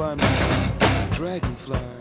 [0.00, 1.99] by my dragonfly.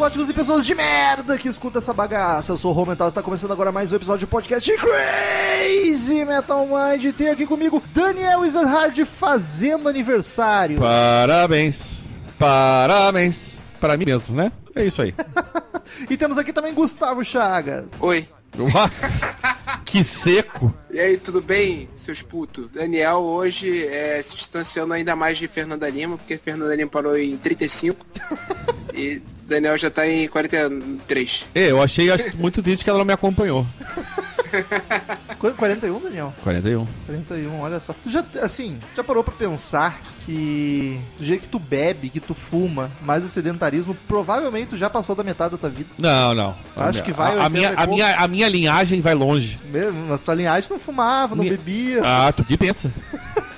[0.00, 2.52] Góticos e pessoas de merda que escuta essa bagaça.
[2.52, 6.24] Eu sou o Rô Mental, está começando agora mais um episódio de podcast de Crazy
[6.24, 7.14] Metal Mind.
[7.14, 10.78] Tem aqui comigo Daniel Ezerhard fazendo aniversário.
[10.78, 12.08] Parabéns,
[12.38, 13.60] parabéns.
[13.78, 14.50] Para mim mesmo, né?
[14.74, 15.14] É isso aí.
[16.08, 17.86] E temos aqui também Gustavo Chagas.
[17.98, 18.26] Oi.
[18.56, 19.36] Nossa,
[19.84, 20.72] que seco.
[20.90, 22.68] E aí, tudo bem, seus putos?
[22.72, 27.36] Daniel hoje é, se distanciando ainda mais de Fernanda Lima, porque Fernanda Lima parou em
[27.36, 28.06] 35
[28.94, 29.20] e
[29.50, 31.46] Daniel já tá em 43.
[31.54, 33.66] É, eu achei acho, muito triste que ela não me acompanhou.
[35.38, 36.34] Qu- 41, Daniel?
[36.42, 36.86] 41.
[37.06, 37.92] 41, olha só.
[37.92, 42.34] Tu já, assim, já parou pra pensar que do jeito que tu bebe, que tu
[42.34, 45.90] fuma, mais o sedentarismo, provavelmente tu já passou da metade da tua vida.
[45.98, 46.54] Não, não.
[46.76, 49.58] Acho que vai A, a 80 minha, a, minha, a minha linhagem vai longe.
[49.70, 52.90] Mesmo, mas tua linhagem não fumava, não Minha- bebia, Ah, tu que pensa?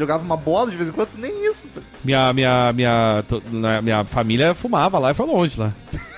[0.00, 1.68] jogava uma bola de vez em quando, nem isso.
[2.02, 5.72] Minha, minha, minha, to- na- minha família fumava lá e foi longe lá.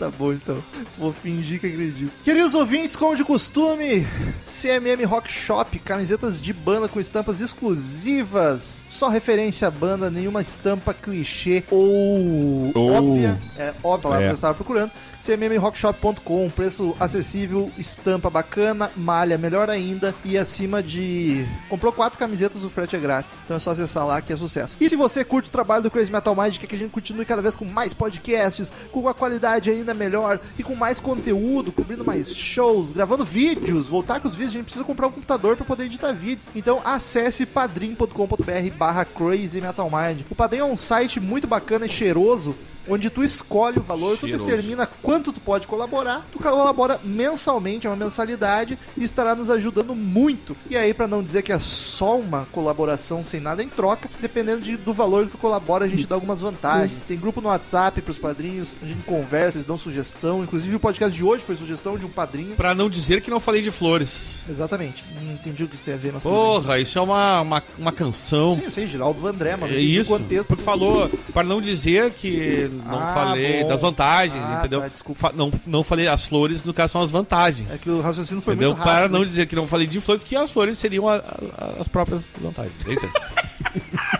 [0.00, 0.56] Tá bom então.
[0.96, 2.10] Vou fingir que acredito.
[2.24, 4.06] Queridos ouvintes, como de costume,
[4.46, 8.82] CMM Rock Shop, camisetas de banda com estampas exclusivas.
[8.88, 13.38] Só referência à banda, nenhuma estampa clichê ou Ou- óbvia.
[13.58, 14.28] É óbvia a palavra É.
[14.28, 14.90] que eu estava procurando.
[15.20, 21.46] CMMRockshop.com, preço acessível, estampa bacana, malha melhor ainda e acima de.
[21.68, 23.42] Comprou quatro camisetas, o frete é grátis.
[23.44, 24.76] Então é só acessar lá que é sucesso.
[24.80, 27.24] E se você curte o trabalho do Crazy Metal Mind, quer que a gente continue
[27.24, 32.04] cada vez com mais podcasts, com uma qualidade ainda melhor e com mais conteúdo, cobrindo
[32.04, 35.66] mais shows, gravando vídeos, voltar com os vídeos, a gente precisa comprar um computador para
[35.66, 36.48] poder editar vídeos.
[36.54, 40.22] Então acesse padrim.com.br barra Crazy Metal Mind.
[40.30, 42.56] O Padrim é um site muito bacana e cheiroso
[42.88, 44.44] onde tu escolhe o valor, tu Cheiroso.
[44.50, 49.94] determina quanto tu pode colaborar, tu colabora mensalmente, é uma mensalidade e estará nos ajudando
[49.94, 50.56] muito.
[50.68, 54.60] E aí, pra não dizer que é só uma colaboração sem nada em troca, dependendo
[54.60, 57.04] de- do valor que tu colabora, a gente dá algumas vantagens.
[57.04, 60.42] Tem grupo no WhatsApp pros padrinhos, a gente conversa, eles dão sugestão.
[60.42, 62.56] Inclusive, o podcast de hoje foi sugestão de um padrinho.
[62.56, 64.44] Pra não dizer que não falei de flores.
[64.48, 65.04] Exatamente.
[65.22, 66.22] Não entendi o que isso tem a ver, mas.
[66.22, 68.54] Porra, isso é uma, uma, uma canção.
[68.54, 69.72] Sim, eu sei, Geraldo Vandré, mano.
[69.74, 70.48] É isso, contexto.
[70.48, 73.68] porque falou, para não dizer que não Ah, falei bom.
[73.68, 74.80] das vantagens, Ah, entendeu?
[74.80, 75.32] tá, desculpa.
[75.34, 77.70] Não, não falei as flores, no caso são as vantagens.
[77.72, 78.70] É que o raciocínio foi entendeu?
[78.70, 78.94] muito rápido.
[78.96, 79.26] Para não né?
[79.26, 82.74] dizer que não falei de flores, que as flores seriam a- a- as próprias vantagens.
[82.86, 83.80] É isso aí.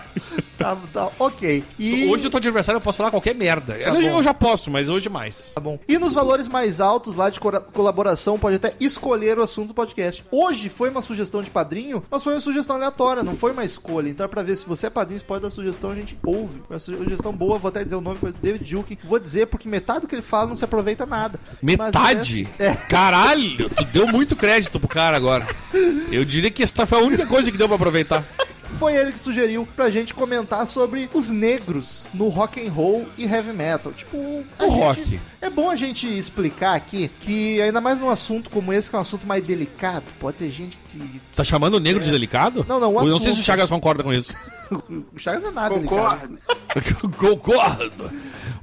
[0.61, 1.63] Tá, tá, ok.
[1.77, 2.05] E...
[2.05, 3.77] Hoje eu tô de aniversário, eu posso falar qualquer merda.
[3.77, 4.01] eu, bom.
[4.01, 5.53] eu já posso, mas hoje mais.
[5.53, 5.79] Tá bom.
[5.87, 10.23] E nos valores mais altos lá de colaboração, pode até escolher o assunto do podcast.
[10.31, 14.09] Hoje foi uma sugestão de padrinho, mas foi uma sugestão aleatória, não foi uma escolha.
[14.09, 16.61] Então é pra ver se você é padrinho, você pode dar sugestão, a gente ouve.
[16.67, 18.99] Foi uma sugestão boa, vou até dizer o nome, foi David Duke.
[19.03, 21.39] Vou dizer porque metade do que ele fala não se aproveita nada.
[21.61, 22.47] Metade?
[22.57, 22.73] É.
[22.73, 25.47] Caralho, tu deu muito crédito pro cara agora.
[26.11, 28.23] Eu diria que essa foi a única coisa que deu pra aproveitar.
[28.79, 33.25] Foi ele que sugeriu pra gente comentar sobre os negros no rock and roll e
[33.25, 33.91] heavy metal.
[33.93, 35.19] Tipo, O gente- rock.
[35.41, 38.99] É bom a gente explicar aqui que ainda mais num assunto como esse, que é
[38.99, 42.65] um assunto mais delicado, pode ter gente que Tá chamando o negro de delicado?
[42.67, 43.35] Não, não, o Eu não sei assunto.
[43.35, 44.33] se o Chagas concorda com isso.
[44.71, 46.37] o Chagas é nada delicado.
[46.73, 47.09] Concordo.
[47.17, 48.11] Concordo.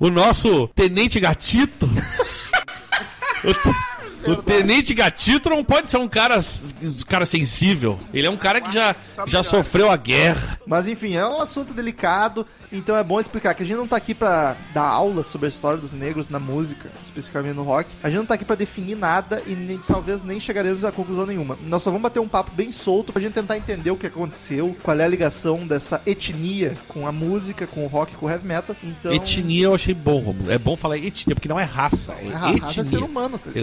[0.00, 1.88] O nosso Tenente Gatito.
[4.22, 6.38] o, te- o Tenente Gatito não pode ser um cara,
[6.82, 7.98] um cara sensível.
[8.12, 8.94] Ele é um cara que já,
[9.26, 10.58] já sofreu a guerra.
[10.66, 13.96] Mas enfim, é um assunto delicado, então é bom explicar que a gente não tá
[13.96, 17.94] aqui pra dar aula sobre a história dos negros na música, especificamente no rock.
[18.02, 21.26] A gente não tá aqui pra definir nada e nem, talvez nem chegaremos a conclusão
[21.26, 21.58] nenhuma.
[21.66, 24.76] Nós só vamos bater um papo bem solto pra gente tentar entender o que aconteceu,
[24.82, 28.46] qual é a ligação dessa etnia com a música, com o rock, com o heavy
[28.46, 28.76] metal.
[28.82, 30.50] Então, Etnia eu achei bom, Romulo.
[30.50, 32.80] É bom falar etnia, porque não é raça, é é ra- raça etnia.
[32.80, 33.56] é ser humano, tá ligado?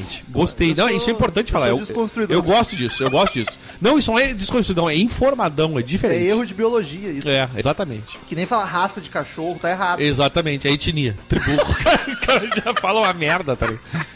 [0.00, 0.24] Exatamente.
[0.30, 0.70] Gostei.
[0.72, 1.84] Eu Não, sou- isso é importante eu falar.
[1.84, 3.58] sou Eu, eu gosto disso, eu gosto disso.
[3.80, 6.24] Não, isso não é desconstruidão, é informadão, é É diferente.
[6.24, 7.28] erro de biologia isso.
[7.28, 8.18] É, exatamente.
[8.26, 10.00] Que nem falar raça de cachorro, tá errado.
[10.00, 11.16] Exatamente, é etnia.
[11.28, 11.50] Tribu.
[11.60, 14.06] o cara já fala uma merda, tá ligado?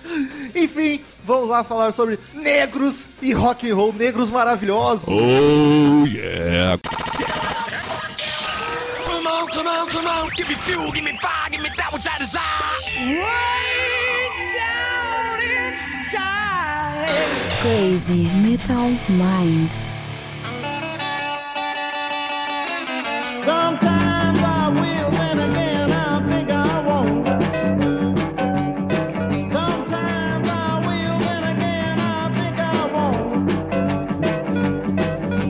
[0.54, 5.08] Enfim, vamos lá falar sobre negros e rock and roll, negros maravilhosos.
[5.08, 6.78] Oh, yeah.
[9.04, 10.28] Come on, come on, come on.
[10.36, 12.40] Give me fuel, give me fire, give me that which I desire.
[13.18, 13.73] Way
[17.64, 19.70] Crazy Metal Mind.
[23.46, 27.26] Sometimes I will, then again I think I won't.
[29.50, 33.50] Sometimes I will, then again I think I won't.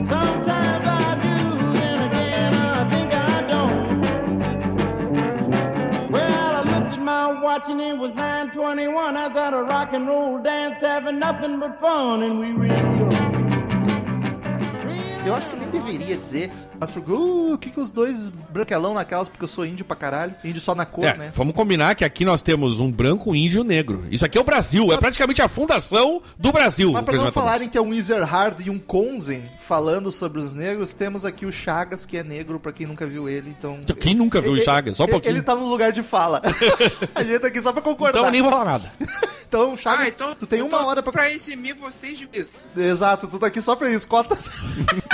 [0.08, 1.38] Sometimes I do,
[1.72, 4.00] then again I think I don't.
[6.12, 9.16] Well, I looked at my watch and it was 9:21.
[9.16, 13.23] I was at a rock and roll dance having nothing but fun, and we go.
[15.24, 18.92] Eu acho que nem deveria dizer, mas porque uh, o que que os dois branquelão
[18.92, 21.30] naquelas, porque eu sou índio pra caralho, índio só na cor, É, né?
[21.34, 24.04] vamos combinar que aqui nós temos um branco, um índio e um negro.
[24.10, 26.92] Isso aqui é o Brasil, é praticamente a fundação do Brasil.
[26.92, 30.52] Mas o pra não falarem que é um Ezerhard e um Konzen falando sobre os
[30.52, 33.80] negros, temos aqui o Chagas, que é negro, pra quem nunca viu ele, então...
[33.98, 34.98] Quem nunca viu o Ele- Chagas?
[34.98, 35.32] Só um ele- pouquinho.
[35.36, 36.42] Ele tá no lugar de fala.
[37.14, 38.18] A gente tá aqui só pra concordar.
[38.18, 38.92] Então eu nem vou falar nada.
[39.46, 41.12] Então, Chagas, Ah, então tu tem uma hora pra...
[41.12, 42.64] pra eximir vocês disso.
[42.76, 44.50] Exato, tu tá aqui só pra isso, cotas.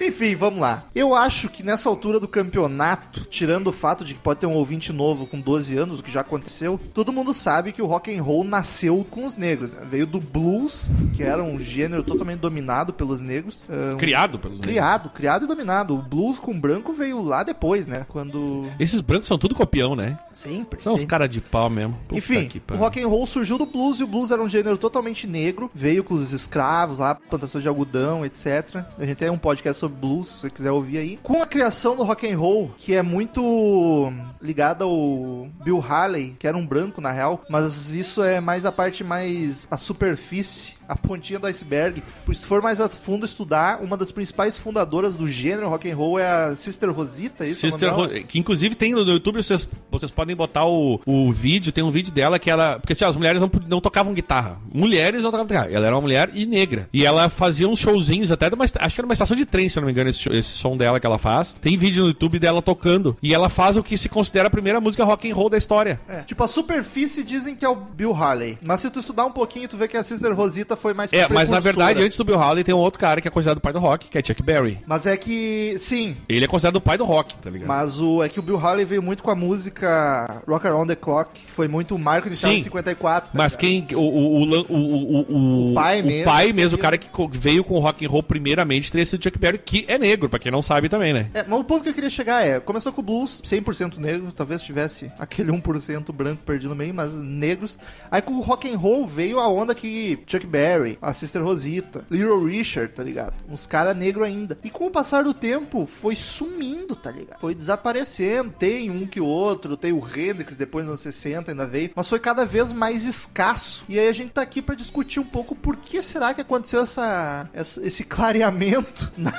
[0.00, 0.84] Enfim, vamos lá.
[0.94, 4.54] Eu acho que nessa altura do campeonato, tirando o fato de que pode ter um
[4.54, 8.14] ouvinte novo com 12 anos, o que já aconteceu, todo mundo sabe que o rock
[8.16, 9.86] and roll nasceu com os negros, né?
[9.88, 13.68] Veio do blues, que era um gênero totalmente dominado pelos negros.
[13.68, 14.72] Um- Criado pelos negros.
[14.74, 15.94] Criado, criado e dominado.
[15.94, 18.06] O blues com branco veio lá depois, né?
[18.08, 18.66] Quando.
[18.78, 20.16] Esses brancos são tudo copião, né?
[20.32, 20.80] Sempre.
[20.80, 21.10] São os sempre.
[21.10, 21.94] caras de pau mesmo.
[22.06, 24.76] Puta Enfim, o rock and roll surgiu do blues e o blues era um gênero
[24.76, 25.70] totalmente negro.
[25.74, 28.84] Veio com os escravos lá, plantações de algodão, etc.
[28.98, 31.18] A gente tem um podcast sobre blues, se você quiser ouvir aí.
[31.22, 36.46] Com a criação do rock and roll, que é muito ligada ao Bill Haley, que
[36.46, 40.96] era um branco na real, mas isso é mais a parte mais a superfície, a
[40.96, 42.02] pontinha do iceberg.
[42.24, 45.96] Por se for mais a fundo estudar, uma das principais fundadoras do gênero rock and
[45.96, 47.60] roll é a Sister Rosita, é isso?
[47.60, 47.92] Sister?
[47.92, 51.90] Ro- que inclusive tem no YouTube, vocês, vocês podem botar o, o vídeo, tem um
[51.90, 52.78] vídeo dela que ela.
[52.78, 54.58] Porque assim, as mulheres não, não tocavam guitarra.
[54.72, 55.70] Mulheres não tocavam guitarra.
[55.70, 56.88] Ela era uma mulher e negra.
[56.92, 59.78] E ela fazia uns showzinhos, até uma, acho que era uma estação de trem, se
[59.78, 61.54] eu não me engano, esse, esse som dela que ela faz.
[61.60, 63.16] Tem vídeo no YouTube dela tocando.
[63.22, 66.00] E ela faz o que se considera a primeira música rock and roll da história.
[66.08, 68.58] É, tipo, a superfície dizem que é o Bill Haley.
[68.62, 71.28] Mas se tu estudar um pouquinho, tu vê que a Sister Rosita foi mais É,
[71.28, 73.60] mas na verdade, antes do Bill Haley, tem um outro cara que é considerado o
[73.60, 74.78] pai do rock, que é Chuck Berry.
[74.86, 77.68] Mas é que, sim, Ele é considerado o pai do rock, tá ligado?
[77.68, 80.96] mas o, é que o Bill Haley veio muito com a música Rock Around the
[80.96, 82.58] Clock, que foi muito o marco inicial Sim.
[82.58, 83.30] de 54.
[83.30, 83.88] tá Mas ligado?
[83.88, 83.96] quem.
[83.96, 85.36] O, o, o, o, o,
[85.68, 88.22] o, O pai mesmo pai mesmo, o cara que veio com o rock and roll
[88.22, 91.30] primeiramente, teria sido Chuck Berry, que é negro, pra quem não sabe também, né?
[91.34, 94.30] É, mas o ponto que eu queria chegar é, começou com o blues, 100% negro,
[94.32, 97.78] talvez tivesse aquele 1% branco perdido no meio, mas negros.
[98.10, 100.67] Aí com o rock and roll veio a onda que Chuck Berry,
[101.00, 103.34] a Sister Rosita, Little Richard, tá ligado?
[103.48, 104.58] Uns caras negros ainda.
[104.62, 107.40] E com o passar do tempo, foi sumindo, tá ligado?
[107.40, 108.52] Foi desaparecendo.
[108.58, 112.18] Tem um que outro, tem o Hendrix depois nos anos 60 ainda veio, mas foi
[112.18, 113.84] cada vez mais escasso.
[113.88, 116.80] E aí a gente tá aqui pra discutir um pouco por que será que aconteceu
[116.80, 119.32] essa, essa- esse clareamento na,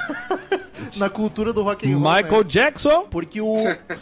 [0.97, 2.11] na cultura do rock and roll.
[2.13, 2.21] né?
[2.23, 3.05] Michael Jackson.
[3.09, 3.55] Porque o,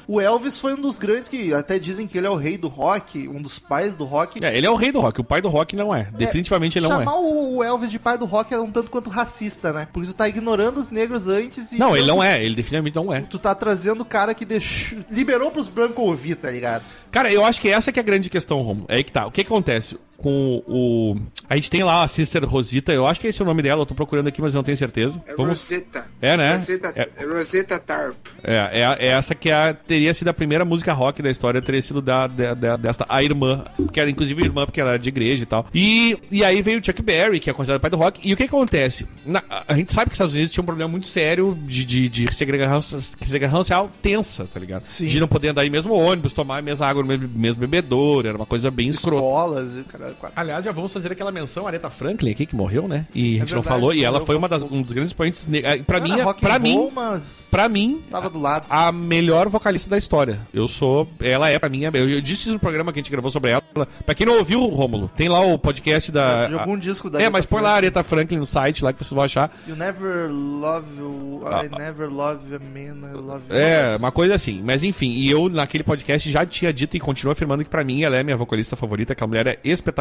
[0.08, 2.68] o Elvis foi um dos grandes que até dizem que ele é o rei do
[2.68, 4.44] rock, um dos pais do rock.
[4.44, 6.06] É, ele é o rei do rock, o pai do rock não é.
[6.12, 7.06] Definitivamente ele não é.
[7.18, 9.88] Chamar o Elvis de pai do rock é um tanto quanto racista, né?
[9.92, 11.80] Porque tu tá ignorando os negros antes e.
[11.80, 13.22] Não, ele não é, ele definitivamente não é.
[13.22, 16.84] Tu tá trazendo o cara que deixou, liberou pros brancos ouvir, tá ligado?
[17.12, 18.86] Cara, eu acho que essa que é a grande questão, Romulo.
[18.88, 19.26] É aí que tá.
[19.26, 19.98] O que acontece?
[20.18, 21.16] Com o.
[21.48, 23.84] A gente tem lá a Sister Rosita, eu acho que esse é o nome dela,
[23.84, 25.22] eu tô procurando aqui, mas eu não tenho certeza.
[25.28, 25.50] É Vamos.
[25.62, 26.06] Rosetta.
[26.20, 26.54] É, né?
[26.56, 27.24] Rosetta, É.
[27.26, 28.16] Rosetta Tarp.
[28.44, 31.62] É, é, é essa que é a- teria sido a primeira música rock da história,
[31.62, 35.00] teria sido da, da, da- desta, a irmã, que era inclusive irmã, porque ela era
[35.00, 35.68] de igreja e tal.
[35.74, 38.20] E, e aí veio o Chuck Berry, que é considerado o pai do rock.
[38.28, 39.08] E o que acontece?
[39.26, 42.10] Na- a- gente sabe que os Estados Unidos tinha um problema muito sério de, de,
[42.10, 44.88] de segregação, segregação racial tensa, tá ligado?
[44.88, 45.06] Sim.
[45.06, 48.28] De não poder andar em mesmo ônibus, tomar a mesma água no mesmo, mesmo bebedouro,
[48.28, 49.18] era uma coisa bem escrota.
[49.24, 49.84] Escolas e
[50.16, 50.40] quatro.
[50.40, 53.06] Aliás, já vamos fazer aquela menção a Aretha Franklin aqui, que morreu, né?
[53.14, 55.48] E a gente não verdade, falou, e ela foi uma das, um dos grandes expoentes.
[55.48, 58.66] ne- eh, Pra mim, rock pra mim, roll, mas pra mim, tava do lado.
[58.70, 60.40] a melhor vocalista da história.
[60.54, 61.08] Eu sou.
[61.20, 61.84] Ela é pra mim.
[61.84, 63.62] Eu, eu disse isso no programa que a gente gravou sobre ela.
[64.06, 66.48] Pra quem não ouviu, Rômulo, tem lá o podcast da.
[66.48, 68.92] de algum disco da É, Aretha mas põe lá a Aretha Franklin no site lá
[68.94, 69.52] que vocês vão achar.
[69.68, 73.56] You never love you, I Ah, never love a man, I love you.
[73.56, 74.62] É, uma coisa assim.
[74.64, 78.04] Mas enfim, e eu naquele podcast já tinha dito e continuo afirmando que pra mim
[78.04, 79.97] ela é minha vocalista favorita, que a mulher é espetacular.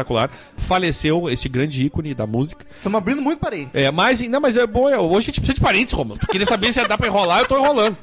[0.57, 2.65] Faleceu esse grande ícone da música.
[2.77, 3.71] Estamos abrindo muito parente.
[3.73, 4.89] É, mas, não, mas é bom.
[4.89, 6.19] é, Hoje a gente precisa de parentes, Romulo.
[6.29, 7.97] Queria saber se dá pra enrolar, eu tô enrolando.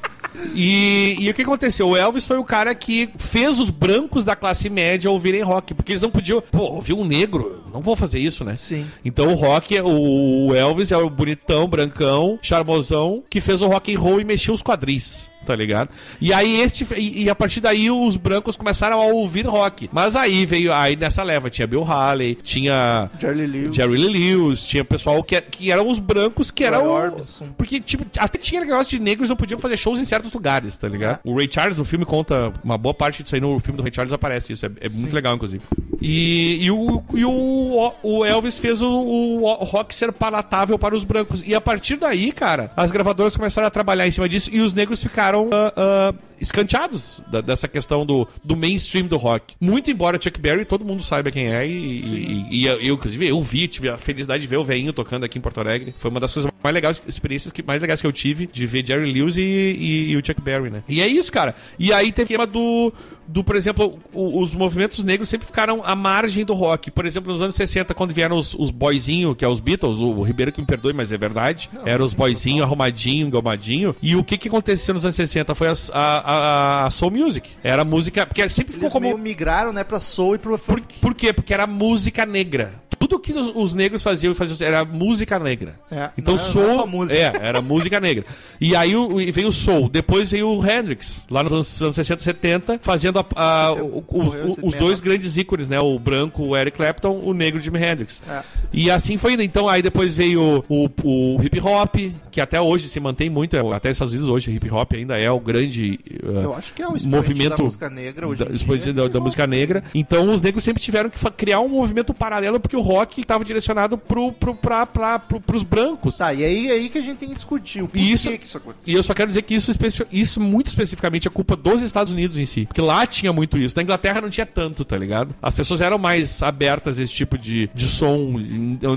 [0.53, 1.89] E, e o que aconteceu?
[1.89, 5.93] O Elvis foi o cara que fez os brancos da classe média ouvirem rock, porque
[5.93, 6.41] eles não podiam.
[6.41, 7.63] Pô, ouvir um negro?
[7.73, 8.55] Não vou fazer isso, né?
[8.57, 8.85] Sim.
[9.03, 13.99] Então o rock, o Elvis é o bonitão, brancão, charmosão, que fez o rock and
[13.99, 15.29] roll e mexeu os quadris.
[15.45, 15.89] Tá ligado?
[16.19, 19.89] E aí este e, e a partir daí os brancos começaram a ouvir rock.
[19.91, 23.75] Mas aí veio aí nessa leva tinha Bill Haley, tinha Charlie Lewis.
[23.75, 27.15] Jerry Lewis, tinha pessoal que, que eram os brancos que eram.
[27.57, 30.87] Porque, tipo, até tinha negócio de negros não podiam fazer shows em certos lugares, tá
[30.87, 31.19] ligado?
[31.23, 33.93] O Ray Charles no filme conta uma boa parte disso aí no filme do Ray
[33.93, 34.65] Charles aparece isso.
[34.65, 35.63] É, é muito legal, inclusive.
[36.07, 41.03] E, e, o, e o, o Elvis fez o, o rock ser palatável para os
[41.03, 41.41] brancos.
[41.45, 44.71] E a partir daí, cara, as gravadoras começaram a trabalhar em cima disso e os
[44.71, 49.55] negros ficaram ah, ah, escanteados da- dessa questão do, do mainstream do rock.
[49.59, 53.27] Muito embora Chuck Berry todo mundo saiba quem é e, e- e eu, eu, inclusive,
[53.27, 55.95] eu vi, tive a felicidade de ver o veinho tocando aqui em Porto Alegre.
[55.97, 58.85] Foi uma das coisas mais legais, experiências que, mais legais que eu tive de ver
[58.85, 60.83] Jerry Lewis e, e- e o Chuck Berry, né?
[60.87, 61.55] E é isso, cara.
[61.79, 62.93] E aí teve o tema do,
[63.27, 66.91] do por exemplo, o- os movimentos negros sempre ficaram à margem do rock.
[66.91, 70.21] Por exemplo, nos anos 60, quando vieram os, os boyzinho, que é os Beatles, o
[70.21, 71.69] Ribeiro que me perdoe, mas é verdade.
[71.85, 73.95] Eram os boyzinho, arrumadinho, engomadinho.
[74.01, 77.49] E o que que aconteceu nos anos 60 foi a, a, a- a soul music.
[77.63, 79.17] Era a música, porque sempre ficou Eles como...
[79.17, 80.95] migraram, né, pra soul e pro Por, funk.
[81.01, 81.33] por quê?
[81.33, 82.73] Porque era música negra.
[82.97, 85.77] Tudo que os, os negros faziam, faziam era música negra.
[85.91, 87.19] É, então não era- soul não era só música.
[87.19, 88.25] é, era música negra.
[88.59, 92.23] E aí o- veio o soul, depois veio o Hendrix, lá nos anos, anos 60,
[92.23, 95.79] 70, fazendo a- a- o- os, os dois grandes ícones, né?
[95.79, 98.21] O branco, o Eric Clapton, o negro Jimi Hendrix.
[98.29, 98.41] É.
[98.73, 99.43] E assim foi indo.
[99.43, 101.95] Então aí depois veio o, o hip hop,
[102.31, 104.93] que até hoje se mantém muito, é, até nos Estados Unidos hoje o hip hop
[104.93, 108.43] ainda é o grande uh, Eu acho que é o movimento da música negra hoje
[108.43, 108.93] da, dia.
[108.93, 109.83] da, da música negra.
[109.93, 113.97] Então os negros sempre tiveram que criar um movimento paralelo porque o rock estava direcionado
[113.97, 116.17] pro, pro, pra, pra, pro, pros brancos.
[116.17, 118.57] Tá, e aí, aí que a gente tem que discutir o porquê isso- que isso
[118.57, 118.93] aconteceu.
[118.93, 119.71] E eu só quero dizer que isso,
[120.11, 122.65] isso muito especificamente é culpa dos Estados Unidos em si.
[122.65, 123.75] Porque lá tinha muito isso.
[123.75, 125.35] Na Inglaterra não tinha tanto, tá ligado?
[125.41, 128.35] As pessoas eram mais abertas a esse tipo de, de som,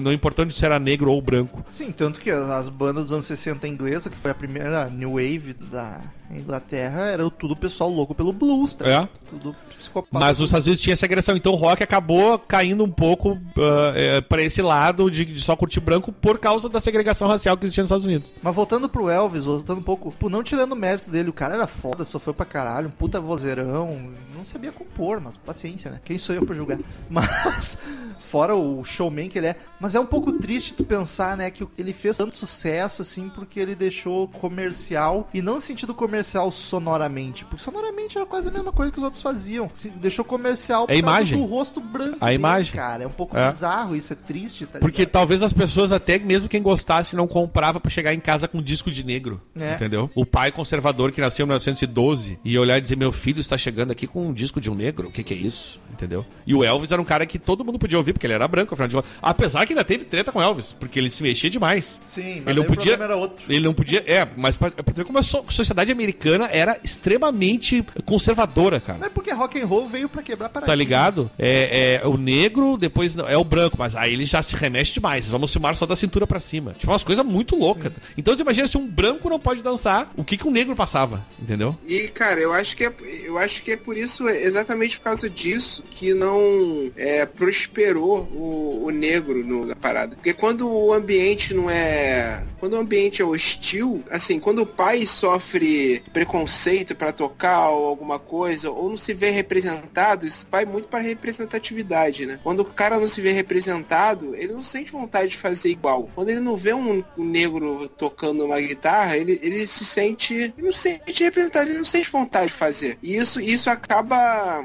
[0.02, 1.64] não importando se era negro ou branco.
[1.70, 5.54] Sim, tanto que as bandas dos anos 60 inglesa, que foi a primeira new wave
[5.54, 6.00] da
[6.30, 8.86] Inglaterra, era tudo pessoal louco pelo blues, tá?
[8.86, 9.08] É.
[9.30, 10.24] Tudo psicopata.
[10.24, 13.92] Mas os Estados Unidos tinha essa agressão, então o rock acabou caindo um pouco ah,
[13.94, 17.64] é, para esse lado de, de só curtir branco por causa da segregação racial que
[17.64, 18.32] existia nos Estados Unidos.
[18.42, 21.54] Mas voltando pro Elvis, voltando um pouco, pô, não tirando o mérito dele, o cara
[21.54, 23.97] era foda, sofreu pra caralho, um puta vozeirão,
[24.34, 26.00] não sabia compor, mas paciência, né?
[26.04, 26.78] Quem sou eu pra julgar?
[27.10, 27.78] Mas,
[28.18, 31.66] fora o showman que ele é, mas é um pouco triste tu pensar, né, que
[31.78, 37.44] ele fez tanto sucesso, assim, porque ele deixou comercial, e não no sentido comercial sonoramente,
[37.44, 39.70] porque sonoramente era quase a mesma coisa que os outros faziam.
[39.74, 41.38] Se- Deixou comercial É a imagem.
[41.40, 42.74] do rosto branco A dele, imagem.
[42.74, 43.04] cara.
[43.04, 43.48] É um pouco É.
[43.50, 45.12] bizarro isso, é triste, tá Porque ligado?
[45.12, 48.62] talvez as pessoas, até mesmo quem gostasse, não comprava pra chegar em casa com um
[48.62, 49.40] disco de negro.
[49.58, 49.74] É.
[49.74, 50.10] Entendeu?
[50.14, 53.90] O pai conservador que nasceu em 1912 ia olhar e dizer: Meu filho está chegando
[53.90, 55.08] aqui com um disco de um negro.
[55.08, 55.80] O que, que é isso?
[55.92, 56.24] Entendeu?
[56.46, 58.74] E o Elvis era um cara que todo mundo podia ouvir, porque ele era branco,
[58.74, 59.10] afinal de contas.
[59.20, 62.00] Apesar que ainda teve treta com o Elvis, porque ele se mexia demais.
[62.08, 62.94] Sim, mas ele não o podia.
[62.94, 63.44] era outro.
[63.48, 64.04] Ele não podia.
[64.06, 68.98] É, mas pra, pra ver como a so- sociedade americana era extremamente conservadora, cara.
[68.98, 70.78] Não é porque rock and roll veio pra quebrar Tá paradigmas.
[70.78, 71.30] ligado?
[71.38, 74.94] É, é o negro, depois não- é o branco, mas aí ele já se remexe
[74.94, 75.28] demais.
[75.30, 76.74] Vamos filmar só da cintura pra cima.
[76.78, 77.92] Tipo, umas coisas muito loucas.
[78.16, 81.24] Então você imagina se um branco não pode dançar, o que, que um negro passava,
[81.40, 81.76] entendeu?
[81.86, 82.92] E, cara, eu acho que é,
[83.24, 88.84] eu acho que é por isso, exatamente por causa disso, que não é, prosperou o,
[88.86, 90.16] o negro no- na parada.
[90.16, 92.42] Porque quando o ambiente não é.
[92.58, 98.18] Quando o ambiente é hostil, assim, quando o pai sofre preconceito pra tocar ou alguma
[98.18, 102.40] coisa, ou não se vê representado, isso vai muito pra representatividade, né?
[102.42, 106.10] Quando o cara não se vê representado, ele não sente vontade de fazer igual.
[106.14, 110.34] Quando ele não vê um, um negro tocando uma guitarra, ele, ele se sente.
[110.34, 112.98] Ele não se sente representado, ele não sente vontade de fazer.
[113.02, 114.07] E isso, isso acaba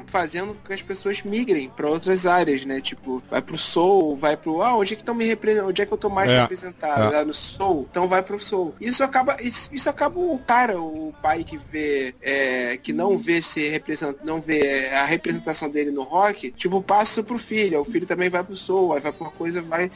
[0.06, 2.80] fazendo com que as pessoas migrem pra outras áreas, né?
[2.80, 4.62] Tipo, vai pro soul, vai pro.
[4.62, 5.68] Ah, onde é que estão me representando?
[5.68, 6.40] Onde é que eu tô mais É.
[6.42, 7.14] representado?
[7.14, 7.20] É.
[7.20, 7.86] Ah, no soul.
[7.90, 8.74] Então vai pro soul.
[8.80, 9.36] Isso acaba.
[9.40, 12.14] Isso, isso acaba o cara, o pai que vê.
[12.22, 17.22] é, que não vê se representa, não vê a representação dele no rock, tipo, passa
[17.22, 17.80] pro filho.
[17.80, 19.90] O filho também vai pro soul, aí vai pra uma coisa, vai.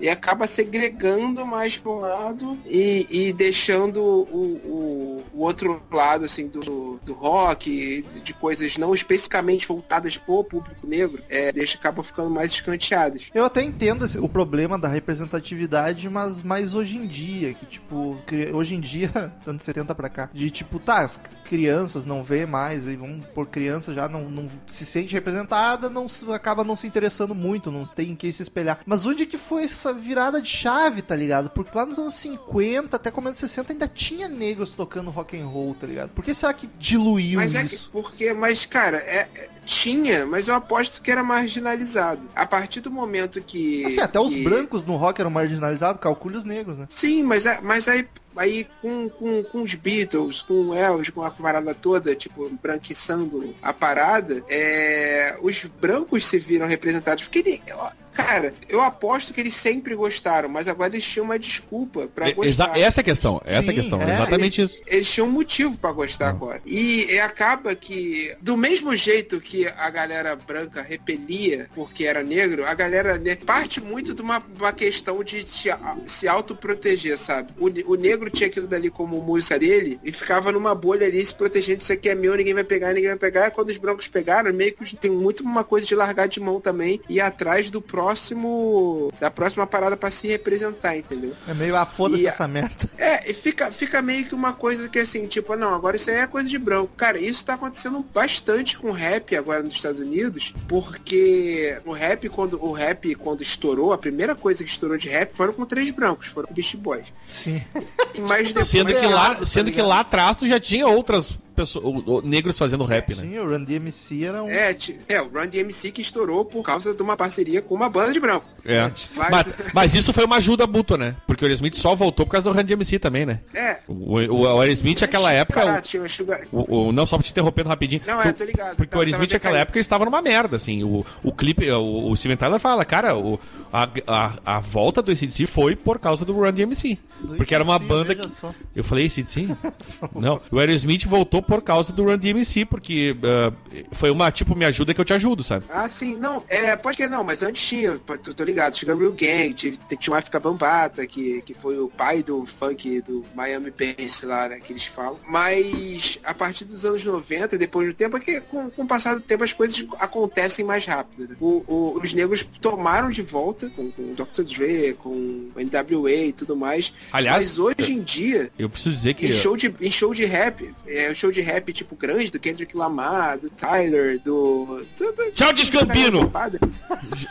[0.00, 4.22] E acaba segregando mais pra um lado e, e deixando o,
[4.64, 10.86] o, o outro lado, assim, do, do rock, de coisas não especificamente voltadas pro público
[10.86, 13.24] negro, é, deixa, acaba ficando mais escanteadas.
[13.34, 18.16] Eu até entendo esse- o problema da representatividade, mas mais hoje em dia, que tipo,
[18.52, 19.10] hoje em dia,
[19.44, 23.46] tanto 70 pra cá, de tipo, tá, as crianças não vê mais, e vamos por
[23.46, 28.10] criança já não, não se sente representada, não acaba não se interessando muito, não tem
[28.10, 28.78] em quem se espelhar.
[28.86, 31.50] Mas onde que foi essa virada de chave, tá ligado?
[31.50, 35.46] Porque lá nos anos 50, até começo dos 60, ainda tinha negros tocando rock and
[35.46, 36.10] roll, tá ligado?
[36.10, 37.90] Por que será que diluiu Mas é que, isso?
[37.92, 42.28] porque, mas cara, é, é- tinha, mas eu aposto que era marginalizado.
[42.36, 43.84] A partir do momento que.
[43.86, 46.86] Assim, até os que- brancos no rock eram marginalizados, calcule os negros, né?
[46.90, 51.22] Sim, mas, é- mas aí, aí com, com, com os Beatles, com o Elvis, com
[51.22, 57.24] a parada toda, tipo, branquiçando a parada, é, os brancos se viram representados.
[57.24, 61.36] Porque ele, ó, Cara, eu aposto que eles sempre gostaram, mas agora eles tinham uma
[61.36, 62.78] desculpa pra É, exa- gostar.
[62.78, 64.12] essa é a questão, essa é a Sim, questão, é.
[64.12, 64.80] exatamente isso.
[64.86, 66.62] Eles tinham um motivo pra gostar agora.
[66.64, 72.64] E, e acaba que, do mesmo jeito que a galera branca repelia porque era negro,
[72.64, 75.68] a galera parte muito de uma, uma questão de se,
[76.06, 77.52] se autoproteger, sabe?
[77.58, 81.34] O, o negro tinha aquilo dali como música dele e ficava numa bolha ali se
[81.34, 83.48] protegendo, isso aqui é meu, ninguém vai pegar, ninguém vai pegar.
[83.48, 86.60] E quando os brancos pegaram, meio que tem muito uma coisa de largar de mão
[86.60, 91.32] também e ir atrás do próximo, da próxima parada pra se representar, entendeu?
[91.48, 92.88] É meio, ah, foda-se E- essa merda.
[93.04, 96.16] É, e fica, fica meio que uma coisa que assim, tipo, não, agora isso aí
[96.16, 96.92] é coisa de branco.
[96.96, 102.28] Cara, isso tá acontecendo bastante com o rap agora nos Estados Unidos, porque o rap,
[102.28, 105.90] quando o rap, quando estourou, a primeira coisa que estourou de rap foram com três
[105.90, 107.06] brancos, foram com Beast Boys.
[107.28, 107.60] Sim.
[108.28, 111.84] Mas depois, Sendo que lá, tá sendo que lá atrás tu já tinha outras pessoas,
[111.84, 113.22] o- o- negros fazendo rap, né?
[113.22, 114.48] Sim, o Run DMC era um.
[114.48, 114.76] É,
[115.08, 118.20] é, o Run DMC que estourou por causa de uma parceria com uma banda de
[118.20, 118.44] branco.
[118.64, 118.80] É.
[118.82, 121.14] Mas- Mas, mas isso foi uma ajuda mútua, né?
[121.26, 123.40] Porque o Aerosmith só voltou por causa do Run DMC também, né?
[123.54, 123.78] É.
[123.86, 125.80] O, o, o Aerosmith naquela época.
[125.82, 126.40] Tinha o Sugar...
[126.50, 128.00] O, o- não, só pra te interrompendo rapidinho.
[128.06, 128.76] Não, é, tô ligado.
[128.76, 130.82] Porque Tava- o Aerosmith naquela época eles estavam numa merda, assim.
[130.82, 133.38] O, o clipe, o, o Steven Tyler fala, cara, o,
[133.72, 136.98] a, a, a volta do ACDC foi por causa do Run DMC.
[137.20, 138.28] Do Porque era uma banda que...
[138.74, 139.48] Eu falei ACDC?
[140.14, 140.40] não.
[140.50, 143.52] O Aerosmith voltou por causa do Run DMC, porque ah,
[143.92, 145.64] foi uma, tipo, me ajuda que eu te ajudo, sabe?
[145.68, 149.12] Ah, sim, não, é, pode que não, mas antes tinha, tô, tô ligado, tinha Real
[149.12, 153.70] Gang, tinha, tinha o África Bambata, que, que foi o pai do funk do Miami
[153.72, 155.18] Bass lá, né, que eles falam.
[155.28, 159.14] Mas a partir dos anos 90, depois do tempo, é que com, com o passar
[159.14, 161.28] do tempo as coisas acontecem mais rápido.
[161.28, 161.36] né?
[161.40, 164.42] O- o- os negros tomaram de volta com, com o Dr.
[164.42, 166.92] Dre, com o NWA e tudo mais.
[167.12, 169.26] Aliás, mas hoje em dia, Eu preciso dizer que...
[169.26, 172.76] em show de, em show de rap, é, show de rap tipo grande, do Kendrick
[172.76, 174.84] Lamar, do Tyler, do.
[174.98, 176.32] do, do Tchau, Descampino!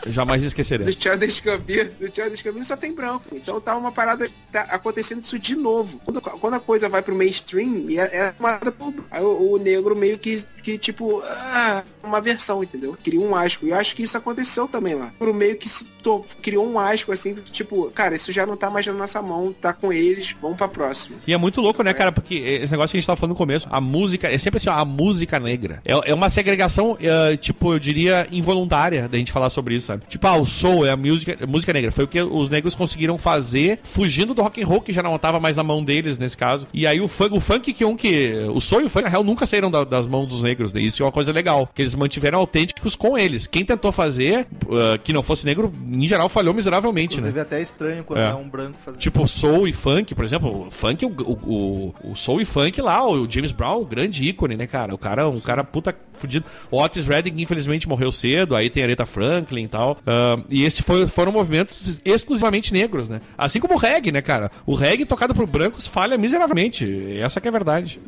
[0.06, 0.92] Do Jamais esquecerei.
[0.94, 3.24] Childish Gambino, do Childish Gambino só tem branco.
[3.34, 6.00] Então tá uma parada, tá acontecendo isso de novo.
[6.06, 7.96] Quando, quando a coisa vai pro mainstream, é,
[8.28, 12.64] é uma parada pro aí o, o negro meio que, que tipo, ah, uma versão,
[12.64, 12.98] entendeu?
[13.04, 13.66] Cria um asco.
[13.66, 15.14] E eu acho que isso aconteceu também lá.
[15.18, 18.70] Pro meio que se to- criou um asco assim, tipo, cara, isso já não tá
[18.70, 21.18] mais na nossa mão, tá com eles, vamos pra próxima.
[21.26, 22.12] E é muito louco, né, cara?
[22.12, 24.70] Porque esse negócio que a gente tava falando no começo, a música, é sempre assim,
[24.70, 25.82] ó, a música negra.
[25.86, 30.04] É, é uma segregação, eh, tipo, eu diria, involuntária da gente falar sobre isso, sabe?
[30.08, 31.92] Tipo, ah, o soul é a música, música negra.
[31.92, 35.18] Foi o que os negros conseguiram fazer, fugindo do rock and roll, que já não
[35.18, 36.68] tava mais na mão deles nesse caso.
[36.74, 38.34] E aí o funk, o funk que um que.
[38.54, 40.82] O soul e o funk, na real, nunca saíram da- das mãos dos negros, né?
[40.82, 41.70] Isso é uma coisa legal.
[41.74, 43.46] Que eles mantiveram autênticos com eles.
[43.48, 47.30] Quem tentou fazer, eh, que não fosse negro, em geral, falhou miseravelmente, né?
[47.30, 48.30] Inclusive, até estranho quando É.
[48.30, 49.00] é, um branco fazendo.
[49.00, 53.08] Tipo, soul e funk, por exemplo, funk, o, o, o, o soul e funk lá,
[53.08, 54.94] o James Brown, o grande ícone, né, cara?
[54.94, 56.46] O cara, um cara puta fudido.
[56.72, 59.98] O Otis Redding, infelizmente, morreu cedo, aí tem a Aretha Franklin e tal.
[60.06, 63.22] Ah, e esses foi, foram movimentos exclusivamente negros, né?
[63.38, 64.52] Assim como o reggae, né, cara?
[64.66, 67.18] O reggae tocado por brancos falha miseravelmente.
[67.20, 68.00] Essa que é a verdade.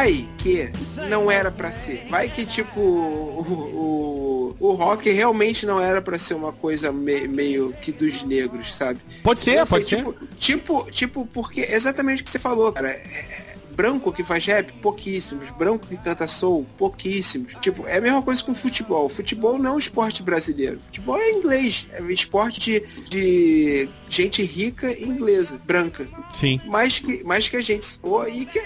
[0.00, 0.70] Vai que
[1.08, 2.06] não era pra ser.
[2.08, 7.28] Vai que, tipo, o, o, o rock realmente não era pra ser uma coisa me-
[7.28, 9.00] meio que dos negros, sabe?
[9.22, 9.96] Pode ser, Eu sei, pode ser.
[9.96, 12.88] tipo, Tipo, tipo, porque exatamente o que você falou, cara.
[12.88, 12.92] É-
[13.46, 15.48] é- Branco que faz rap, pouquíssimos.
[15.50, 17.54] Branco que canta soul, pouquíssimos.
[17.62, 19.08] Tipo, é a mesma coisa com futebol.
[19.08, 20.78] Futebol não é um esporte brasileiro.
[20.80, 21.86] Futebol é inglês.
[21.92, 26.06] É um esporte de, de gente rica inglesa, branca.
[26.34, 26.60] Sim.
[26.66, 27.86] Mais que, mais que a gente.
[28.34, 28.58] E que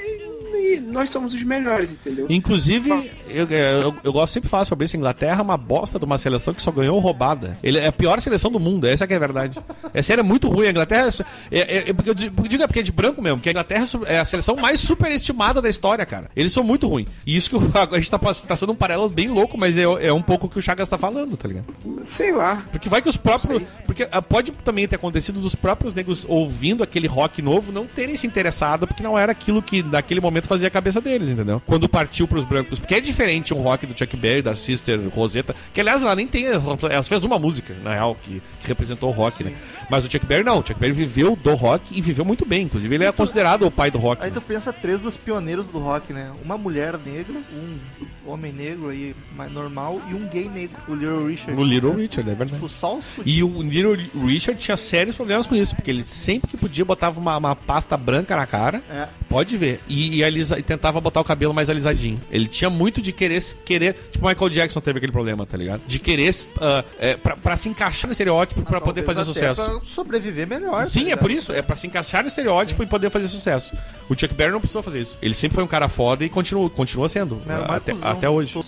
[0.54, 2.26] e nós somos os melhores, entendeu?
[2.28, 4.96] Inclusive, eu, eu, eu gosto sempre de falar sobre isso.
[4.96, 7.56] A Inglaterra é uma bosta de uma seleção que só ganhou roubada.
[7.62, 9.58] Ele é a pior seleção do mundo, essa que é a verdade.
[9.92, 10.66] É sério, é muito ruim.
[10.66, 11.08] A Inglaterra.
[11.50, 13.86] É, é, é, porque eu digo é porque é de branco mesmo, que a Inglaterra
[14.06, 16.30] é a seleção mais superestimada da história, cara.
[16.34, 17.08] Eles são muito ruins.
[17.26, 20.12] E isso que o- a gente tá traçando um paralelo bem louco, mas é, é
[20.12, 21.66] um pouco o que o Chagas tá falando, tá ligado?
[22.02, 22.62] Sei lá.
[22.70, 23.62] Porque vai que os próprios.
[23.86, 28.16] Porque ah, pode também ter acontecido dos próprios negros ouvindo aquele rock novo não terem
[28.16, 31.62] se interessado, porque não era aquilo que naquele momento fazia a cabeça deles, entendeu?
[31.66, 32.78] Quando partiu pros brancos.
[32.80, 33.54] Porque é diferente.
[33.54, 37.24] um rock do Chuck Berry, da Sister Rosetta, que aliás ela nem tem, ela fez
[37.24, 39.54] uma música, na real, que, que representou o rock, né?
[39.90, 42.62] Mas o Chuck Berry não, o Chuck Berry viveu do rock e viveu muito bem,
[42.62, 44.22] inclusive ele é considerado o pai do rock.
[44.22, 44.34] Aí né?
[44.34, 46.32] tu pensa três dos pioneiros do rock, né?
[46.44, 47.78] Uma mulher negra, um
[48.26, 51.60] homem negro aí, mais normal, e um gay negro, o Little Richard.
[51.60, 52.52] O Little Richard, é verdade.
[52.54, 53.04] Tipo, só os.
[53.24, 57.20] E o Little Richard tinha sérios problemas com isso, porque ele sempre que podia botava
[57.20, 59.08] uma, uma pasta branca na cara, É.
[59.28, 62.20] pode ver, e, e, alisa- e tentava botar o cabelo mais alisadinho.
[62.30, 65.82] Ele tinha muito de querer, querer tipo Michael Jackson teve aquele problema, tá ligado?
[65.86, 69.62] De querer, uh, é, pra, pra se encaixar no estereótipo pra poder Ah, fazer sucesso.
[69.62, 70.86] Pra sobreviver melhor.
[70.86, 71.52] Sim, tá é por isso.
[71.52, 73.74] É pra se encaixar no estereótipo e poder fazer sucesso.
[74.08, 75.16] O Chuck Berry não precisou fazer isso.
[75.22, 77.40] Ele sempre foi um cara foda e continua, continua sendo.
[77.68, 78.58] Até, até hoje.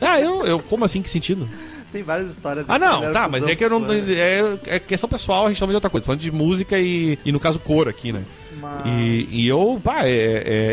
[0.00, 0.58] Ah, eu, eu.
[0.60, 1.00] Como assim?
[1.02, 1.48] Que sentido?
[1.94, 3.80] Tem várias histórias Ah, não, tá, mas é que eu não.
[3.86, 4.08] fãs.
[4.08, 6.04] É, é questão pessoal, a gente tá falando de outra coisa.
[6.04, 8.22] Falando de música e, e no caso, cor aqui, né?
[8.60, 10.10] Mas- E, e eu, pá, é,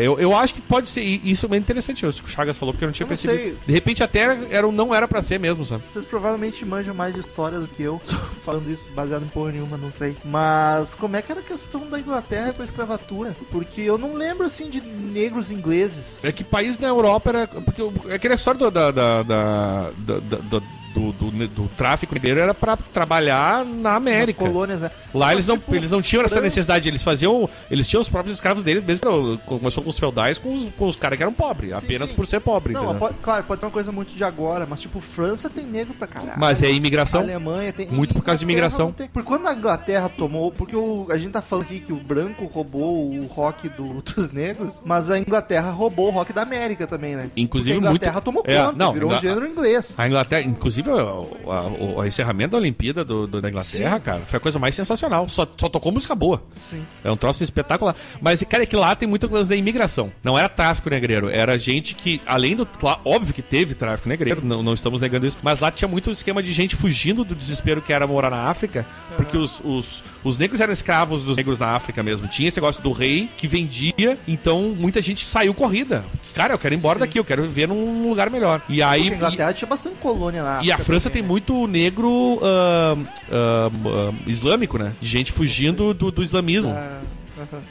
[0.06, 1.00] eu, eu acho que pode ser.
[1.02, 3.16] Isso é bem interessante, isso que o Chagas falou, porque eu não tinha Eu não
[3.16, 3.56] percebido.
[3.58, 3.66] sei.
[3.66, 5.84] De repente até era, não era pra ser mesmo, sabe?
[5.88, 8.00] Vocês provavelmente manjam mais de história do que eu.
[8.44, 10.16] Falando isso baseado em porra nenhuma, não sei.
[10.24, 13.36] Mas como é que era a questão da Inglaterra com a escravatura?
[13.50, 16.24] Porque eu não lembro assim de negros ingleses.
[16.24, 17.46] É que país na Europa era.
[17.46, 20.62] Porque o- é aquela história da, da- da- da-
[20.94, 24.44] do, do, do- tráfico negreiro era pra trabalhar na nas América.
[24.44, 24.90] colônias, né?
[25.14, 27.48] Lá eles não, Tipo, eles não tinham essa França- necessidade, eles faziam.
[27.70, 30.88] Eles tinham os próprios escravos deles, mesmo que começou com os feudais, com os, com
[30.88, 32.14] os caras que eram pobres, apenas sim.
[32.14, 32.72] por ser pobre.
[32.72, 35.94] Não, pode- claro, pode ser uma coisa muito de agora, mas tipo, França tem negro
[35.94, 36.38] pra caralho.
[36.38, 37.20] Mas é imigração.
[37.20, 37.86] Alemanha tem.
[37.88, 38.92] Muito por causa de imigração.
[38.92, 39.08] tem.
[39.08, 40.50] Porque quando a Inglaterra tomou.
[40.52, 44.30] Porque o- a gente tá falando aqui que o branco roubou o rock do- dos
[44.30, 47.30] negros, mas a Inglaterra roubou o rock da América também, né?
[47.36, 49.94] Inclusive, Porque a Inglaterra muito- tomou É, conta, não, virou Ingla- um gênero inglês.
[49.96, 54.20] A Inglaterra, inclusive, o, a- o- o encerramento da Olimpíada do, do- da Inglaterra, cara,
[54.26, 55.28] foi a coisa mais sensacional.
[55.28, 56.42] Só, só tocou música boa.
[56.54, 56.84] Sim.
[57.04, 57.94] É um troço espetacular.
[58.20, 60.12] Mas, cara, é que lá tem muita coisa da imigração.
[60.22, 62.64] Não era tráfico negreiro, era gente que, além do.
[62.66, 65.38] Claro, óbvio que teve tráfico negreiro, não, não estamos negando isso.
[65.42, 68.86] Mas lá tinha muito esquema de gente fugindo do desespero que era morar na África,
[69.16, 72.28] porque os, os, os negros eram escravos dos negros na África mesmo.
[72.28, 76.04] Tinha esse negócio do rei que vendia, então muita gente saiu corrida.
[76.34, 77.00] Cara, eu quero ir embora Sim.
[77.00, 78.62] daqui, eu quero viver num lugar melhor.
[78.68, 79.02] E aí.
[79.02, 80.60] Porque a Inglaterra tinha bastante colônia lá.
[80.62, 82.96] E a França tem muito negro ah,
[83.30, 84.92] ah, ah, islâmico, né?
[85.00, 86.74] Gente fugindo do, do islamismo.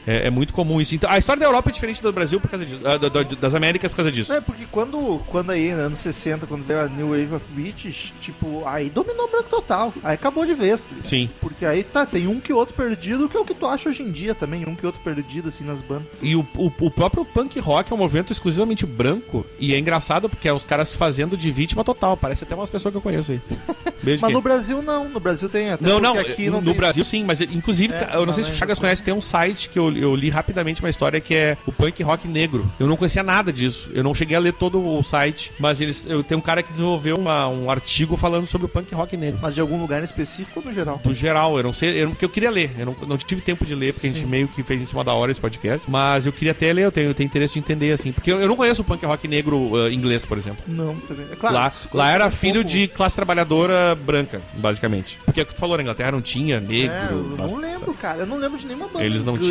[0.08, 0.96] É, é muito comum isso.
[0.96, 2.82] Então, a história da Europa é diferente do Brasil por causa disso.
[2.86, 4.32] ah, da- da- das Américas por causa disso.
[4.34, 8.14] É, porque quando, quando aí, nos anos 60, quando veio a New Wave of Beaches,
[8.22, 9.94] tipo, aí dominou o branco total.
[10.04, 10.84] Aí acabou de vez.
[10.84, 10.90] tá?
[11.04, 11.30] Sim.
[11.40, 14.04] Porque aí tá, tem um que outro perdido, que é o que tu acha hoje
[14.04, 16.08] em dia também, um que outro perdido, assim, nas bandas.
[16.22, 19.46] E o, o, o próprio punk rock é um movimento exclusivamente branco.
[19.60, 22.16] E é engraçado porque é os caras se fazendo de vítima total.
[22.18, 23.42] Parece até umas pessoas que eu conheço aí.
[24.04, 26.74] Beijo Mas no Brasil não, no Brasil tem até Não, não, aqui no, não no
[26.74, 29.61] Brasil sim, mas inclusive, É, eu não sei se o Chagas conhece, tem um site
[29.70, 32.70] que eu, eu li rapidamente uma história que é o punk rock negro.
[32.80, 36.06] Eu não conhecia nada disso, eu não cheguei a ler todo o site, mas eles,
[36.08, 39.40] eu tenho um cara que desenvolveu uma- um artigo falando sobre o punk rock negro.
[39.42, 41.00] Mas de algum lugar em específico ou no geral?
[41.04, 43.66] Do geral, eu não sei, eu, porque eu queria ler, eu não, não tive tempo
[43.66, 46.26] de ler, porque a gente meio que fez em cima da hora esse podcast, mas
[46.26, 48.48] eu queria até ler, eu tenho, eu tenho interesse de entender, assim, porque eu, eu
[48.48, 50.64] não conheço o punk rock negro ah, inglês, por exemplo.
[50.68, 51.26] Não, também.
[51.32, 51.56] É claro.
[51.56, 55.20] Lá, lá era um filho pouco- de classe trabalhadora branca, basicamente.
[55.26, 56.92] Porque é o que tu falou, na Inglaterra não tinha negro.
[56.96, 58.20] É, eu não lembro, cara.
[58.20, 59.51] Eu não lembro de nenhuma banda Eles não inglesa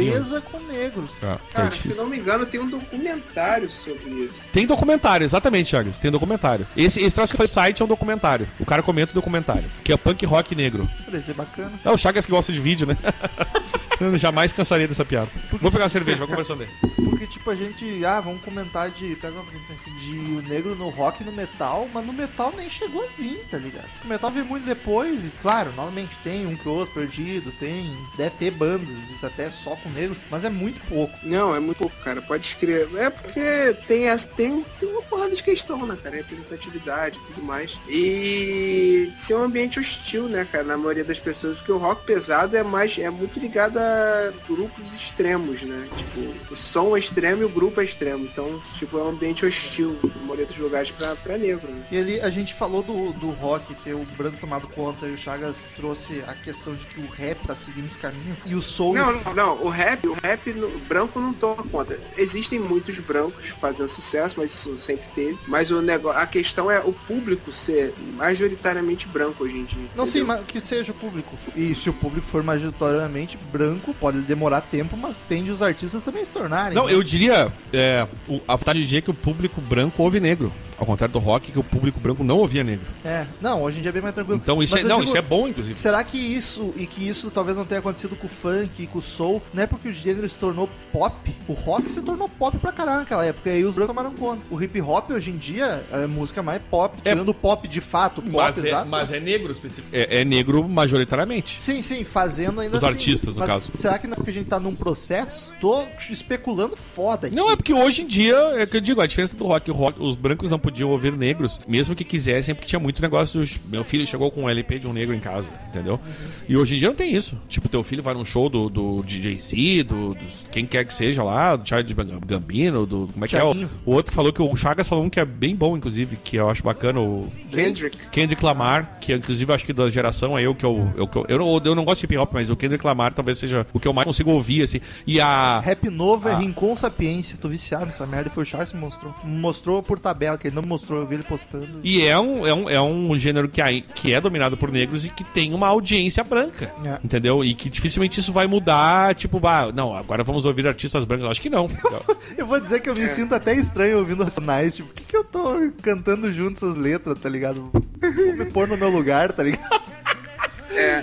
[0.51, 1.11] com negros.
[1.23, 1.97] Ah, é Cara, se difícil.
[1.97, 4.49] não me engano, tem um documentário sobre isso.
[4.53, 5.99] Tem documentário, exatamente, Chagas.
[5.99, 6.67] Tem documentário.
[6.77, 8.49] Esse, esse troço que foi site é um documentário.
[8.59, 9.71] O cara comenta o documentário.
[9.85, 10.89] Que é punk rock negro.
[11.07, 11.73] Deve ser bacana.
[11.85, 12.97] É o Chagas que gosta de vídeo, né?
[14.01, 15.29] Eu jamais cansaria dessa piada.
[15.61, 16.69] Vou pegar uma cerveja, vai conversando aí.
[16.97, 18.03] Porque, tipo, a gente.
[18.03, 19.15] Ah, vamos comentar de.
[19.15, 23.45] De o negro no rock e no metal, mas no metal nem chegou a vir,
[23.51, 23.89] tá ligado?
[24.03, 27.95] O metal veio muito depois, e claro, normalmente tem um que outro perdido, tem.
[28.17, 31.17] Deve ter bandas, até só com negros, mas é muito pouco.
[31.23, 32.23] Não, é muito pouco, cara.
[32.23, 33.01] Pode escrever.
[33.01, 36.17] É porque tem, essa, tem, tem uma porrada de questão, né, cara?
[36.17, 37.79] Representatividade e tudo mais.
[37.89, 41.57] E ser um ambiente hostil, né, cara, na maioria das pessoas.
[41.59, 42.99] Porque o rock pesado é mais.
[42.99, 45.89] é muito ligado a grupos extremos, né?
[45.97, 48.25] Tipo, o som é extremo e o grupo é extremo.
[48.25, 51.83] Então, tipo, é um ambiente hostil, na maioria dos lugares, pra, pra negro, né?
[51.91, 55.19] E ali a gente falou do, do rock ter o branco tomado conta e o
[55.19, 58.37] Chagas trouxe a questão de que o rap tá seguindo esse caminho.
[58.45, 58.95] E o soul.
[58.95, 59.63] Não, não, não.
[59.63, 61.99] O rap, o rap no- branco não toma conta.
[62.17, 65.39] Existem muitos brancos fazendo sucesso, mas isso sempre teve.
[65.49, 69.89] Mas o negócio, a questão é o público ser majoritariamente branco hoje em dia.
[69.97, 70.37] Não, sim, entendeu?
[70.39, 71.37] mas que seja o público.
[71.57, 76.23] E se o público for majoritariamente branco, pode demorar tempo, mas tende os artistas também
[76.23, 76.75] a se tornarem.
[76.75, 76.95] Não, né?
[76.95, 77.53] eu diria.
[77.73, 80.53] É, o- a vontade de dizer que o público branco ouve negro.
[80.79, 82.87] Ao contrário do rock, que o público branco não ouvia negro.
[83.05, 84.41] É, não, hoje em dia é bem mais tranquilo.
[84.43, 85.75] Então isso Mas é, não, digo, isso é bom, inclusive.
[85.75, 88.99] Será que isso, e que isso talvez não tenha acontecido com o funk e com
[88.99, 91.15] o soul, não é porque o gênero se tornou pop?
[91.47, 94.43] O rock se tornou pop pra caralho naquela época, e aí os brancos tomaram conta.
[94.51, 98.23] O hip hop hoje em dia é música mais pop, tirando o pop de fato,
[98.23, 98.89] pop Mas é, exato.
[98.89, 99.89] mas é negro específico.
[99.93, 101.61] É, é negro majoritariamente.
[101.61, 102.93] Sim, sim, fazendo ainda Os assim.
[102.95, 103.71] artistas, no Mas caso.
[103.75, 105.53] Será que não é porque a gente tá num processo?
[105.61, 107.37] Tô especulando foda aqui.
[107.37, 109.75] Não, é porque hoje em dia, é que eu digo, a diferença do rock, o
[109.75, 113.41] rock, os brancos não podiam ouvir negros, mesmo que quisessem, porque tinha muito negócio.
[113.41, 116.01] dos- Meu filho chegou com um LP de um negro em casa, entendeu?
[116.49, 117.37] E hoje em dia não tem isso.
[117.49, 121.23] Tipo, teu filho vai num show do, do DJ Do, do quem quer que seja
[121.23, 121.95] lá, do Charlie
[122.27, 123.09] Gambino, do.
[123.13, 123.45] Como é que é?
[123.45, 123.53] O,
[123.85, 126.49] o outro falou que o Chagas falou um que é bem bom, inclusive, que eu
[126.51, 127.97] acho bacana, o Kendrick.
[128.11, 130.91] Kendrick Lamar, que inclusive acho que da geração é eu que eu.
[130.97, 133.39] Eu, eu, eu, não, eu não gosto de hip hop, mas o Kendrick Lamar talvez
[133.39, 134.81] seja o que eu mais consigo ouvir, assim.
[135.07, 135.61] E a.
[135.61, 136.39] Rap novo é Ah.
[136.39, 137.39] Rincon Sapiência.
[137.41, 138.29] Tô viciado nessa merda.
[138.29, 139.15] E foi o Charles que me mostrou.
[139.25, 141.01] Mostrou por tabela, que ele não me mostrou.
[141.01, 141.67] Eu vi ele postando.
[141.83, 145.07] E é um, é um, é um gênero que, ai- que é dominado por negros
[145.07, 146.73] e que tem uma audiência branca.
[146.85, 146.99] É.
[147.03, 147.45] Entendeu?
[147.45, 151.29] E que dificilmente isso vai mudar, tipo, bah, não, agora vamos ouvir artistas brancos.
[151.29, 151.69] Acho que não.
[152.37, 154.77] Eu vou dizer que eu me sinto até estranho ouvindo Racionais.
[154.77, 157.71] Tipo, por que, que eu tô cantando junto essas letras, tá ligado?
[157.73, 159.81] Vou me pôr no meu lugar, tá ligado?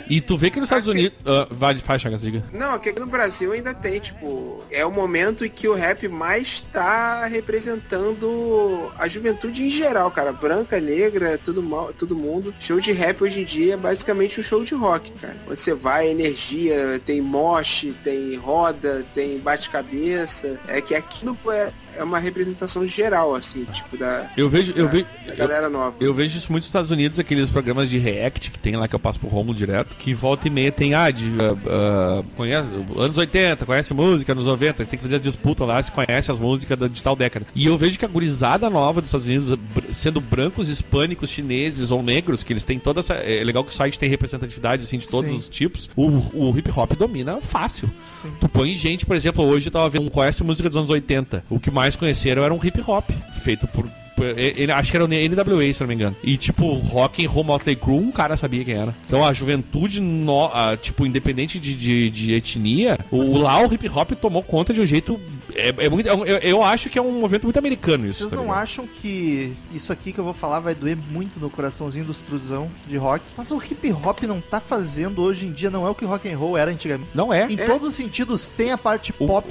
[0.09, 1.17] E tu vê que nos Estados Unidos.
[1.25, 2.43] ah, vai, faz, Chagas, diga.
[2.53, 6.61] Não, aqui no Brasil ainda tem, tipo, é o momento em que o rap mais
[6.61, 10.31] tá representando a juventude em geral, cara.
[10.31, 12.53] Branca, negra, tudo, mal, todo mundo.
[12.59, 15.37] Show de rap hoje em dia é basicamente um show de rock, cara.
[15.49, 20.59] Onde você vai, energia, tem moche, tem roda, tem bate-cabeça.
[20.67, 24.73] É que aquilo é, é uma representação geral, assim, tipo, da, Eu vejo.
[24.75, 25.95] Eu da, vejo da eu, galera nova.
[25.99, 28.95] eu vejo isso muito nos Estados Unidos, aqueles programas de react que tem lá que
[28.95, 32.69] eu passo pro Romulo direto, que volta e meia tem, ah, de, ah, ah, conhece,
[32.97, 36.39] anos 80, conhece música, anos 90, tem que fazer a disputa lá, se conhece as
[36.39, 37.45] músicas da- de tal década.
[37.55, 39.57] E eu vejo que a gurizada nova dos Estados Unidos,
[39.93, 43.13] sendo brancos, hispânicos, chineses ou negros, que eles têm toda essa.
[43.15, 45.37] É legal que o site tem representatividade assim, de todos Sim.
[45.37, 45.89] os tipos.
[45.95, 46.07] O,
[46.49, 47.89] o hip hop domina fácil.
[48.21, 48.31] Sim.
[48.39, 51.43] Tu põe gente, por exemplo, hoje eu tava vendo um conhece música dos anos 80.
[51.49, 53.87] O que mais conheceram era um hip hop, feito por.
[54.17, 56.15] Por- ele, acho que era o NWA, se não me engano.
[56.21, 58.93] E tipo, Rock and Roll Motley Crue, um cara sabia quem era.
[59.05, 63.87] Então a juventude, no- a, tipo, independente de, de, de etnia, o, lá o hip
[63.87, 65.17] hop tomou conta de um jeito.
[65.55, 68.19] É, é muito, é eu, eu acho que é um movimento muito americano isso.
[68.19, 68.59] Vocês tá não ligado?
[68.59, 72.69] acham que isso aqui que eu vou falar vai doer muito no coraçãozinho dos truzão
[72.85, 73.23] de rock?
[73.35, 76.29] Mas o hip hop não tá fazendo hoje em dia, não é o que rock
[76.29, 77.09] and roll era antigamente.
[77.15, 77.47] Não é.
[77.49, 79.47] Em todos os sentidos, tem a parte O- pop,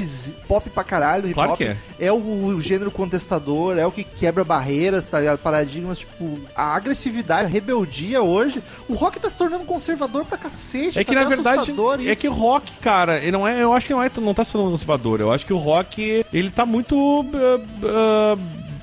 [0.47, 1.59] pop pra caralho, hip Claro hop.
[1.59, 1.77] que é.
[1.99, 5.39] É o, o gênero contestador, é o que quebra barreiras, tá ligado?
[5.39, 8.63] Paradigmas, tipo, a agressividade, a rebeldia hoje.
[8.89, 10.99] O rock tá se tornando conservador pra cacete.
[10.99, 12.21] É que tá na verdade é isso.
[12.21, 14.71] que o rock, cara, ele não é, eu acho que não é, não tá sendo
[14.71, 15.21] conservador.
[15.21, 18.39] Eu acho que o rock ele tá muito ah, ah,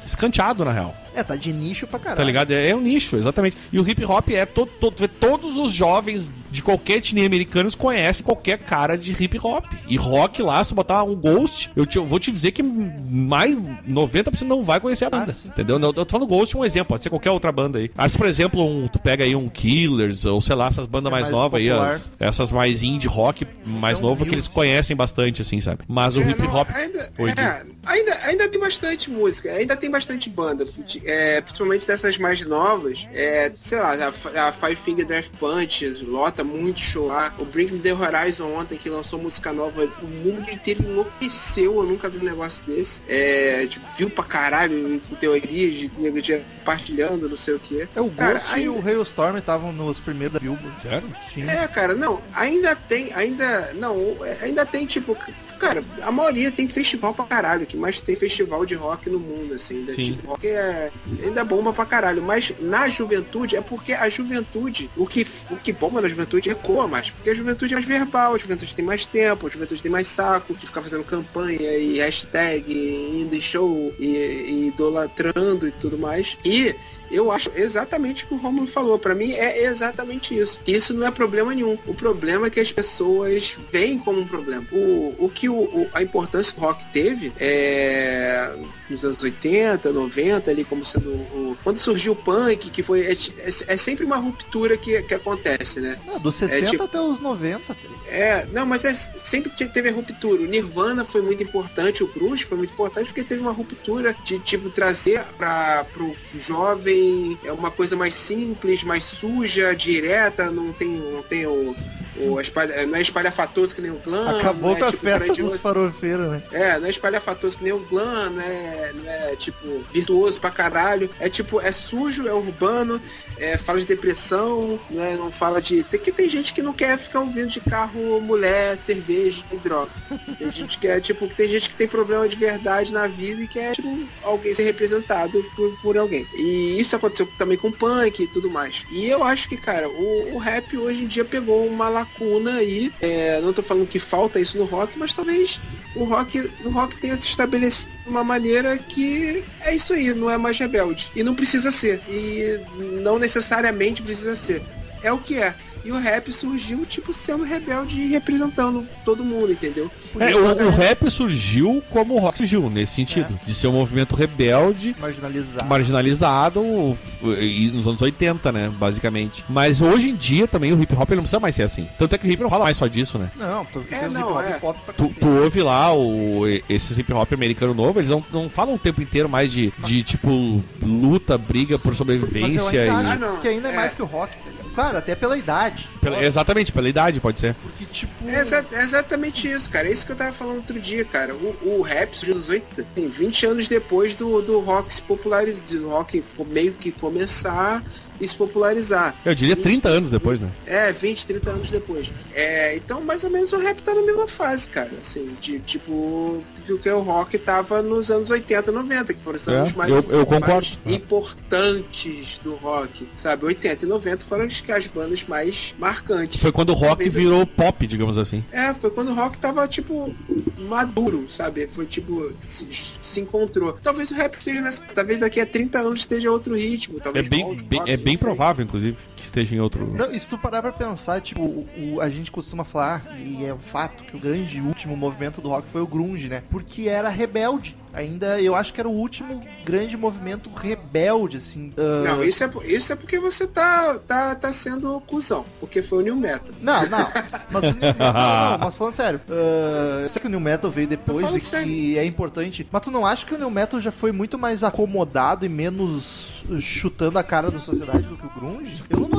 [0.06, 0.96] escanteado na real.
[1.16, 2.18] É, tá de nicho pra caralho.
[2.18, 2.52] Tá ligado?
[2.52, 3.58] É, é um nicho, exatamente.
[3.72, 8.24] E o hip hop é todo, todo, todos os jovens de qualquer etnia americanos conhecem
[8.24, 9.66] qualquer cara de hip hop.
[9.88, 12.62] E rock lá, se tu botar um Ghost, eu, te- eu vou te dizer que
[12.62, 13.58] mais
[13.90, 15.32] 90% não vai conhecer a banda.
[15.32, 15.48] sim.
[15.48, 15.78] entendeu?
[15.80, 17.90] Eu, eu tô falando Ghost um exemplo, pode ser qualquer outra banda aí.
[17.96, 21.12] Mas, por exemplo, um, tu pega aí um Killers, ou sei lá, essas bandas É
[21.12, 24.96] mais, mais novas aí, as- essas mais indie rock mais Então, novo que eles conhecem
[24.96, 25.80] bastante, assim, sabe?
[25.88, 26.68] Mas o É, hip não, hop.
[26.72, 30.68] ainda, Oi, é, ainda, ainda tem bastante música, ainda tem bastante banda,
[31.04, 33.08] é, principalmente dessas mais novas.
[33.14, 37.34] É, sei lá, a, a Five Finger Death Punch lota muito show lá.
[37.38, 41.76] O Bring Me The Horizon ontem que lançou música nova, o mundo inteiro enlouqueceu.
[41.76, 43.02] Eu nunca vi um negócio desse.
[43.08, 47.88] É, tipo, viu pra caralho com teorias de nego de partilhando, não sei o que.
[47.96, 50.82] É o Cara, Ghost e o Hailstorm estavam nos primeiros da Billboard.
[50.82, 51.16] Sério?
[51.20, 51.50] Sim.
[51.50, 55.18] É, cara, não, ainda tem, ainda, não, é, ainda tem, tipo,
[55.64, 59.54] cara, a maioria tem festival pra caralho, que mais tem festival de rock no mundo,
[59.54, 60.02] assim, ainda, Sim.
[60.02, 60.92] tipo, rock é,
[61.24, 65.72] ainda bomba pra caralho, mas na juventude, é porque a juventude, o que, o que
[65.72, 69.06] bomba na juventude ecoa mais, porque a juventude é mais verbal, a juventude tem mais
[69.06, 73.94] tempo, a juventude tem mais saco, que ficar fazendo campanha e hashtag, indo em show
[73.98, 76.76] e, e idolatrando e tudo mais, e
[77.14, 78.98] eu acho exatamente o que o Romulo falou.
[79.00, 80.60] Pra mim é exatamente isso.
[80.68, 81.78] Isso não é problema nenhum.
[81.88, 84.66] O problema é que as pessoas veem como um problema.
[84.72, 88.54] O, o que o, o- a importância que o rock teve é
[88.90, 91.58] nos anos 80, 90, ali como sendo o.
[91.64, 93.02] Quando surgiu o punk, que foi.
[93.02, 96.00] É, é- é sempre uma ruptura que, que acontece, né?
[96.06, 97.74] Não, dos 60 tipo- até os 90.
[97.74, 97.80] tá?
[98.08, 100.42] É, não, mas é, sempre teve a ruptura.
[100.42, 104.38] O Nirvana foi muito importante, o Cruz foi muito importante porque teve uma ruptura de
[104.40, 110.90] tipo trazer para pro jovem é uma coisa mais simples, mais suja, direta, não tem,
[110.90, 111.76] não tem o
[112.16, 114.38] O espalha, não é espalhafatoso que nem o Glam.
[114.38, 116.44] Acabou não é, com a tipo, festa dos farofeiros, né?
[116.52, 118.42] É, não é espalhafatoso que nem o Glam, não
[118.84, 121.10] é, não é tipo virtuoso pra caralho.
[121.20, 123.02] É tipo, é sujo, é urbano,
[123.38, 125.84] é, fala de depressão, não, é, não fala de.
[125.84, 129.92] Tem que tem gente que não quer ficar ouvindo de carro, mulher, cerveja e droga.
[130.38, 133.48] Tem gente que é tipo, tem gente que tem problema de verdade na vida e
[133.48, 136.28] quer, tipo, alguém ser representado por, por alguém.
[136.34, 138.86] E isso aconteceu também com punk e tudo mais.
[138.92, 142.92] E eu acho que, cara, o, o rap hoje em dia pegou uma lacuna aí.
[143.02, 145.60] É, não tô falando que falta isso no rock, mas talvez
[145.96, 150.30] o rock, o rock tenha se estabelecido de uma maneira que é isso aí, não
[150.30, 151.12] é mais rebelde.
[151.16, 152.02] E não precisa ser.
[152.10, 152.60] E
[153.02, 154.62] não necessariamente precisa ser.
[155.02, 155.54] É o que é.
[155.86, 159.92] E o rap surgiu, tipo, sendo rebelde e representando todo mundo, entendeu?
[160.20, 163.38] É, o, o rap surgiu como o rock surgiu, nesse sentido.
[163.46, 165.68] De ser um movimento rebelde, Marginalizado.
[165.68, 168.72] marginalizado nos anos 80, né?
[168.78, 169.44] Basicamente.
[169.50, 171.88] Mas hoje em dia também o hip hop não precisa mais ser assim.
[171.98, 173.32] Tanto é que o hip não fala mais só disso, né?
[173.36, 174.60] Não, porque É, não, hip hop é.
[174.60, 178.50] pop pra Tu, tu ouve lá o, esses hip hop americano novo, eles não, não
[178.50, 183.16] falam o tempo inteiro mais de, de tipo, luta, briga por Mas eu sobrevivência ainda
[183.38, 183.42] e.
[183.42, 183.76] que ainda é, É.
[183.76, 184.32] mais que o rock.
[184.38, 184.53] tá ligado?
[184.74, 185.90] Claro, até pela idade.
[186.02, 187.54] Pela- exatamente, pela idade, pode ser.
[187.56, 188.28] Porque, tipo...
[188.28, 189.88] É, exa- é exatamente isso, cara.
[189.88, 191.34] É isso que eu tava falando outro dia, cara.
[191.36, 195.64] O, o rap surgiu nos 80, tem 20 anos depois do, do rock se popularizar,
[195.66, 197.84] do rock meio que começar
[198.24, 199.16] e se popularizar.
[199.26, 200.50] Eu diria 30 anos depois, né?
[200.66, 202.12] É, 20, 30 anos depois.
[202.34, 204.92] É, então, mais ou menos o rap tá na mesma fase, cara.
[205.02, 209.38] Assim, de tipo, que o que o rock tava nos anos 80, 90, que foram
[209.38, 210.94] os É, anos mais, eu- eu mais É.
[210.94, 213.46] importantes do rock, sabe?
[213.46, 216.40] 80 e 90 foram as, as bandas mais marcantes.
[216.42, 218.44] Foi quando o rock Talvez eu- virou pop, digamos assim.
[218.52, 220.14] É, foi quando o rock tava, tipo,
[220.58, 221.68] maduro, sabe?
[221.68, 222.68] Foi tipo, se,
[223.02, 223.74] se encontrou.
[223.82, 224.84] Talvez o rap esteja nessa.
[224.86, 226.98] Talvez daqui a 30 anos esteja outro ritmo.
[226.98, 228.28] É Talvez bem, volte, bem- rock, é bem sei.
[228.28, 229.90] provável, inclusive, que esteja em outro.
[229.98, 233.46] Não, e se tu parar pra pensar, tipo, o, o- a gente costuma falar, e
[233.46, 236.44] é um fato, que o grande último movimento do rock foi o grunge, né?
[236.50, 237.78] Porque era rebelde.
[237.94, 241.72] Ainda, eu acho que era o último grande movimento rebelde, assim.
[241.78, 245.46] ah, Não, isso é, isso é porque você tá, tá, tá sendo cuzão.
[245.60, 246.56] Porque foi o New Metal.
[246.60, 247.08] Não, não.
[247.52, 251.36] Mas, não, não, mas falando sério, ah, eu sei que o New Metal veio depois
[251.36, 252.00] e que sério.
[252.00, 252.68] é importante.
[252.72, 256.44] Mas tu não acha que o New Metal já foi muito mais acomodado e menos
[256.60, 258.84] chutando a cara da sociedade do que o Grunge?
[258.90, 259.13] Eu não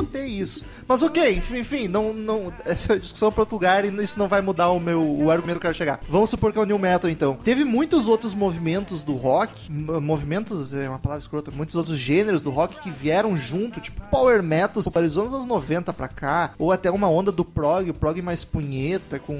[0.45, 0.65] isso.
[0.87, 4.41] Mas ok, enfim, não, não, essa é discussão pra outro lugar e isso não vai
[4.41, 5.99] mudar o meu o argumento que eu quero chegar.
[6.07, 7.37] Vamos supor que é o New Metal então.
[7.43, 12.51] Teve muitos outros movimentos do rock, movimentos é uma palavra escrota, muitos outros gêneros do
[12.51, 16.91] rock que vieram junto, tipo Power Metal, popularizou nos anos 90 pra cá, ou até
[16.91, 19.35] uma onda do prog, o prog mais punheta, com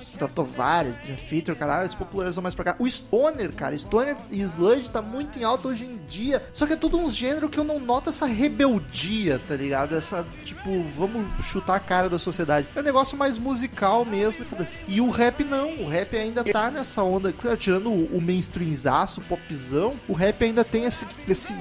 [0.00, 2.76] Stratovarius, Dream Theater, caralho, se popularizou mais pra cá.
[2.78, 6.74] O Stoner, cara, Stoner e Sludge tá muito em alta hoje em dia, só que
[6.74, 9.96] é tudo uns gênero que eu não noto essa rebeldia, tá ligado?
[9.96, 12.68] Essa, tipo, vamos chutar a cara da sociedade.
[12.74, 14.44] É um negócio mais musical mesmo,
[14.86, 19.98] e o rap não, o rap ainda tá nessa onda, tirando o, o mainstreamzaço, popzão,
[20.08, 21.52] o rap ainda tem esse, esse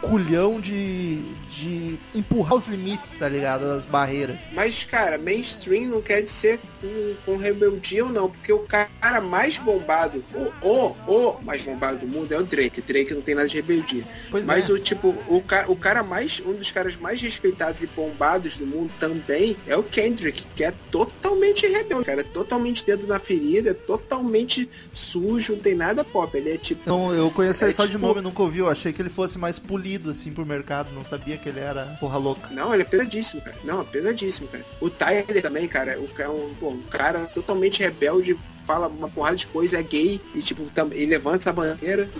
[0.00, 3.66] culhão de, de empurrar os limites, tá ligado?
[3.66, 4.48] As barreiras.
[4.52, 9.58] Mas, cara, mainstream não quer dizer com, com rebeldia ou não, porque o cara mais
[9.58, 12.80] bombado, o, o, o mais bombado do mundo é o Drake.
[12.80, 14.04] O Drake não tem nada de rebeldia.
[14.30, 14.72] Pois Mas é.
[14.72, 18.90] o tipo, o o cara mais, um dos caras mais respeitados e bombados do mundo
[19.00, 23.74] também é o Kendrick, que é totalmente rebelde, cara, é totalmente dedo na ferida, é
[23.74, 27.84] totalmente sujo, não tem nada pop, ele é tipo Então, eu conheço ele É só
[27.86, 28.58] de tipo- nome, nunca ouvi.
[28.58, 30.92] Eu achei que ele fosse mais polido, assim, pro mercado.
[30.92, 32.48] Não sabia que ele era porra louca.
[32.50, 33.56] Não, ele é pesadíssimo, cara.
[33.64, 34.64] Não, é pesadíssimo, cara.
[34.80, 38.36] O Tyler também, cara, o cara, é um, um cara totalmente rebelde,
[38.66, 42.10] fala uma porrada de coisa, é gay, e tipo, tam, ele levanta essa bandeira.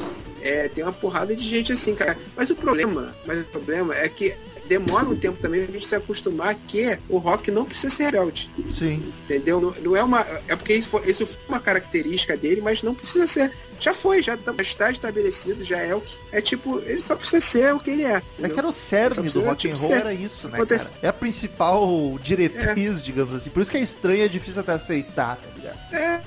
[0.40, 2.16] É, tem uma porrada de gente assim, cara.
[2.36, 4.36] Mas o problema, mas o problema é que
[4.68, 8.50] demora um tempo também pra gente se acostumar que o rock não precisa ser rebelde.
[8.70, 9.12] Sim.
[9.24, 9.60] Entendeu?
[9.60, 10.20] Não, não é uma.
[10.46, 13.52] É porque isso foi, isso foi uma característica dele, mas não precisa ser.
[13.80, 16.14] Já foi, já tá- está estabelecido, já é o que.
[16.32, 18.14] É tipo, ele só precisa ser o que ele é.
[18.14, 18.50] É entendeu?
[18.54, 20.98] que era o cerne do rock and tipo, roll, era isso, né, acontece- cara?
[21.02, 23.50] É a principal diretriz, digamos assim.
[23.50, 25.78] Por isso que é estranho e é difícil até aceitar, tá ligado?
[25.94, 26.20] É,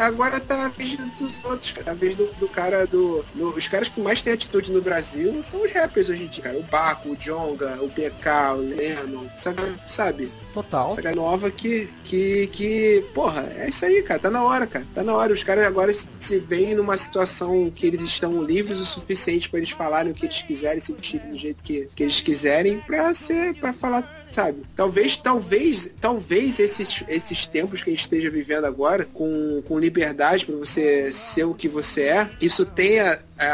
[0.00, 1.90] agora tá na vez dos outros, cara.
[1.92, 3.24] A vez do, do cara do.
[3.34, 6.42] no- os caras que mais têm atitude no Brasil são os rappers hoje em dia,
[6.42, 6.58] cara.
[6.58, 9.26] O Baco, o Jonga, o PK, o Lennon.
[9.44, 10.32] Galera, sabe?
[10.52, 10.96] Total.
[10.98, 13.04] Essa nova que, que, que.
[13.14, 14.20] Porra, é isso aí, cara.
[14.20, 14.86] Tá na hora, cara.
[14.94, 15.32] Tá na hora.
[15.32, 19.70] Os caras agora se, veem numa situação que eles estão livres o suficiente pra eles
[19.70, 23.54] falarem o que eles quiserem, se vestirem do jeito que, que eles quiserem, pra ser.
[23.60, 24.62] para falar sabe?
[24.76, 30.46] Talvez, talvez, talvez esses, esses tempos que a gente esteja vivendo agora, com, com liberdade
[30.46, 33.44] para você ser o que você é, isso tenha a,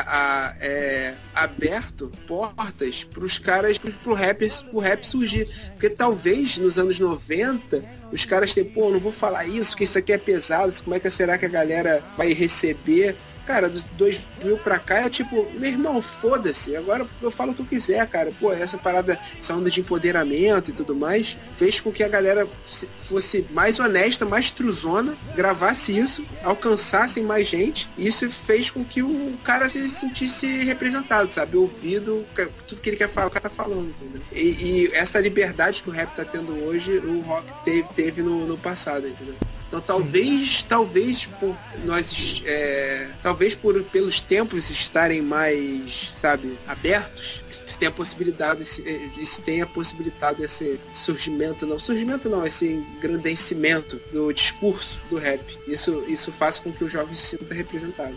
[0.49, 5.49] a- é, aberto portas para os caras, pro, pro, rap, pro rap surgir.
[5.72, 9.99] Porque talvez nos anos 90 os caras tenham, pô, não vou falar isso, porque isso
[9.99, 13.16] aqui é pesado, como é que será que a galera vai receber?
[13.47, 17.62] Cara, dos 2000 pra cá é tipo, meu irmão, foda-se, agora eu falo o que
[17.62, 18.32] eu quiser, cara.
[18.40, 22.49] Pô, essa parada, essa onda de empoderamento e tudo mais, fez com que a galera
[22.64, 27.88] se- fosse mais honesta, mais truzona, gravasse isso, alcançassem mais gente.
[27.97, 31.57] E isso fez com que o cara se sentisse representado, sabe?
[31.57, 32.26] Ouvido,
[32.66, 34.22] tudo que ele quer falar, o cara tá falando, entendeu?
[34.32, 38.47] E, e essa liberdade que o rap tá tendo hoje, o rock teve, teve no,
[38.47, 39.34] no passado, entendeu?
[39.69, 47.79] Então talvez, talvez por nós, é, talvez por pelos tempos estarem mais, sabe, abertos, isso
[47.81, 54.33] tenha possibilidade, esse- eh, isso tenha possibilitado esse surgimento, não surgimento não, esse engrandecimento do
[54.33, 55.43] discurso do rap.
[55.67, 58.14] Isso, isso faz com que o jovem se sinta representado.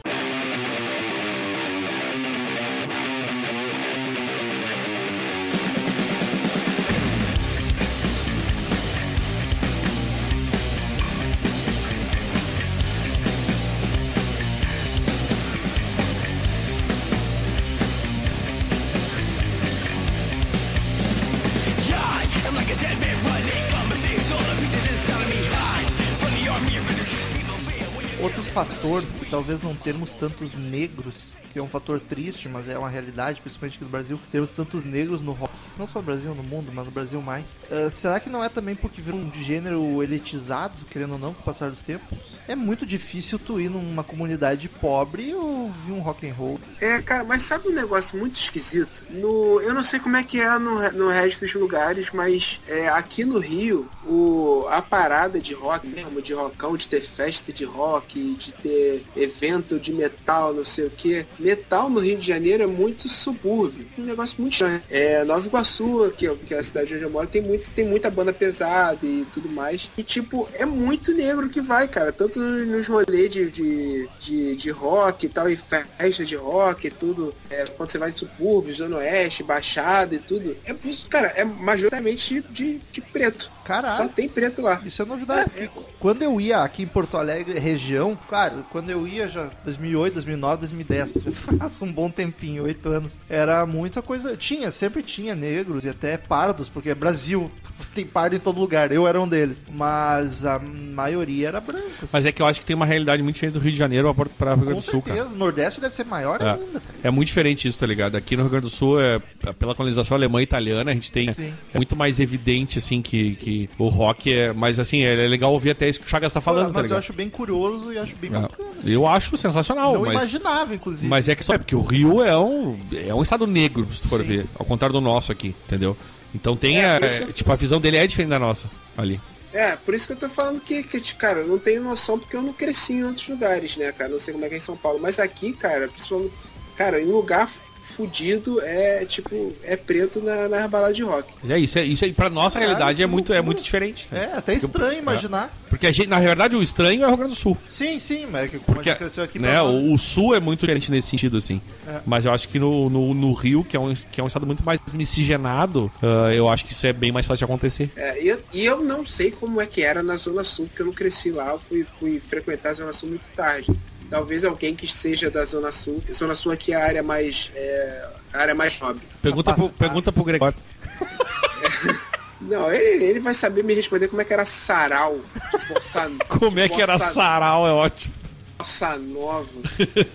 [29.39, 33.75] Talvez não termos tantos negros, que é um fator triste, mas é uma realidade, principalmente
[33.75, 36.85] aqui no Brasil, termos tantos negros no rock, não só no Brasil, no mundo, mas
[36.85, 37.57] no Brasil mais.
[37.71, 41.41] Ah, será que não é também porque virou um gênero elitizado, querendo ou não, com
[41.41, 42.17] o passar dos tempos?
[42.49, 46.59] É muito difícil tu ir numa comunidade pobre e ouvir um rock and roll.
[46.81, 49.05] É, cara, mas sabe um negócio muito esquisito?
[49.09, 52.89] No, eu não sei como é que é no, no resto dos lugares, mas é,
[52.89, 57.63] aqui no Rio, o, a parada de rock mesmo, de rockão, de ter festa de
[57.63, 61.25] rock, de ter evento de metal, não sei o que.
[61.39, 63.85] Metal no Rio de Janeiro é muito subúrbio.
[63.97, 64.81] Um negócio muito estranho.
[64.89, 67.85] É, Nova Iguaçu, que, é- que é a cidade onde eu moro, tem, muito, tem
[67.85, 69.89] muita banda pesada e tudo mais.
[69.97, 72.11] E, tipo, é muito negro que vai, cara.
[72.11, 76.91] Tanto nos rolês de, de, de, de rock e tal, e festas de rock e
[76.91, 77.33] tudo.
[77.49, 80.55] É, quando você vai de subúrbios, Zona Oeste, Baixada e tudo.
[80.65, 80.75] É,
[81.09, 83.51] cara, é majoritariamente de, de preto.
[83.69, 84.09] Só Caralho.
[84.09, 84.81] tem preto lá.
[84.85, 85.51] Isso é novidade.
[85.55, 89.49] É, é- Quando eu ia aqui em Porto Alegre, região, claro, quando eu ia já
[89.63, 94.35] 2008, 2009, 2010, já faz um bom tempinho, oito anos, era muita coisa.
[94.37, 97.51] Tinha, sempre tinha negros e até pardos, porque é Brasil,
[97.93, 99.65] tem pardo em todo lugar, eu era um deles.
[99.71, 101.85] Mas a maioria era branca.
[102.03, 102.09] assim.
[102.13, 104.13] Mas é que eu acho que tem uma realidade muito diferente do Rio de Janeiro
[104.15, 105.15] pra pra Rio Grande Com do Sul, cara.
[105.17, 106.51] certeza, o Nordeste deve ser maior É.
[106.51, 106.79] ainda.
[106.79, 106.89] tá?
[107.03, 108.15] É muito diferente isso, tá ligado?
[108.15, 109.19] Aqui no Rio Grande do Sul, é,
[109.59, 111.31] pela colonização alemã e italiana, a gente tem.
[111.33, 111.53] Sim.
[111.73, 114.53] É muito mais evidente, assim, que, que o rock é.
[114.53, 116.83] Mas, assim, é legal ouvir até isso que o Chagas tá falando, tá mas eu
[116.89, 116.99] ligado?
[116.99, 118.39] acho bem curioso e acho bem É.
[118.39, 118.69] bacana.
[118.79, 118.91] assim.
[118.91, 120.11] Eu acho sensacional, Não mas.
[120.13, 121.07] imaginava, inclusive.
[121.07, 124.01] Mas é que só é porque o Rio é um, é um estado negro, se
[124.01, 124.27] tu for Sim.
[124.27, 124.45] ver.
[124.55, 125.97] Ao contrário do nosso aqui, entendeu?
[126.33, 129.19] Então tem É, a, que- Tipo, a visão dele é diferente da nossa ali.
[129.51, 132.35] É, por isso que eu tô falando que, que, cara, eu não tenho noção porque
[132.35, 134.09] eu não cresci em outros lugares, né, cara?
[134.11, 134.99] Não sei como é que é em São Paulo.
[135.01, 136.31] Mas aqui, cara, principalmente,
[136.75, 137.49] cara, em lugar
[137.91, 141.31] fudido é tipo, é preto na, na balada de rock.
[141.47, 142.13] É isso, é isso aí.
[142.13, 144.07] Pra nossa Caralho, realidade é muito, é muito diferente.
[144.11, 144.29] né?
[144.33, 145.53] É, até estranho imaginar.
[145.69, 147.57] Porque a gente, na verdade, o estranho é o Rio Grande do Sul.
[147.69, 150.39] Sim, sim, mas é como Porque, a gente cresceu aqui né, o, o sul é
[150.39, 151.61] muito diferente nesse sentido, assim.
[151.87, 152.01] É.
[152.05, 154.45] Mas eu acho que no, no, no Rio, que é, um, que é um estado
[154.45, 157.91] muito mais miscigenado, ah, eu acho que isso é bem mais fácil de acontecer.
[157.95, 160.81] É, e, eu, e eu não sei como é que era na Zona Sul, porque
[160.81, 163.71] eu não cresci lá, eu fui, fui frequentar a Zona Sul muito tarde.
[164.09, 166.03] Talvez alguém que seja da Zona Sul.
[166.11, 167.51] Zona Sul aqui é a área mais.
[167.55, 169.01] É, a área mais nobre.
[169.21, 169.77] Pergunta pro, Afastado.
[169.79, 170.57] pergunta pro Gregório.
[172.41, 175.19] Não, ele, ele vai saber me responder como é que era sarau.
[175.67, 178.13] bossa- Como é que era sarau, é ótimo.
[178.57, 179.49] Bossa nova.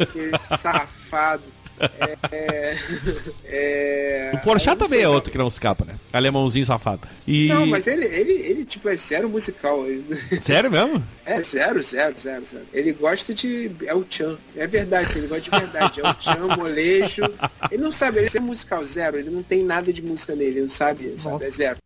[0.00, 1.42] Aquele safado.
[2.30, 2.76] É,
[3.44, 5.94] é, O Porchat também é outro que não escapa, né?
[6.12, 7.06] Alemãozinho safado.
[7.26, 7.48] E...
[7.48, 9.84] Não, mas ele, ele, ele, tipo, é zero musical.
[10.40, 11.02] Sério mesmo?
[11.26, 12.64] É zero, zero, zero, zero.
[12.72, 13.70] Ele gosta de.
[13.86, 14.38] É o Chan.
[14.56, 16.00] É verdade, ele gosta de verdade.
[16.00, 17.22] É o Chan, molejo.
[17.70, 19.18] Ele não sabe, ele é musical, zero.
[19.18, 21.44] Ele não tem nada de música nele, ele não sabe, sabe?
[21.44, 21.83] É zero.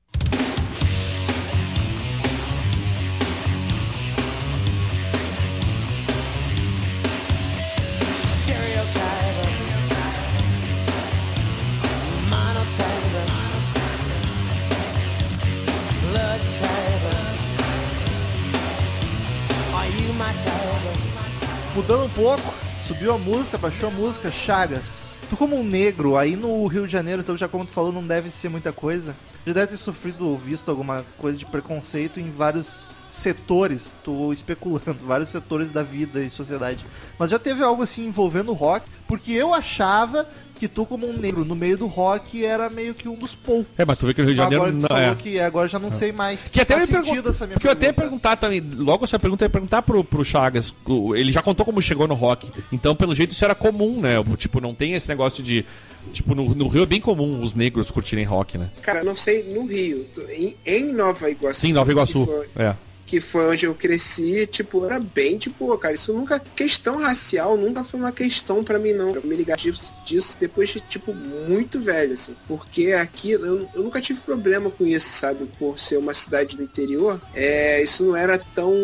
[21.75, 25.15] Mudando um pouco, subiu a música, baixou a música, Chagas.
[25.31, 28.07] Tu como um negro, aí no Rio de Janeiro, então já como tu falou, não
[28.07, 29.15] deve ser muita coisa.
[29.47, 34.95] Já deve ter sofrido ou visto alguma coisa de preconceito em vários setores, tô especulando,
[35.07, 36.85] vários setores da vida e sociedade.
[37.19, 41.17] Mas já teve algo assim envolvendo o rock, porque eu achava que tu como um
[41.17, 43.67] negro no meio do rock era meio que um dos poucos.
[43.79, 45.15] É, mas tu vê que no Rio de Janeiro agora não falou é.
[45.15, 46.49] que agora já não sei mais.
[46.49, 48.03] Que até Faz me sentido pergun- essa minha Porque eu até ia pergunta.
[48.29, 50.75] perguntar também, logo essa pergunta eu ia perguntar pro, pro Chagas.
[51.15, 52.51] Ele já contou como chegou no rock.
[52.73, 54.17] Então, pelo jeito, isso era comum, né?
[54.37, 55.65] Tipo, não tem esse negócio de.
[56.13, 58.69] Tipo, no, no Rio é bem comum os negros curtirem rock, né?
[58.83, 61.61] Cara, não sei, no Rio, em, em Nova Iguaçu.
[61.61, 62.27] Sim, Nova Iguaçu.
[62.27, 62.75] Foi, É.
[63.09, 65.95] que foi onde eu cresci, tipo, era bem de boa, cara.
[65.95, 66.39] Isso nunca.
[66.55, 69.15] Questão racial nunca foi uma questão pra mim, não.
[69.15, 72.37] Eu me ligar disso, disso depois de, tipo, muito velho, assim.
[72.47, 75.49] Porque aqui eu, eu nunca tive problema com isso, sabe?
[75.59, 77.19] Por ser uma cidade do interior.
[77.35, 78.75] É, isso não era tão.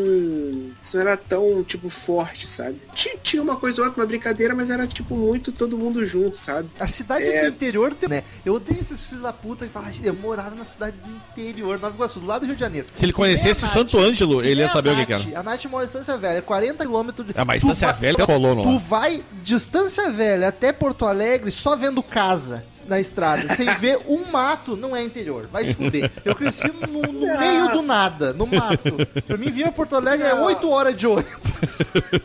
[0.80, 2.80] Isso não era tão, tipo, forte, sabe?
[2.94, 6.38] Tinha, tinha uma coisa ou outra, uma brincadeira, mas era, tipo, muito todo mundo junto,
[6.38, 6.70] sabe?
[6.80, 7.42] A cidade É.
[7.42, 8.22] do interior tem, né?
[8.42, 11.78] Eu odeio esses filhos da puta que falam assim, eu morava na cidade do interior,
[11.78, 12.86] Nova Iguaçu, do lado do Rio de Janeiro.
[12.90, 14.13] Se ele conhecesse a Santo Nath.
[14.14, 15.40] Ângelo, ele ia saber a o que que era.
[15.40, 17.38] A Nath mora em Estância Velha, 40 km de...
[17.38, 18.78] É, mas Estância Velha rolou no Tu lá.
[18.78, 24.24] vai de Estância Velha até Porto Alegre só vendo casa na estrada, sem ver um
[24.30, 25.46] mato, não é interior.
[25.50, 26.10] Vai se fuder.
[26.24, 27.40] Eu cresci no, no Não.
[27.40, 28.94] meio do nada, no mato.
[29.26, 30.44] Pra mim, vir a Porto Alegre é Não.
[30.44, 31.78] 8 horas de ônibus.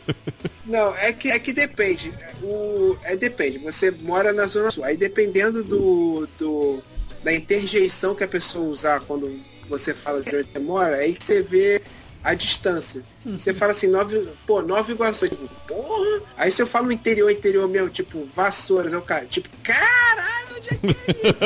[0.64, 2.12] Não, é que, é que depende.
[2.42, 3.58] O, é depende.
[3.58, 4.84] Você mora na Zona Sul.
[4.84, 6.80] Aí dependendo do, do
[7.24, 9.30] da interjeição que a pessoa usar quando
[9.70, 11.80] você fala de onde você mora, aí que você vê
[12.22, 13.02] a distância.
[13.24, 16.20] Você fala assim, nove, pô, Nova Iguaçu, tipo, porra.
[16.36, 20.68] Aí se eu falo interior, interior mesmo, tipo, Vassouras, é o cara, tipo, caralho, onde
[20.68, 21.38] é que é isso?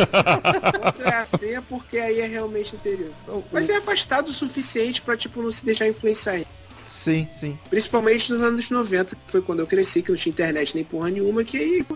[0.81, 3.13] Quando é assim é porque aí é realmente interior.
[3.53, 6.41] Mas é afastado o suficiente pra, tipo, não se deixar influenciar.
[6.85, 7.59] Sim, sim.
[7.71, 11.09] Principalmente nos anos 90, que foi quando eu cresci, que não tinha internet nem porra
[11.09, 11.87] nenhuma, que aí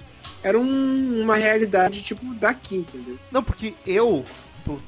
[0.42, 3.18] era um- uma realidade, tipo, daqui, entendeu?
[3.30, 4.24] Não, porque eu,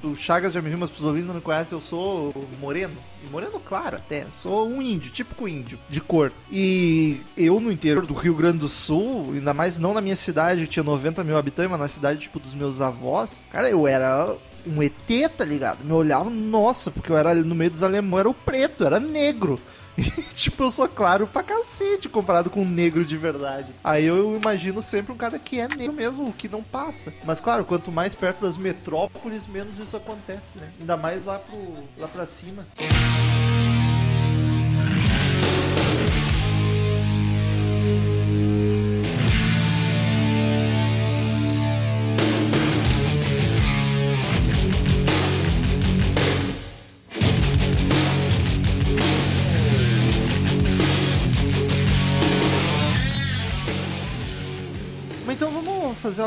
[0.03, 2.95] o, Chagas já me viu, mas pros ouvintes não me conhecem, eu sou moreno.
[3.24, 6.33] E moreno claro até, sou um índio, típico índio, de cor.
[6.51, 10.66] E eu no interior do Rio Grande do Sul, ainda mais não na minha cidade,
[10.66, 14.35] tinha 90 mil habitantes, mas na cidade, tipo, dos meus avós, cara, eu era
[14.66, 15.85] um ET, tá ligado?
[15.85, 19.01] Me olhava, nossa, porque eu era ali no meio dos alemães, era o preto, era
[19.01, 19.59] negro.
[20.35, 23.75] Tipo, eu sou claro pra cacete comparado com um negro de verdade.
[23.85, 27.13] Aí eu imagino sempre um cara que é negro mesmo, o que não passa.
[27.25, 30.69] Mas claro, quanto mais perto das metrópoles, menos isso acontece, né?
[30.81, 31.59] Ainda mais lá, pro,
[31.99, 32.67] lá pra cima.
[32.79, 33.60] Mas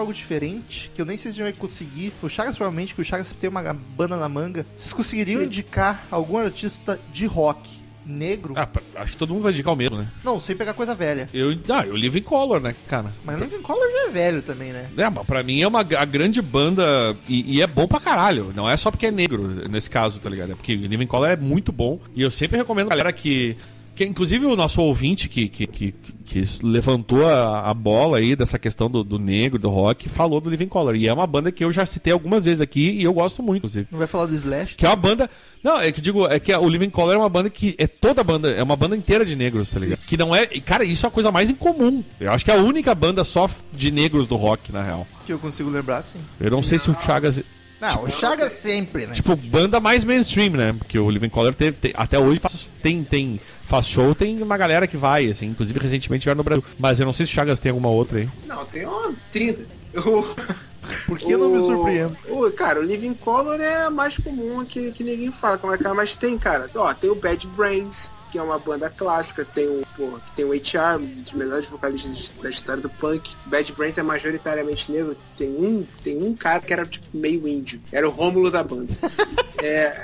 [0.03, 2.13] algo diferente, que eu nem sei se a gente vai conseguir.
[2.21, 4.65] O Chagas provavelmente, que o Chagas tem uma banda na manga.
[4.75, 8.53] Vocês conseguiriam indicar algum artista de rock negro?
[8.57, 10.07] Ah, acho que todo mundo vai indicar o mesmo, né?
[10.23, 11.29] Não, sem pegar coisa velha.
[11.33, 13.13] Eu, ah, eu Living Color, né, cara?
[13.23, 14.89] Mas Living Color já é velho também, né?
[14.97, 18.51] É, mas pra mim é uma a grande banda e, e é bom pra caralho.
[18.53, 20.51] Não é só porque é negro nesse caso, tá ligado?
[20.51, 21.99] É porque Living Color é muito bom.
[22.13, 23.55] E eu sempre recomendo a galera que.
[23.95, 25.93] Que inclusive o nosso ouvinte que, que, que,
[26.25, 30.49] que levantou a, a bola aí dessa questão do, do negro, do rock, falou do
[30.49, 30.95] Living Color.
[30.95, 33.57] E é uma banda que eu já citei algumas vezes aqui e eu gosto muito,
[33.57, 33.87] inclusive.
[33.91, 34.75] Não vai falar do Slash?
[34.75, 35.29] Que é uma banda.
[35.63, 37.85] Não, é que digo, é que a- o Living Color é uma banda que é
[37.87, 39.99] toda banda, é uma banda inteira de negros, tá ligado?
[40.07, 40.47] Que não é.
[40.51, 42.03] e, Cara, isso é a coisa mais incomum.
[42.19, 45.07] Eu acho que é a única banda só de negros do rock, na real.
[45.25, 46.19] Que eu consigo lembrar, sim.
[46.39, 47.41] Eu não sei se o Chagas.
[47.79, 49.13] Não, o Chagas sempre, né?
[49.13, 50.71] Tipo, banda mais mainstream, né?
[50.73, 52.39] Porque o Living Color teve, até hoje
[52.81, 55.47] tem, tem, faz show, tem uma galera que vai, assim.
[55.47, 56.63] Inclusive, recentemente vieram no Brasil.
[56.77, 58.29] Mas eu não sei se o Chagas tem alguma outra aí.
[58.45, 59.65] Não, tem uma 30.
[59.95, 60.23] O,
[61.07, 62.17] Por que eu não me o- surpreendo?
[62.27, 65.57] o- cara, o Living Color é a mais comum que, que ninguém fala.
[65.57, 65.93] Como é que é?
[65.93, 66.69] Mas tem, cara.
[66.75, 69.45] Ó, tem o Bad Brains, que é uma banda clássica.
[69.45, 73.33] Tem o, porra, que tem o HR, um dos melhores vocalistas da história do punk.
[73.45, 75.15] Bad Brains é majoritariamente negro.
[75.37, 77.79] Tem um, tem um cara que era tipo meio índio.
[77.91, 78.93] Era o Rômulo da banda.
[79.63, 79.95] é.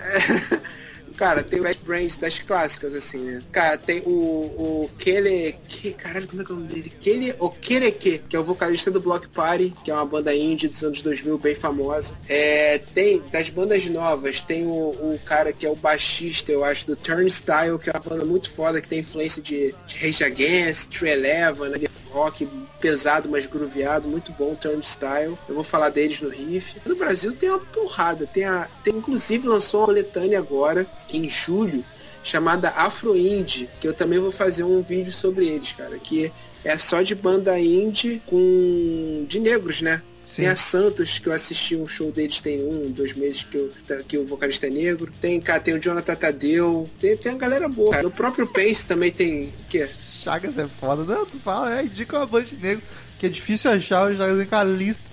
[1.20, 3.44] Cara, tem o Bad Brains das clássicas, assim, né?
[3.52, 5.54] Cara, tem o, o Kele...
[5.68, 6.94] Que, caralho, como é que é o nome dele?
[7.02, 10.82] Kele Okereke, que é o vocalista do Block Party, que é uma banda indie dos
[10.82, 12.14] anos 2000 bem famosa.
[12.30, 16.88] É, tem, das bandas novas, tem o, o cara que é o baixista, eu acho,
[16.88, 20.90] do Turnstile, que é uma banda muito foda, que tem influência de, de Rage Against,
[20.98, 21.80] True Eleven, né?
[22.12, 22.48] Rock
[22.80, 25.38] pesado, mas grooveado, muito bom, Turnstile.
[25.48, 26.76] Eu vou falar deles no riff.
[26.86, 31.84] No Brasil tem uma porrada, tem a, tem inclusive lançou uma coletânea agora em julho
[32.24, 36.32] chamada Afro Indie, que eu também vou fazer um vídeo sobre eles, cara, que
[36.64, 40.02] é só de banda indie com de negros, né?
[40.24, 40.44] Sim.
[40.44, 43.72] Tem a Santos, que eu assisti um show deles tem um, dois meses que, eu,
[44.08, 45.12] que o vocalista é negro.
[45.20, 46.88] Tem, cara, tem o Jonathan Tadeu.
[47.00, 47.92] Tem, tem uma galera boa.
[47.92, 48.04] Cara.
[48.04, 49.46] No próprio Pense também tem.
[49.46, 49.90] O quê?
[50.20, 51.04] Chagas é foda.
[51.04, 52.84] Não, tu fala, é, indica uma banda de negro,
[53.18, 55.04] que é difícil achar o Chagas com a lista.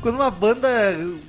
[0.00, 0.68] Quando uma banda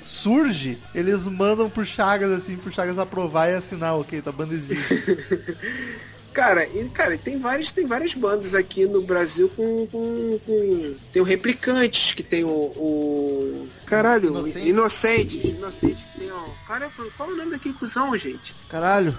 [0.02, 4.84] surge, eles mandam pro Chagas, assim, pro Chagas aprovar e assinar, ok, tua banda existe.
[6.34, 9.86] Cara, e, cara, tem várias, tem várias bandas aqui no Brasil com.
[9.86, 12.48] com, com- tem o Replicantes, que tem o.
[12.50, 14.68] o- caralho, Inocente.
[14.68, 15.48] Inocente.
[15.50, 16.50] Inocente, que tem o.
[16.68, 18.56] Cara, qual é o nome daquele cuzão, gente?
[18.68, 19.16] Caralho,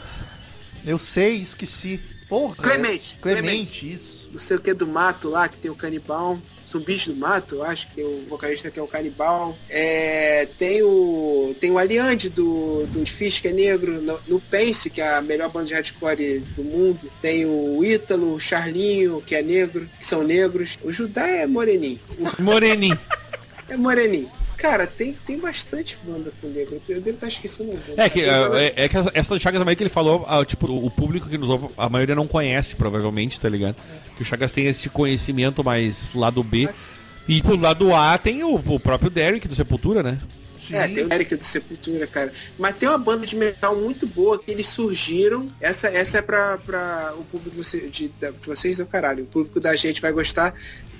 [0.85, 2.01] eu sei, esqueci.
[2.29, 2.57] Porra.
[2.57, 4.29] Clemente, é- Clemente, isso.
[4.33, 6.39] Não sei o que do mato lá, que tem o canibal.
[6.67, 9.57] São bichos do mato, acho que o vocalista que é o canibal.
[9.69, 11.55] É, tem o.
[11.61, 14.01] Tem o Aliande do, do Fish, que é negro.
[14.03, 17.09] No, no Pense, que é a melhor banda de hardcore do mundo.
[17.23, 20.79] Tem o Ítalo, o Charlinho, que é negro, que são negros.
[20.83, 22.01] O Judá é moreninho.
[22.41, 22.99] Moreninho.
[23.69, 24.31] É moreninho.
[24.65, 26.81] Cara, tem, tem bastante banda com negro.
[26.89, 28.03] Eu devo estar esquecendo alguma.
[28.03, 30.91] É que, é, é que essa- do Chagas também que ele falou, ah, tipo, o
[30.91, 33.77] público que nos ouve, a maioria não conhece, provavelmente, tá ligado?
[34.17, 36.65] Que o Chagas tem esse conhecimento mais lado B.
[36.65, 36.89] Mas-
[37.29, 40.19] E pro lado A tem o, o próprio Derek do Sepultura, né?
[40.59, 40.77] Sim.
[40.77, 42.33] É, tem o Eric do Sepultura, cara.
[42.59, 45.47] Mas tem uma banda de metal muito boa que eles surgiram.
[45.61, 49.25] Essa, essa é pra, pra o público de, de, de vocês, é o caralho.
[49.25, 50.55] O público da gente vai gostar.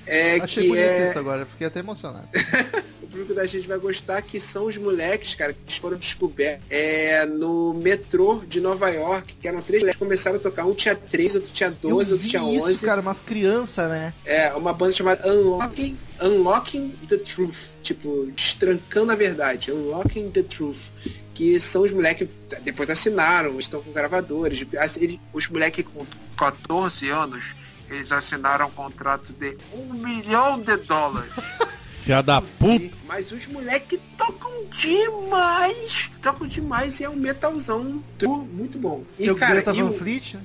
[0.07, 2.27] É Achei que bonito é, isso agora, eu fiquei até emocionado.
[3.01, 7.25] o público da gente vai gostar que são os moleques, cara, que foram descobertos é,
[7.25, 10.65] no metrô de Nova York, que eram três moleques que começaram a tocar.
[10.65, 12.85] Um tinha três, outro tinha Eu 12, outro tinha isso, 11.
[12.85, 14.13] cara, umas crianças, né?
[14.25, 17.75] É, uma banda chamada Unlocking, Unlocking the Truth.
[17.81, 19.71] Tipo, destrancando a verdade.
[19.71, 20.91] Unlocking the Truth.
[21.33, 24.65] Que são os moleques, depois assinaram, estão com gravadores.
[24.79, 26.05] Assim, Os moleques com
[26.37, 27.53] 14 anos,
[27.89, 31.31] eles assinaram um contrato de um milhão de dólares.
[31.81, 32.89] Se a da puta.
[33.05, 36.09] Mas os moleques tocam demais.
[36.21, 38.03] Tocam demais e é um metalzão
[38.51, 39.03] muito bom.
[39.19, 40.41] E, E o cara, Greta e Van o- Fleet, né?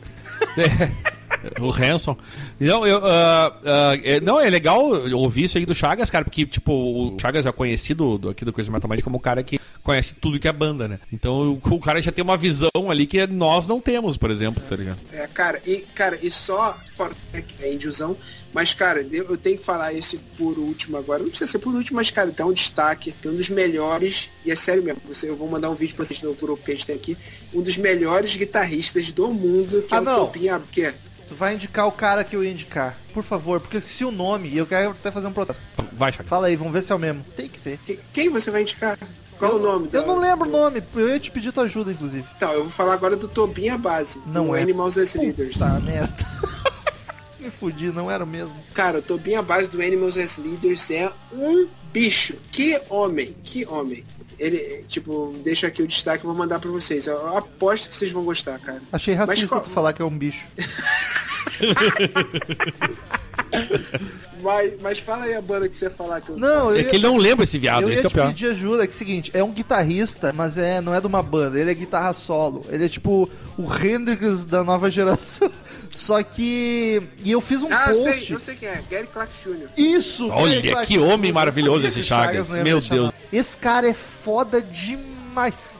[1.60, 2.16] O Hanson.
[2.58, 4.80] Não, eu, ah, é, não, é legal
[5.14, 8.52] ouvir isso aí do Chagas, cara, porque, tipo, o Chagas é conhecido do, aqui do
[8.70, 10.98] Metal Mind como o cara que conhece tudo que é banda, né?
[11.12, 14.62] Então o, o cara já tem uma visão ali que nós não temos, por exemplo,
[14.68, 14.98] tá ligado?
[15.12, 18.16] É, cara, e, cara, e só fora né, que é indiozão,
[18.52, 21.22] mas, cara, eu, eu tenho que falar esse por último agora.
[21.22, 23.12] Não precisa ser por último, mas, cara, dá um destaque.
[23.12, 25.94] Que é um dos melhores, e é sério mesmo, você, eu vou mandar um vídeo
[25.94, 27.16] pra vocês no grupo que a gente tem aqui.
[27.54, 30.18] Um dos melhores guitarristas do mundo, que Ah, é o não.
[30.26, 30.60] Topinha.
[30.72, 30.94] Que é,
[31.30, 32.96] Tu vai indicar o cara que eu ia indicar.
[33.14, 35.62] Por favor, porque eu esqueci o nome e eu quero até fazer um protesto.
[35.92, 36.28] Vai, Chagas.
[36.28, 37.24] Fala aí, vamos ver se é o mesmo.
[37.36, 37.78] Tem que ser.
[37.86, 38.98] que- quem você vai indicar?
[39.38, 39.88] Qual eu, o nome?
[39.92, 42.26] Eu da- não lembro o nome, eu ia te pedir tua ajuda, inclusive.
[42.36, 44.60] Então, eu vou falar agora do Tobinha Base, Não do é.
[44.62, 45.52] Animals as Leaders.
[45.54, 46.14] Puta merda.
[47.40, 48.54] Me fudi, não era mesmo.
[48.74, 52.34] Cara, o Tobinha Base do Animals as Leaders é um bicho.
[52.52, 54.04] Que homem, que homem.
[54.40, 57.06] Ele, tipo, deixa aqui o destaque, eu vou mandar pra vocês.
[57.06, 58.80] Eu, aposto que vocês vão gostar, cara.
[58.90, 60.46] Achei racista qual- tu falar que é um bicho.
[64.42, 66.84] Mas, mas fala aí a banda que você ia falar que eu Não, É eu
[66.88, 68.92] que ele não lembra esse viado, eu isso ia é o te pedir ajuda, que
[68.92, 71.74] é o seguinte, é um guitarrista, mas é, não é de uma banda, ele é
[71.74, 72.64] guitarra solo.
[72.70, 73.28] Ele é tipo
[73.58, 75.50] o Hendrix da nova geração.
[75.90, 77.02] Só que.
[77.24, 78.26] E eu fiz um Ah, eu post.
[78.26, 78.80] sei, eu sei quem é.
[78.88, 79.68] Gary Clark Jr.
[79.76, 80.30] Isso!
[80.30, 83.00] Olha, Gary Clark que homem Eu maravilhoso esse Chagas, não ia meu me chamar.
[83.00, 83.12] Deus.
[83.32, 85.19] Esse cara é foda demais.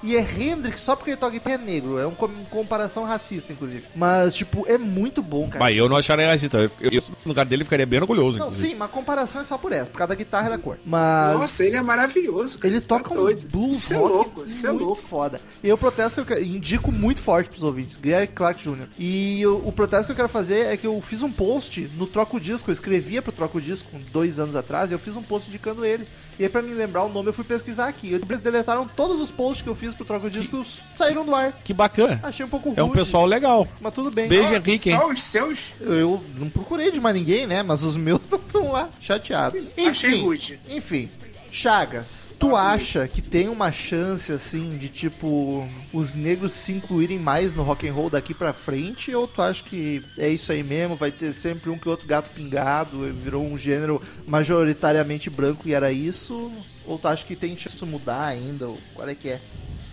[0.02, 1.98] E é Hendrix só porque ele toca guitarra é negro.
[1.98, 3.84] É uma com- comparação racista, inclusive.
[3.94, 5.58] Mas, tipo, é muito bom, cara.
[5.64, 6.58] Mas eu não acharia racista.
[6.58, 8.38] Eu, eu, eu, no lugar dele, ficaria bem orgulhoso.
[8.38, 8.70] Não, inclusive.
[8.70, 10.78] sim, mas a comparação é só por essa, por causa da guitarra e da cor.
[10.84, 11.38] Mas.
[11.38, 12.58] Nossa, ele é maravilhoso.
[12.58, 12.72] cara.
[12.72, 13.48] Ele toca Tá um doido.
[13.48, 15.02] blues Isso é louco, isso é muito louco.
[15.02, 15.40] foda.
[15.62, 18.86] E eu protesto que eu quero- indico muito forte pros ouvintes, Gary Clark Jr.
[18.98, 22.06] E o, o protesto que eu quero fazer é que eu fiz um post no
[22.06, 25.48] Troco Disco, eu escrevia pro Troco Disco dois anos atrás, e eu fiz um post
[25.48, 26.06] indicando ele.
[26.38, 28.12] E aí pra me lembrar o nome eu fui pesquisar aqui.
[28.14, 31.53] Eles deletaram todos os posts que eu fiz pro Troco Disco, saíram do ar.
[31.64, 32.20] Que bacana.
[32.22, 32.78] Achei um pouco ruim.
[32.78, 33.66] É um pessoal legal.
[33.80, 34.28] Mas tudo bem.
[34.28, 34.92] Beijo, Ah, Henrique?
[34.92, 35.72] Só os seus?
[35.80, 37.62] eu, eu não procurei de mais ninguém, né?
[37.62, 39.62] Mas os meus não estão lá, chateados.
[39.88, 40.61] Achei Enfim, rude.
[40.68, 41.09] enfim,
[41.53, 47.57] Chagas, tu acha que tem uma chance assim de tipo os negros se incluírem mais
[47.57, 50.94] no rock and roll daqui pra frente ou tu acha que é isso aí mesmo,
[50.94, 55.90] vai ter sempre um que outro gato pingado, virou um gênero majoritariamente branco e era
[55.90, 56.53] isso?
[56.91, 58.66] Ou tu acha que tem chance de mudar ainda?
[58.66, 59.41] Ou qual é que é?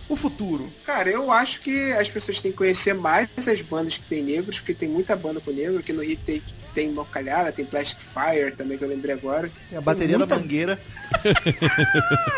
[0.08, 0.68] O futuro.
[0.84, 4.58] Cara, eu acho que as pessoas têm que conhecer mais as bandas que tem negros,
[4.58, 5.78] porque tem muita banda com negro.
[5.78, 6.42] Aqui no Rio tem,
[6.74, 9.48] tem Mocalhara, tem Plastic Fire também, que eu lembrei agora.
[9.68, 10.76] Tem a bateria muita- da mangueira.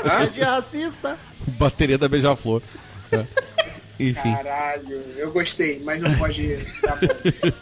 [0.05, 1.19] É de racista.
[1.47, 2.61] Bateria da Beija-Flor.
[4.09, 4.35] Enfim.
[4.35, 6.57] Caralho, eu gostei, mas não pode.
[6.83, 7.09] Tá bom.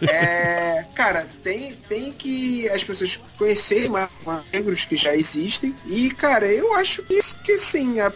[0.08, 4.08] É, cara, tem, tem que as pessoas conhecerem mais
[4.52, 5.74] negros que já existem.
[5.86, 8.10] E, cara, eu acho que, que sim, a, a-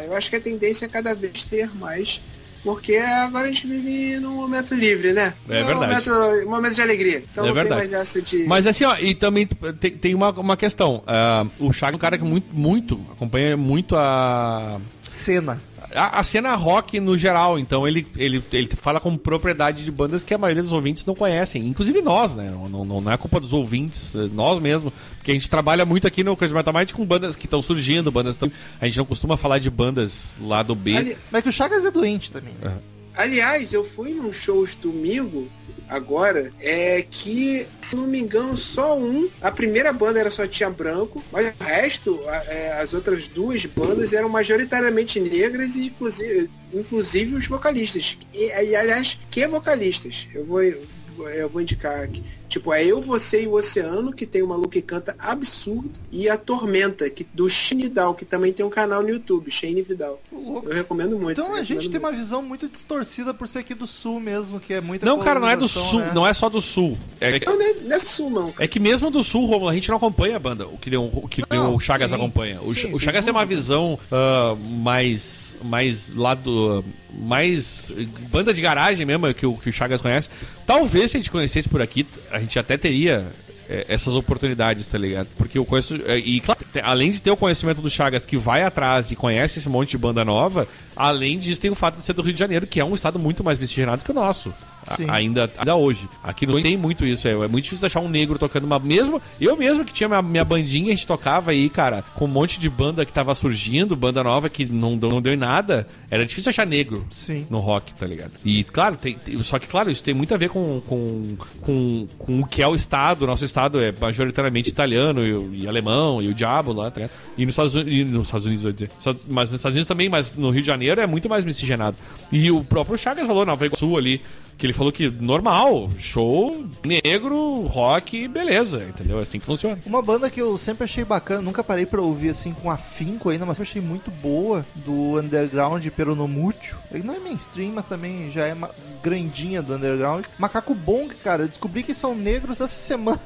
[0.00, 2.20] a- eu acho que a tendência é cada vez ter mais.
[2.64, 5.32] Porque agora a gente vive num momento livre, né?
[5.48, 6.10] É um verdade.
[6.10, 7.22] Momento, um momento de alegria.
[7.30, 7.68] Então É não verdade.
[7.68, 8.44] tem mais essa de.
[8.46, 11.02] Mas assim, ó, e também tem, tem uma, uma questão.
[11.06, 14.80] ah, o Chagas é um cara que muito, muito, acompanha muito a,
[15.10, 15.60] Cena.
[15.94, 17.58] a, a cena rock no geral.
[17.58, 21.14] Então ele, ele, ele fala com propriedade de bandas que a maioria dos ouvintes não
[21.14, 21.66] conhecem.
[21.66, 22.50] Inclusive nós, né?
[22.50, 24.92] Não, não, não é culpa dos ouvintes, eh, nós mesmos.
[25.16, 28.10] Porque a gente trabalha muito aqui no Crazy Metal Mind com bandas que estão surgindo,
[28.12, 28.50] bandas tão...
[28.80, 30.96] A gente não costuma falar de bandas lá do B.
[30.96, 32.54] Ali- Mas que o Chagas é doente também.
[32.62, 32.76] né?
[33.16, 35.48] Aliás, eu fui num shows domingo,
[35.88, 39.28] agora, é que, se não me engano, só um.
[39.40, 43.64] A primeira banda era só tinha branco, mas o resto, a- é, as outras duas
[43.66, 48.16] bandas eram majoritariamente negras e inclusive, inclusive os vocalistas.
[48.32, 50.28] E, e, aliás, que vocalistas?
[50.34, 50.60] Eu vou.
[50.62, 52.22] Eu vou indicar aqui.
[52.48, 56.28] Tipo, é Eu, Você e o Oceano, que tem um maluco que canta absurdo, e
[56.28, 60.20] a Tormenta, que, do Shane Vidal, que também tem um canal no YouTube, Shane Vidal.
[60.32, 61.40] Eu recomendo muito.
[61.40, 62.20] Então a gente recomendo tem uma muito.
[62.20, 65.48] visão muito distorcida por ser aqui do sul mesmo, que é muita Não, cara, não
[65.48, 66.12] é do sul, né?
[66.14, 66.96] não é só do sul.
[67.20, 68.54] É, Não, não é, não é sul, não.
[68.58, 70.98] É que mesmo do sul, Romulo, a gente não acompanha a banda, o que, nem
[70.98, 72.16] o, o que nem Não, o Chagas sim.
[72.16, 72.60] acompanha.
[72.62, 76.84] O, Sim, o Chagas tem uma visão ah, mais, mais lá do...
[77.20, 77.92] Mais
[78.30, 80.28] banda de garagem mesmo, que o, que o Chagas conhece.
[80.66, 82.06] Talvez se a gente conhecesse por aqui,
[82.38, 83.26] a gente até teria
[83.68, 85.28] é, essas oportunidades, tá ligado?
[85.36, 86.00] Porque eu conheço...
[86.06, 89.58] é, E, claro, além de ter o conhecimento do Chagas, que vai atrás e conhece
[89.58, 90.66] esse monte de banda nova,
[90.96, 93.18] além disso tem o fato de ser do Rio de Janeiro, que é um estado
[93.18, 94.54] muito mais miscigenado que o nosso.
[94.86, 96.08] A- ainda, ainda hoje.
[96.24, 97.28] Aqui não tem muito isso.
[97.28, 98.78] É, é muito difícil achar um negro tocando uma.
[98.78, 99.20] Mesmo.
[99.38, 102.58] Eu mesmo que tinha minha, minha bandinha, a gente tocava aí, cara, com um monte
[102.58, 105.86] de banda que tava surgindo, banda nova que não, não deu em nada.
[106.10, 107.46] Era difícil achar negro Sim.
[107.50, 108.32] no rock, tá ligado?
[108.44, 112.08] E, claro, tem, tem- só que, claro, isso tem muito a ver com, com, com,
[112.18, 113.22] com o que é o Estado.
[113.22, 115.22] O nosso Estado é majoritariamente italiano
[115.54, 117.12] e, e alemão e o diabo lá, tá ligado?
[117.36, 118.90] E nos Estados Unidos, e nos Estados Unidos, ia dizer.
[119.28, 121.96] Mas nos Estados Unidos também, mas no Rio de Janeiro é muito mais miscigenado.
[122.32, 124.22] E o próprio Chagas falou, Nova Iguaçu ali,
[124.56, 129.18] que ele falou que normal, show, negro, rock, beleza, entendeu?
[129.20, 129.78] É assim que funciona.
[129.86, 133.46] Uma banda que eu sempre achei bacana, nunca parei pra ouvir assim com afinco ainda,
[133.46, 136.76] mas eu achei muito boa, do underground Peronomútil.
[136.92, 138.70] Ele não é mainstream, mas também já é uma
[139.02, 140.24] grandinha do underground.
[140.38, 143.20] Macaco Bong, cara, eu descobri que são negros essa semana.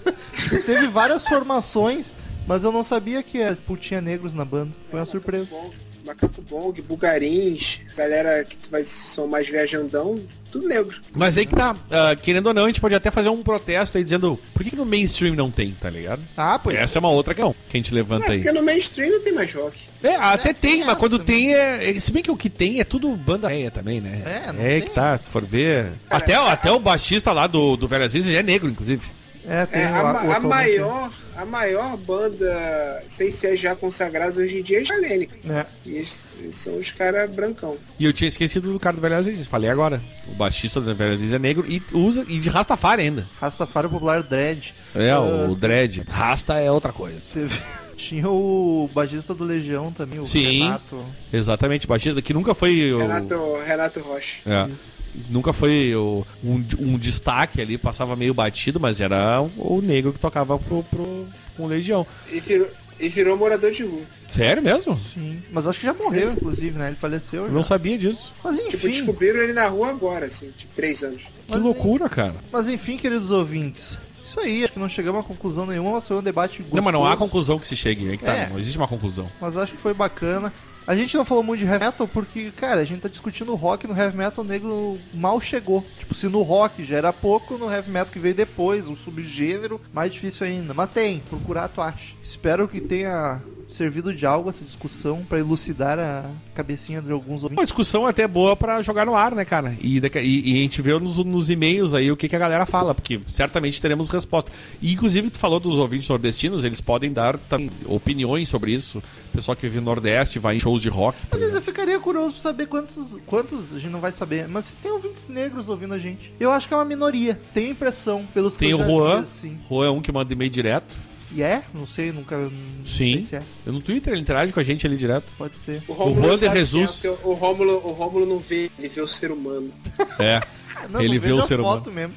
[0.64, 2.16] Teve várias formações,
[2.46, 4.72] mas eu não sabia que é, tipo, tinha negros na banda.
[4.86, 5.54] Foi uma surpresa.
[6.02, 10.18] Macaco Bong, Bugarins, galera que vai, são mais viajandão,
[10.54, 11.00] tudo negro.
[11.12, 13.98] Mas aí que tá, ah, querendo ou não, a gente pode até fazer um protesto
[13.98, 16.22] aí dizendo por que, que no mainstream não tem, tá ligado?
[16.36, 18.38] Ah, pois Essa é uma outra questão que a gente levanta É, aí.
[18.38, 19.76] porque no mainstream não tem mais rock.
[20.02, 21.46] É, até tem, é, mas quando também.
[21.48, 21.96] tem é.
[21.96, 24.22] é- Se bem que o que tem é tudo banda meia também, né?
[24.24, 24.82] É, não É tem.
[24.82, 25.88] que tá, for ver.
[26.08, 29.02] Até, até o baixista lá do, do Velhas Vezes é negro, inclusive.
[29.46, 33.76] É, tem É, o- a, o a atualmente- maior, a maior banda, sem ser já
[33.76, 35.36] consagradas hoje em dia, é a Galênica.
[35.48, 35.66] É.
[35.84, 37.76] E eles, eles são os caras brancão.
[37.98, 40.00] E eu tinha esquecido do cara do Velhas Vezes, falei agora.
[40.28, 43.26] O baixista do Velhas Vezes é negro e usa e de Rastafari ainda.
[43.40, 44.74] Rastafari Popular Dread.
[44.94, 46.04] É, Ah, o Dread.
[46.08, 47.18] Rasta é outra coisa.
[47.18, 47.60] Você vê-
[47.96, 50.64] Tinha o baixista do Legião também, o Sim.
[50.64, 51.00] Renato.
[51.32, 52.98] Exatamente, baixista que nunca foi o.
[52.98, 54.38] Renato, Renato Rocha.
[54.44, 54.68] É.
[54.68, 54.94] Isso.
[55.30, 60.12] Nunca foi o- um, um destaque ali, passava meio batido, mas era o, o negro
[60.12, 62.06] que tocava pro, pro, com o Legião.
[62.32, 64.00] E virou, e virou morador de rua.
[64.28, 64.96] Sério mesmo?
[64.98, 65.42] Sim.
[65.52, 66.36] Mas acho que já morreu, Sim.
[66.36, 66.88] inclusive, né?
[66.88, 67.42] Ele faleceu.
[67.42, 67.52] Eu já.
[67.54, 68.32] não sabia disso.
[68.42, 71.22] Mas Tipo, enfim, descobriram ele na rua agora, assim, tipo, três anos.
[71.22, 72.34] Que Mas, loucura, cara.
[72.50, 73.98] mas enfim, queridos ouvintes.
[74.24, 76.74] Isso aí, acho que não chegamos a conclusão nenhuma, mas foi um debate gostoso.
[76.76, 78.08] Não, mas não há conclusão que se chegue.
[78.10, 78.48] Aí que tá, É.
[78.48, 79.30] Não existe uma conclusão.
[79.40, 80.50] Mas acho que foi bacana.
[80.86, 83.86] A gente não falou muito de heavy metal porque, cara, a gente tá discutindo rock
[83.86, 85.84] no heavy metal negro mal chegou.
[85.98, 89.80] Tipo, se no rock já era pouco, no heavy metal que veio depois, um subgênero,
[89.94, 90.74] mais difícil ainda.
[90.74, 92.14] Mas tem, procurar tu acha.
[92.22, 93.40] Espero que tenha
[93.74, 97.64] servido de algo essa discussão pra elucidar a cabecinha de alguns Uma ouvintes.
[97.66, 99.76] discussão até boa pra jogar no ar, né, cara?
[99.80, 102.64] E, e- e a gente vê nos, nos e-mails aí o que, que a galera
[102.66, 104.52] fala, porque certamente teremos resposta.
[104.80, 109.02] E inclusive tu falou dos ouvintes nordestinos, eles podem dar também opiniões sobre isso.
[109.32, 111.18] Pessoal que vive no Nordeste, vai em shows de rock.
[111.32, 114.66] Às vezes eu ficaria curioso pra saber quantos, quantos a gente não vai saber, mas
[114.66, 116.32] se tem ouvintes negros ouvindo a gente.
[116.38, 117.40] Eu acho que é uma minoria.
[117.52, 119.58] Tenho impressão, pelos que Tem o Juan, assim.
[119.68, 120.94] Juan é um que manda e-mail direto.
[121.34, 121.62] E é?
[121.74, 122.36] Não sei, nunca.
[122.38, 122.50] Não
[122.86, 123.14] Sim.
[123.14, 123.42] sei se é.
[123.66, 125.32] Eu no Twitter ele interage com a gente ali direto.
[125.36, 125.82] Pode ser.
[125.88, 127.04] O Juan de sabe Jesus.
[127.04, 129.72] é, o Rômulo, o Rômulo não vê, ele vê o ser humano.
[130.18, 130.40] É.
[130.90, 131.76] Não, Ele não vê o ser humano.
[131.76, 132.12] foto mesmo.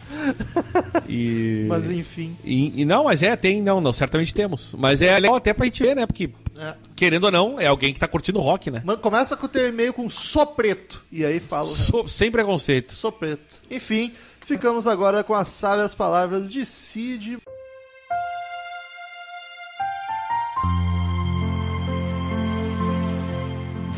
[1.08, 1.66] E...
[1.70, 2.36] Mas enfim.
[2.44, 4.76] E, e não, mas é, tem, não, não, certamente temos.
[4.78, 6.06] Mas é legal até pra gente ver, né?
[6.06, 6.74] Porque, É.
[6.94, 8.82] querendo ou não, é alguém que tá curtindo rock, né?
[8.84, 11.02] Mano, começa com o teu e-mail com só preto.
[11.10, 11.66] E aí fala.
[11.68, 12.94] So- sem preconceito.
[12.94, 13.62] Sou preto.
[13.72, 14.12] Enfim,
[14.46, 17.38] ficamos agora com as sábias palavras de Cid.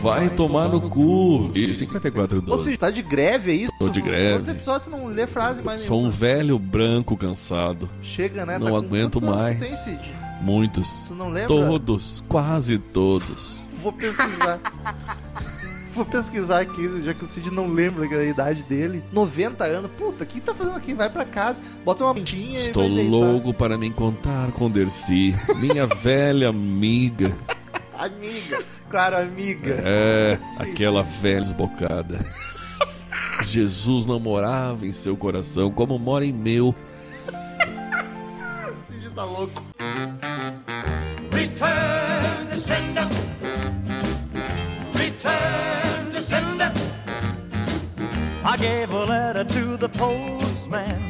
[0.01, 1.51] Vai tomar no cu.
[1.53, 3.73] E 54 Ou seja, tá de greve, é isso?
[3.79, 4.37] Tô de greve.
[4.37, 7.89] Quantos episódios tu não lê frase mais Sou um velho branco cansado.
[8.01, 8.57] Chega, né?
[8.57, 9.57] Não com aguento mais.
[9.57, 10.13] Tu tem, Cid?
[10.41, 11.05] Muitos.
[11.07, 11.47] Tu não lembra?
[11.47, 12.23] Todos.
[12.29, 13.69] Quase todos.
[13.81, 14.59] Vou pesquisar.
[15.93, 19.03] Vou pesquisar aqui, já que o Cid não lembra da idade dele.
[19.11, 19.91] 90 anos.
[19.97, 20.93] Puta, o que tá fazendo aqui?
[20.93, 25.35] Vai pra casa, bota uma mentinha Estou e vai louco para me encontrar com Dercy,
[25.59, 27.35] minha velha amiga.
[27.97, 28.63] Amiga.
[28.89, 29.75] Claro, amiga.
[29.85, 32.19] É, aquela velha desbocada.
[33.45, 36.73] Jesus não morava em seu coração como mora em meu.
[38.87, 39.63] Cid tá louco.
[41.31, 43.07] Return to sender.
[44.93, 46.71] Return to sender.
[48.43, 51.08] I gave a letter to the postman.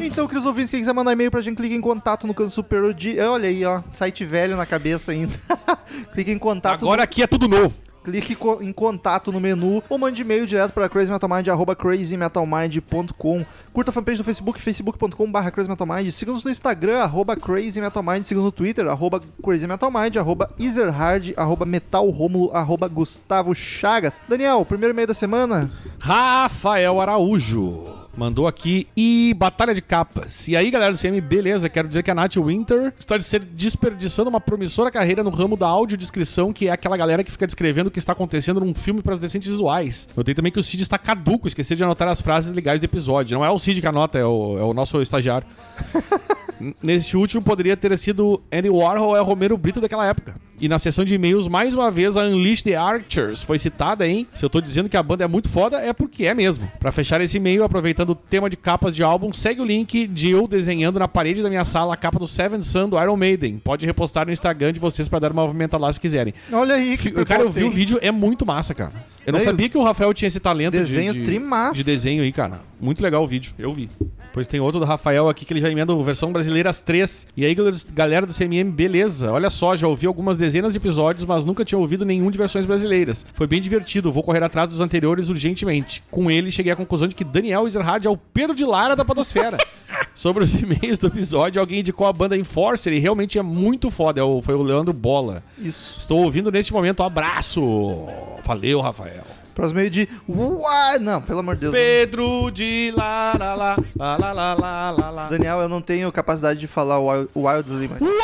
[0.00, 2.94] Então, queridos ouvintes, quem quiser mandar e-mail pra gente, clica em contato no canto superior
[2.94, 3.18] de...
[3.20, 5.34] Olha aí, ó, site velho na cabeça ainda.
[6.14, 6.84] clica em contato...
[6.84, 7.78] Agora aqui é tudo novo.
[8.06, 13.44] Clique em contato no menu ou mande e-mail direto para crazymetalmind, arroba crazymetalmind.com.
[13.72, 16.12] Curta a fanpage no Facebook, facebook.com.br crazymetalmind.
[16.12, 18.22] Siga-nos no Instagram, arroba crazymetalmind.
[18.22, 24.20] Siga-nos no Twitter, arroba crazymetalmind, arroba ezerhard, arroba metalromulo, arroba Gustavo Chagas.
[24.28, 25.68] Daniel, primeiro e-mail da semana?
[25.98, 30.48] Rafael Araújo mandou aqui e batalha de capas.
[30.48, 31.68] E aí, galera do CM, beleza?
[31.68, 33.16] Quero dizer que a Nath Winter está
[33.52, 37.88] desperdiçando uma promissora carreira no ramo da audiodescrição, que é aquela galera que fica descrevendo
[37.88, 40.08] o que está acontecendo num filme para os deficientes visuais.
[40.16, 43.36] Notei também que o Cid está caduco, esqueci de anotar as frases legais do episódio.
[43.36, 45.46] Não é o Cid que anota, é o, é o nosso estagiário.
[46.60, 50.34] N- Nesse último poderia ter sido Andy Warhol é Romero Brito daquela época.
[50.58, 54.26] E na sessão de e-mails, mais uma vez, a Unleash the Archers foi citada, hein?
[54.34, 56.66] Se eu tô dizendo que a banda é muito foda, é porque é mesmo.
[56.80, 60.30] Pra fechar esse e-mail, aproveitando o tema de capas de álbum, segue o link de
[60.30, 63.58] eu desenhando na parede da minha sala a capa do Seven Sun do Iron Maiden.
[63.58, 66.32] Pode repostar no Instagram de vocês pra dar uma movimentada lá se quiserem.
[66.50, 68.92] Olha aí, que Cara, eu vi o vídeo, é muito massa, cara.
[69.26, 71.74] Eu não sabia que o Rafael tinha esse talento de- Desenho de, trimassa.
[71.74, 72.60] de desenho aí, cara.
[72.80, 73.88] Muito legal o vídeo, eu vi.
[74.32, 77.26] Pois tem outro do Rafael aqui que ele já emenda a versão brasileira às três.
[77.36, 77.56] E aí,
[77.92, 79.32] galera- do CMM, beleza.
[79.32, 82.66] Olha só, já ouvi algumas dezenas de episódios, mas nunca tinha ouvido nenhum de versões
[82.66, 83.26] brasileiras.
[83.34, 86.04] Foi bem divertido, vou correr atrás dos anteriores urgentemente.
[86.10, 89.04] Com ele, cheguei à conclusão de que Daniel Ezerhard é o Pedro de Lara da
[89.04, 89.56] Podosfera.
[90.14, 94.20] Sobre os e-mails do episódio, alguém indicou a banda Enforcer e realmente é muito foda.
[94.20, 95.42] É Foi o Leandro Bola.
[95.58, 95.98] Isso.
[95.98, 97.02] Estou ouvindo neste momento.
[97.02, 98.06] Abraço!
[98.46, 99.24] Valeu, Rafael.
[99.56, 100.08] Próximo meio de.
[100.28, 100.98] Uai!
[101.00, 101.74] Não, pelo amor de Deus.
[101.74, 105.28] Pedro de la la la la la la.
[105.28, 107.96] Daniel, eu não tenho capacidade de falar Wild, Wild Lima.
[108.00, 108.16] Wild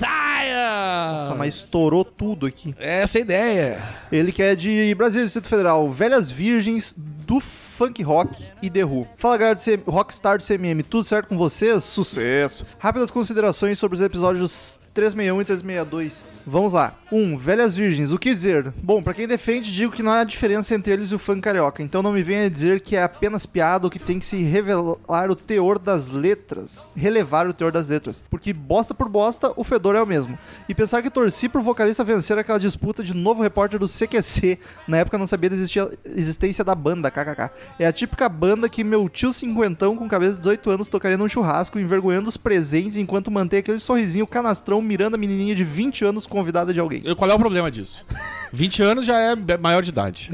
[0.00, 2.74] Nossa, mas estourou tudo aqui.
[2.78, 3.82] Essa é a ideia.
[4.12, 5.90] Ele que é de Brasília, Distrito Federal.
[5.90, 9.06] Velhas Virgens do funk rock e The Who.
[9.16, 11.82] Fala galera do Rockstar do CMM, tudo certo com vocês?
[11.84, 12.66] Sucesso!
[12.78, 16.38] Rápidas considerações sobre os episódios 361 e 362.
[16.46, 16.94] Vamos lá.
[17.10, 17.16] 1.
[17.16, 18.12] Um, Velhas Virgens.
[18.12, 18.72] O que dizer?
[18.82, 21.82] Bom, pra quem defende, digo que não há diferença entre eles e o funk carioca.
[21.82, 25.30] Então não me venha dizer que é apenas piada ou que tem que se revelar
[25.30, 26.90] o teor das letras.
[26.94, 28.22] Relevar o teor das letras.
[28.28, 30.38] Porque bosta por bosta, o fedor é o mesmo.
[30.68, 34.58] E pensar que torci pro vocalista vencer aquela disputa de novo repórter do CQC.
[34.86, 37.50] Na época não sabia da existência da banda, kkk.
[37.78, 41.28] É a típica banda que meu tio cinquentão com cabeça de 18 anos tocaria num
[41.28, 46.26] churrasco, envergonhando os presentes enquanto mantém aquele sorrisinho canastrão mirando a menininha de 20 anos
[46.26, 47.02] convidada de alguém.
[47.16, 48.04] Qual é o problema disso?
[48.52, 50.30] 20 anos já é maior de idade.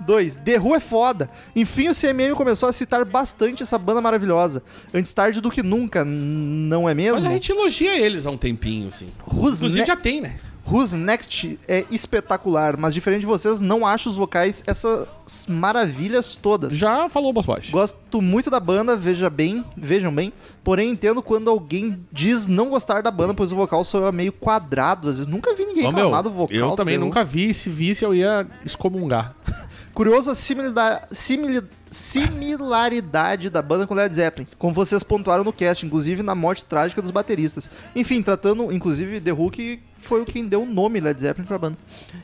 [0.00, 0.36] 2.
[0.36, 1.30] The Who é foda.
[1.54, 4.62] Enfim, o CMM começou a citar bastante essa banda maravilhosa.
[4.92, 7.16] Antes tarde do que nunca, não é mesmo?
[7.16, 9.08] Mas a gente elogia eles há um tempinho, assim.
[9.26, 10.36] Who's Inclusive já tem, né?
[10.68, 15.06] Who's Next é espetacular, mas diferente de vocês, não acho os vocais essas
[15.48, 16.74] maravilhas todas.
[16.74, 17.46] Já falou, Boss.
[17.70, 20.32] Gosto muito da banda, veja bem, vejam bem.
[20.64, 25.08] Porém, entendo quando alguém diz não gostar da banda, pois o vocal soa meio quadrado.
[25.08, 26.56] Às vezes nunca vi ninguém Ô, meu, reclamar do vocal.
[26.56, 27.54] eu também nunca vi.
[27.54, 29.34] Se visse, eu ia excomungar.
[29.94, 31.06] Curioso a similar-
[31.96, 37.00] similaridade da banda com Led Zeppelin, como vocês pontuaram no cast, inclusive na morte trágica
[37.02, 37.70] dos bateristas.
[37.94, 41.58] Enfim, tratando, inclusive, The Who que foi o quem deu o nome Led Zeppelin pra
[41.58, 41.76] banda.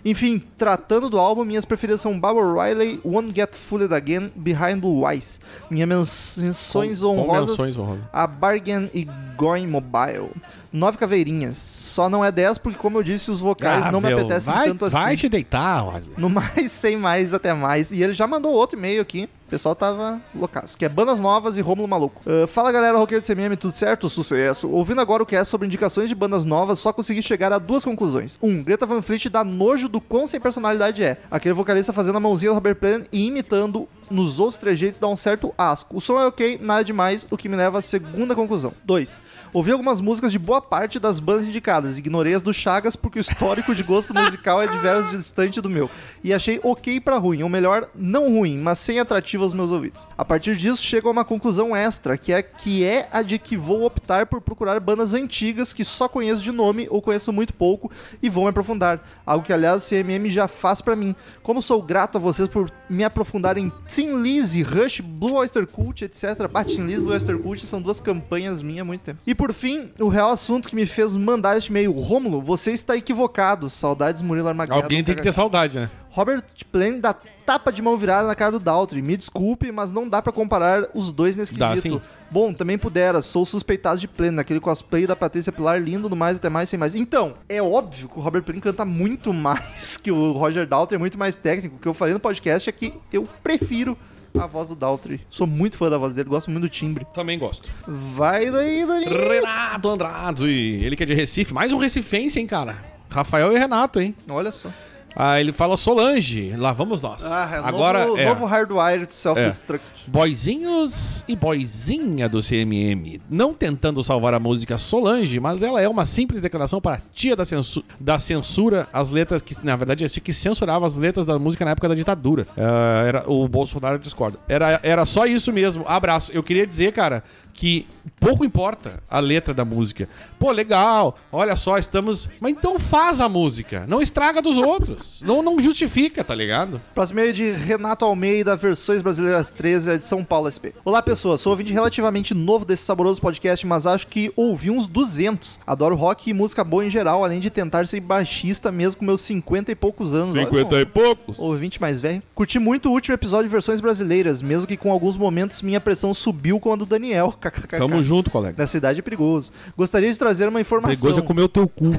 [0.04, 5.08] Enfim, tratando do álbum, minhas preferidas são Barbara Riley, Won't Get Fooled Again, Behind Blue
[5.10, 5.40] Eyes.
[5.70, 8.04] Minhas menções Com- com honrosas menções honrosas.
[8.12, 10.30] a Bargain e Going Mobile.
[10.72, 11.58] Nove caveirinhas.
[11.58, 14.52] Só não é 10 porque, como eu disse, os vocais Ah, não me meu, apetecem
[14.52, 14.96] vai, tanto assim.
[14.96, 16.14] Vai te deitar, Wesley.
[16.16, 17.90] No mais, sem mais, até mais.
[17.92, 19.28] E ele já mandou outro e-mail aqui.
[19.46, 20.78] O pessoal tava loucaço.
[20.78, 22.22] Que é Bandas Novas e Rômulo Maluco.
[22.26, 24.08] Ah, fala galera, roqueiro do CMM, tudo certo?
[24.08, 24.70] Sucesso.
[24.70, 27.84] Ouvindo agora o que é sobre indicações de bandas novas, só consegui chegar a duas
[27.84, 28.38] conclusões.
[28.42, 31.18] Um, Greta Van Fleet dá nojo do quão sem personalidade é.
[31.30, 35.16] Aquele vocalista fazendo a mãozinha do Robert Plant e imitando nos outros trejeitos dá um
[35.16, 35.96] certo asco.
[35.96, 38.72] O som é ok, nada demais, o que me leva à segunda conclusão.
[38.84, 39.20] 2.
[39.52, 43.20] Ouvi algumas músicas de boa parte das bandas indicadas, ignorei as do Chagas porque o
[43.20, 45.90] histórico de gosto musical é diverso distante do meu.
[46.22, 50.08] E achei ok pra ruim, ou melhor, não ruim, mas sem atrativo aos meus ouvidos.
[50.16, 53.56] A partir disso, chego a uma conclusão extra, que é que é a de que
[53.56, 57.90] vou optar por procurar bandas antigas que só conheço de nome ou conheço muito pouco
[58.22, 59.00] e vou me aprofundar.
[59.26, 61.14] Algo que, aliás, o CMM já faz pra mim.
[61.42, 63.56] Como sou grato a vocês por me aprofundar
[64.02, 66.50] Tim Lizzy, Rush, Blue Oyster Cult, etc.
[66.52, 69.20] Ah, Tim Lizzy Blue Oyster Cult são duas campanhas minhas há muito tempo.
[69.24, 71.92] E por fim, o real assunto que me fez mandar este e-mail.
[71.92, 73.70] Rômulo, você está equivocado.
[73.70, 74.82] Saudades Murilo Armageddon.
[74.82, 75.90] Alguém tem que ter saudade, né?
[76.14, 79.00] Robert Plant dá tapa de mão virada na cara do Daltrey.
[79.00, 81.96] Me desculpe, mas não dá pra comparar os dois nesse Dá, quesito.
[81.96, 82.00] sim.
[82.30, 83.22] Bom, também pudera.
[83.22, 86.78] Sou suspeitado de Plant, naquele cosplay da Patrícia Pilar, lindo no mais, até mais, sem
[86.78, 86.94] mais.
[86.94, 90.98] Então, é óbvio que o Robert Plant canta muito mais que o Roger Daltrey, é
[90.98, 91.76] muito mais técnico.
[91.76, 93.96] O que eu falei no podcast é que eu prefiro
[94.38, 95.18] a voz do Daltrey.
[95.30, 97.06] Sou muito fã da voz dele, gosto muito do timbre.
[97.14, 97.70] Também gosto.
[97.86, 99.06] Vai daí, Dani.
[99.06, 100.46] Renato Andrade.
[100.46, 101.54] Ele que é de Recife.
[101.54, 102.76] Mais um recifense, hein, cara?
[103.08, 104.14] Rafael e Renato, hein?
[104.28, 104.70] Olha só.
[105.14, 106.54] Ah, ele fala Solange.
[106.56, 107.24] Lá vamos nós.
[107.24, 109.84] Ah, é Agora novo, é novo Hardwired to Self-Destruct.
[110.06, 113.20] boizinhos e boizinha do CMM.
[113.30, 117.36] Não tentando salvar a música Solange, mas ela é uma simples declaração para a tia
[117.36, 121.26] da, censu- da censura, as letras que, na verdade, a tia que censurava as letras
[121.26, 122.46] da música na época da ditadura.
[122.56, 124.38] Ah, era o Bolsonaro discorda.
[124.48, 125.84] Era, era só isso mesmo.
[125.86, 126.32] Abraço.
[126.32, 127.22] Eu queria dizer, cara,
[127.54, 127.86] que
[128.18, 130.08] pouco importa a letra da música.
[130.38, 132.28] Pô, legal, olha só, estamos.
[132.40, 133.84] Mas então faz a música.
[133.86, 135.22] Não estraga dos outros.
[135.22, 136.80] Não, não justifica, tá ligado?
[136.94, 140.74] Próximo e-mail de Renato Almeida, Versões Brasileiras 13, é de São Paulo SP.
[140.84, 141.40] Olá, pessoas.
[141.40, 145.60] Sou ouvinte relativamente novo desse saboroso podcast, mas acho que ouvi uns 200.
[145.66, 149.20] Adoro rock e música boa em geral, além de tentar ser baixista mesmo com meus
[149.20, 150.34] 50 e poucos anos.
[150.34, 151.38] Olha, 50 e poucos.
[151.38, 152.22] Ouvinte mais velho.
[152.34, 156.12] Curti muito o último episódio de Versões Brasileiras, mesmo que com alguns momentos minha pressão
[156.14, 157.34] subiu quando o Daniel.
[157.50, 158.54] Tamo junto, colega.
[158.56, 159.52] Nessa idade é perigoso.
[159.76, 160.94] Gostaria de trazer uma informação.
[160.94, 161.90] Perigoso é comer o teu cu.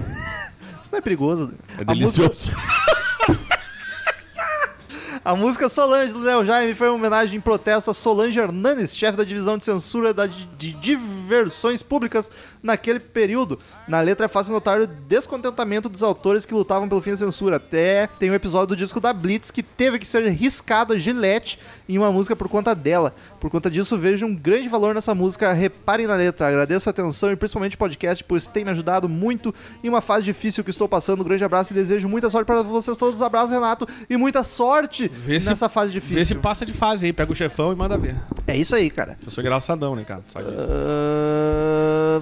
[0.81, 1.53] Isso não é perigoso.
[1.77, 2.51] É delicioso.
[5.25, 9.17] A música Solange do Léo Jaime foi uma homenagem em protesto a Solange Hernanes, chefe
[9.17, 12.29] da divisão de censura da, de diversões públicas
[12.61, 13.57] naquele período.
[13.87, 17.55] Na letra é fácil notar o descontentamento dos autores que lutavam pelo fim da censura.
[17.55, 21.57] Até tem um episódio do disco da Blitz que teve que ser riscado a Gillette
[21.87, 23.13] em uma música por conta dela.
[23.39, 25.51] Por conta disso, vejo um grande valor nessa música.
[25.53, 26.47] Reparem na letra.
[26.47, 29.53] Agradeço a atenção e principalmente o podcast, pois tem me ajudado muito
[29.83, 31.21] em uma fase difícil que estou passando.
[31.21, 33.21] Um grande abraço e desejo muita sorte para vocês todos.
[33.21, 36.39] Abraço, Renato, e muita sorte se- nessa fase Vê se difícil.
[36.39, 37.13] passa de fase aí.
[37.13, 38.15] Pega o chefão e manda ver.
[38.47, 39.17] É isso aí, cara.
[39.25, 40.21] Eu sou engraçadão, né, cara?
[40.29, 40.67] Sabe disso.
[40.69, 41.32] Ah,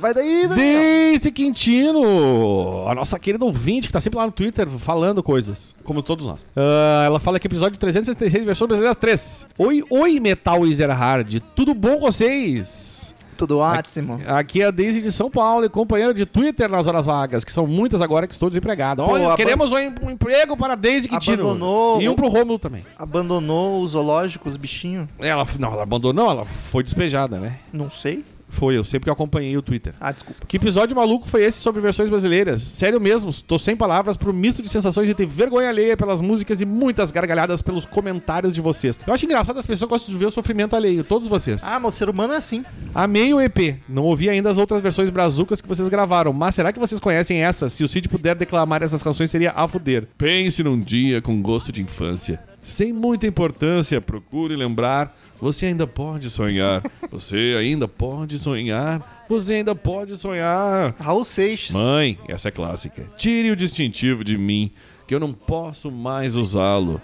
[0.02, 0.80] vai daí, Daniel.
[0.82, 6.02] Daisy Quintino, a nossa querida ouvinte que tá sempre lá no Twitter falando coisas, como
[6.02, 6.46] todos nós.
[6.56, 9.48] Ah, ela fala que episódio 366, versão brasileira 3.
[9.58, 10.60] Oi, oi, Metal
[10.98, 13.14] Hard, tudo bom com vocês?
[13.38, 14.20] Tudo ótimo.
[14.28, 17.52] Aqui é a Daisy de São Paulo e companheira de Twitter nas horas vagas, que
[17.52, 19.02] são muitas agora que estou desempregado.
[19.02, 21.42] Olha, aban- queremos um, em- um emprego para a Daisy Quintino.
[21.42, 22.86] Abandonou- E um pro Rômulo também.
[23.00, 25.08] Abandonou o zoológico, os bichinhos?
[25.20, 27.58] Ela, não, ela abandonou, ela foi despejada, né?
[27.74, 28.24] Não sei.
[28.52, 29.94] Foi, eu sempre que acompanhei o Twitter.
[30.00, 30.46] Ah, desculpa.
[30.46, 32.62] Que episódio maluco foi esse sobre versões brasileiras?
[32.62, 36.60] Sério mesmo, tô sem palavras pro misto de sensações de ter vergonha alheia pelas músicas
[36.62, 39.00] e muitas gargalhadas pelos comentários de vocês.
[39.08, 41.64] Eu acho engraçado as pessoas gostam de ver o sofrimento alheio, todos vocês.
[41.64, 42.64] Ah, mas o ser humano é assim.
[42.94, 46.74] Amei o EP, não ouvi ainda as outras versões brazucas que vocês gravaram, mas será
[46.74, 47.70] que vocês conhecem essa?
[47.70, 50.08] Se o Cid puder declamar essas canções seria a fuder.
[50.18, 52.40] Pense num dia com gosto de infância.
[52.62, 55.16] Sem muita importância, procure lembrar.
[55.42, 56.84] Você ainda pode sonhar.
[57.10, 59.26] Você ainda pode sonhar.
[59.28, 60.94] Você ainda pode sonhar.
[61.00, 61.76] Raul Seixas.
[61.76, 63.04] Mãe, essa é clássica.
[63.18, 64.70] Tire o distintivo de mim,
[65.08, 67.02] que eu não posso mais usá-lo.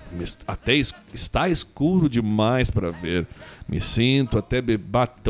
[0.48, 3.26] Até es- está escuro demais para ver.
[3.68, 4.80] Me sinto até be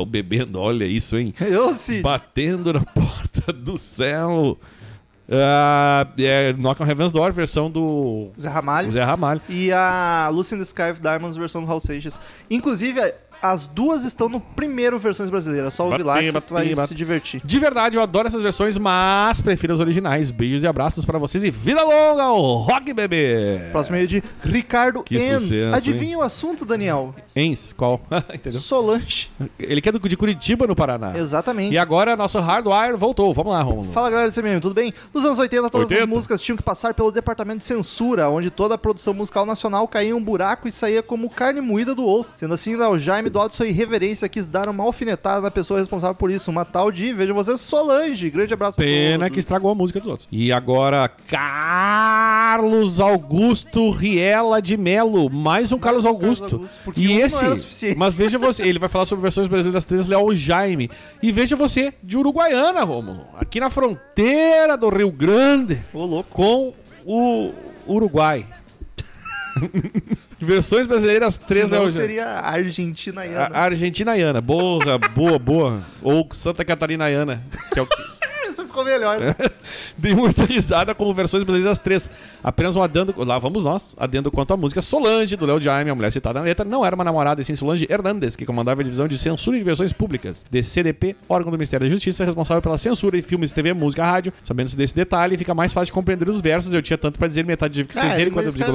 [0.06, 1.34] bebendo, olha isso, hein?
[1.42, 2.02] Eu, Cid.
[2.02, 4.60] Batendo na porta do céu.
[5.30, 8.92] Ah, é Knock on Heaven's Door, versão do Zé Ramalho.
[8.92, 9.42] Zé Ramalho.
[9.50, 12.20] E a Lucy in the Sky of Diamonds, versão do Raul Seixas.
[12.50, 15.74] Inclusive, as duas estão no primeiro Versões Brasileiras.
[15.74, 16.90] Só ouve lá que bate, vai bate.
[16.90, 17.42] se divertir.
[17.44, 20.32] De verdade, eu adoro essas versões, mas prefiro as originais.
[20.32, 23.70] Beijos e abraços para vocês e vida longa ao Rock Bebê!
[23.72, 25.44] Próximo meio de Ricardo Que Enz.
[25.44, 27.14] sucesso, Adivinha o assunto, Daniel?
[27.36, 28.02] Ens, qual?
[28.34, 28.60] Entendeu?
[28.60, 29.30] Solange.
[29.60, 31.18] Ele que é de Curitiba, no Paraná.
[31.18, 31.74] Exatamente.
[31.74, 33.34] E agora nosso Hardwire voltou.
[33.34, 33.92] Vamos lá, Romulo.
[33.92, 34.94] Fala galera do CMM, tudo bem?
[35.14, 36.04] Nos anos 80, todas 80.
[36.04, 39.88] as músicas tinham que passar pelo departamento de censura, onde toda a produção musical nacional
[39.88, 42.32] caía em um buraco e saía como carne moída do outro.
[42.36, 46.16] Sendo assim, o Jaime do Alto Sua Irreverência quis dar uma alfinetada na pessoa responsável
[46.16, 48.30] por isso, uma tal de, vejam vocês, Solange.
[48.30, 50.28] Grande abraço Pena que estragou a música dos outros.
[50.32, 55.30] E agora, Carlos Augusto Riela de Melo.
[55.30, 56.56] Mais um Carlos um Carlos Augusto.
[56.56, 57.96] Augusto, porque e não esse.
[57.96, 60.90] Mas veja você, ele vai falar sobre versões brasileiras três Léo Jaime.
[61.22, 63.26] E veja você, de Uruguaiana, Rômulo.
[63.38, 66.30] Aqui na fronteira do Rio Grande Ô, louco.
[66.32, 66.74] com
[67.06, 67.54] o
[67.88, 68.46] Uruguai.
[70.40, 72.08] Versões brasileiras três Senão Léo Jaime.
[72.08, 75.82] seria a Argentina e A- Argentinaiana, boa, boa, boa.
[76.02, 77.42] Ou Santa Catarinaiana,
[77.74, 78.17] que é o que.
[78.78, 79.18] Ficou melhor.
[79.98, 82.12] Dei muita risada com versões brasileiras 3.
[82.44, 83.14] Apenas um adendo.
[83.18, 83.96] Lá vamos nós.
[84.00, 86.94] Adendo quanto à música Solange, do Léo Jaime, a mulher citada na letra, não era
[86.96, 90.46] uma namorada, e sim Solange Hernandes, que comandava a divisão de censura e versões públicas,
[90.50, 94.32] DCDP, órgão do Ministério da Justiça, responsável pela censura em filmes, TV, música, rádio.
[94.44, 96.74] Sabendo desse detalhe, fica mais fácil de compreender os versos.
[96.74, 98.22] Eu tinha tanto pra dizer, metade tive que Ah, esquecer.
[98.22, 98.66] ele Enquanto eu digo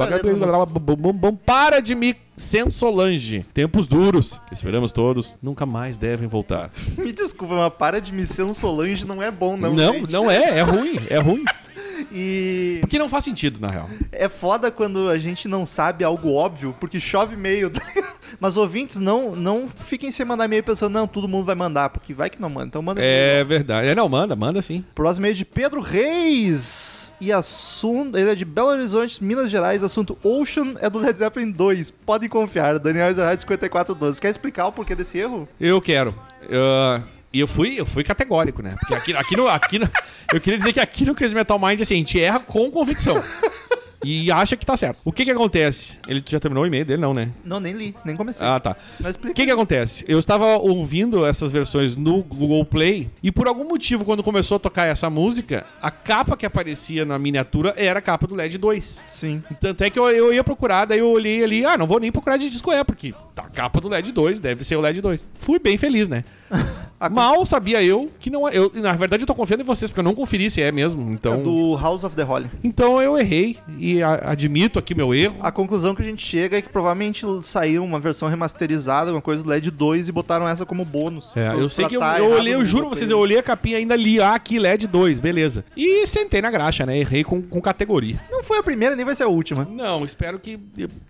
[1.46, 3.46] para de me sendo Solange.
[3.54, 6.70] Tempos duros, esperamos todos, nunca mais devem voltar.
[6.98, 9.72] Me desculpa, mas para de me um Solange não é bom, não.
[9.72, 10.12] não, gente.
[10.12, 11.44] não é, é ruim, é ruim.
[12.10, 13.88] E Porque não faz sentido, na real.
[14.10, 17.70] é foda quando a gente não sabe algo óbvio, porque chove e-mail.
[17.70, 18.12] tá ligado?
[18.40, 22.14] Mas ouvintes, não, não fiquem sem mandar e-mail pensando, não, todo mundo vai mandar, porque
[22.14, 22.66] vai que não manda.
[22.66, 23.12] Então manda e-mail.
[23.14, 23.88] É verdade.
[23.88, 24.84] É, não, manda, manda sim.
[24.94, 27.14] Próximo é de Pedro Reis.
[27.20, 28.16] E assunto.
[28.18, 29.84] Ele é de Belo Horizonte, Minas Gerais.
[29.84, 31.90] Assunto Ocean é do Led Zeppelin 2.
[31.90, 32.78] Podem confiar.
[32.78, 34.20] Daniel Ezerhard 5412.
[34.20, 35.48] Quer explicar o porquê desse erro?
[35.60, 36.14] Eu quero.
[36.50, 37.00] Ah,
[37.32, 38.74] E eu fui, eu fui categórico, né?
[38.78, 39.88] Porque aqui, aqui, no, aqui no-
[40.32, 43.22] Eu queria dizer que aqui no Crazy Metal Mind, assim, a gente erra com convicção.
[44.04, 44.98] E acha que tá certo.
[45.04, 45.96] O que que acontece?
[46.08, 47.28] Ele já terminou o e-mail dele, não, né?
[47.44, 48.44] Não, nem li, nem comecei.
[48.44, 48.76] Ah, tá.
[48.98, 49.32] Mas O explica.
[49.34, 50.04] que que acontece?
[50.08, 54.58] Eu estava ouvindo essas versões no Google Play e por algum motivo, quando começou a
[54.58, 59.04] tocar essa música, a capa que aparecia na miniatura era a capa do LED 2.
[59.06, 59.40] Sim.
[59.60, 62.10] Tanto é que eu, eu ia procurar, daí eu olhei ali, ah, não vou nem
[62.10, 65.00] procurar de disco é, porque tá a capa do LED 2, deve ser o LED
[65.00, 65.28] 2.
[65.38, 66.24] Fui bem feliz, né?
[67.10, 68.56] Mal sabia eu que não é.
[68.56, 71.10] Eu, na verdade, eu tô confiando em vocês, porque eu não conferi se é mesmo.
[71.10, 72.48] Então, É do House of the Holy.
[72.62, 75.34] então eu errei e a- admito aqui meu erro.
[75.40, 79.42] A conclusão que a gente chega é que provavelmente saiu uma versão remasterizada, alguma coisa
[79.42, 81.36] do LED 2 e botaram essa como bônus.
[81.36, 83.78] É, eu sei que eu, tá eu olhei, eu juro vocês, eu olhei a capinha
[83.78, 85.64] ainda ali, ah, aqui LED 2, beleza.
[85.76, 86.96] E sentei na graxa, né?
[86.98, 88.20] Errei com, com categoria.
[88.30, 89.66] Não foi a primeira, nem vai ser a última.
[89.68, 90.56] Não, espero que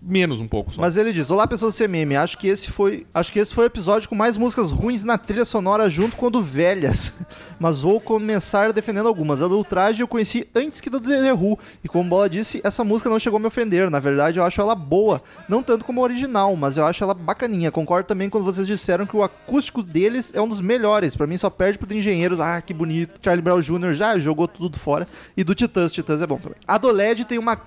[0.01, 0.81] menos um pouco só.
[0.81, 2.17] Mas ele diz: Olá, pessoas do CMM.
[2.17, 5.19] Acho que esse foi, acho que esse foi o episódio com mais músicas ruins na
[5.19, 7.13] trilha sonora junto com a do velhas.
[7.59, 9.43] Mas vou começar defendendo algumas.
[9.43, 11.59] A do Ultraje eu conheci antes que da do The Who.
[11.83, 13.91] E como Bola disse, essa música não chegou a me ofender.
[13.91, 15.23] Na verdade, eu acho ela boa.
[15.49, 17.71] Não tanto como a original, mas eu acho ela bacaninha.
[17.71, 21.17] Concordo também quando vocês disseram que o acústico deles é um dos melhores.
[21.17, 22.41] Pra mim só perde pro de Engenheiros.
[22.41, 23.21] Ah, que bonito.
[23.23, 23.93] Charlie Brown Jr.
[23.95, 25.09] já jogou tudo fora.
[25.37, 25.93] E do Titãs.
[25.93, 26.59] Titãs é bom também.
[26.67, 27.59] A do LED tem uma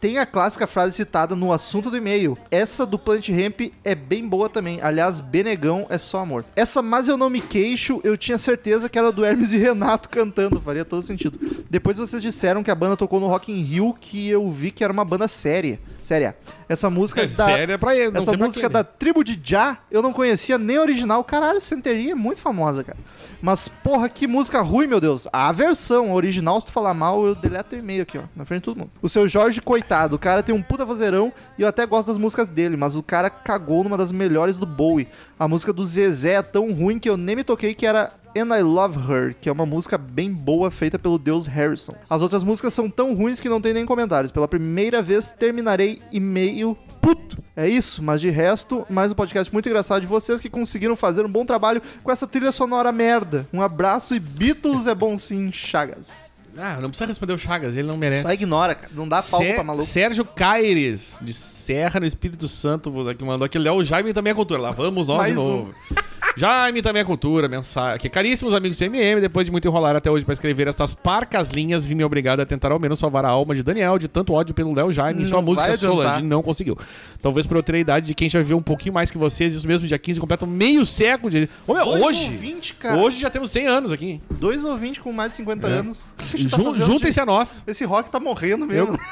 [0.00, 2.36] tem a clássica frase citada no assunto do e-mail.
[2.50, 4.78] Essa do Plant Ramp é bem boa também.
[4.82, 6.44] Aliás, Benegão é só amor.
[6.54, 10.08] Essa, mas eu não me queixo, eu tinha certeza que era do Hermes e Renato
[10.08, 10.60] cantando.
[10.60, 11.38] Faria todo sentido.
[11.70, 14.84] Depois vocês disseram que a banda tocou no Rock in Rio, que eu vi que
[14.84, 15.78] era uma banda séria.
[16.00, 16.36] Séria.
[16.68, 17.44] Essa música É, da...
[17.46, 18.10] sério, é pra ele.
[18.10, 18.88] não Essa música quem, da né?
[18.98, 21.24] tribo de Já, eu não conhecia nem a original.
[21.24, 22.98] Caralho, Centeria é muito famosa, cara.
[23.40, 25.26] Mas, porra, que música ruim, meu Deus.
[25.32, 28.44] A versão a original, se tu falar mal, eu deleto o e-mail aqui, ó, na
[28.44, 28.90] frente de todo mundo.
[29.02, 32.18] O seu Jorge, coitado, o cara tem um puta vozeirão e eu até gosto das
[32.18, 35.06] músicas dele, mas o cara cagou numa das melhores do Bowie.
[35.38, 38.52] A música do Zezé é tão ruim que eu nem me toquei que era And
[38.56, 41.94] I Love Her, que é uma música bem boa feita pelo deus Harrison.
[42.10, 44.32] As outras músicas são tão ruins que não tem nem comentários.
[44.32, 47.38] Pela primeira vez terminarei e-mail puto.
[47.54, 51.24] É isso, mas de resto, mais um podcast muito engraçado de vocês que conseguiram fazer
[51.24, 53.46] um bom trabalho com essa trilha sonora merda.
[53.52, 56.33] Um abraço e Beatles é bom sim, Chagas.
[56.56, 58.22] Ah, não precisa responder o Chagas, ele não merece.
[58.22, 58.90] Só ignora, cara.
[58.94, 59.84] Não dá palco Sé- pra maluco.
[59.86, 63.58] Sérgio Caires, de Serra, no Espírito Santo, que mandou aqui.
[63.58, 64.60] Léo Jaime também é cultura.
[64.60, 65.68] Lá vamos nós Mais de um.
[66.36, 67.94] Jaime também é cultura, mensagem.
[67.94, 71.50] Aqui, caríssimos amigos do CMM, depois de muito enrolar até hoje pra escrever essas parcas
[71.50, 74.32] linhas, vi me obrigado a tentar ao menos salvar a alma de Daniel de tanto
[74.32, 75.76] ódio pelo Léo Jaime e sua música.
[75.76, 76.76] Solange não conseguiu.
[77.22, 79.54] Talvez por eu ter a idade de quem já viveu um pouquinho mais que vocês,
[79.54, 81.48] isso mesmo, dia 15 completa meio século de.
[81.68, 82.26] Ô, meu, hoje.
[82.26, 82.96] ouvintes, cara.
[82.96, 84.20] Hoje já temos 100 anos aqui.
[84.32, 85.70] Dois ouvintes com mais de 50 É.
[85.70, 86.06] anos.
[86.34, 87.62] Que tá Juntem-se de- a nós.
[87.66, 88.98] Esse rock tá morrendo mesmo.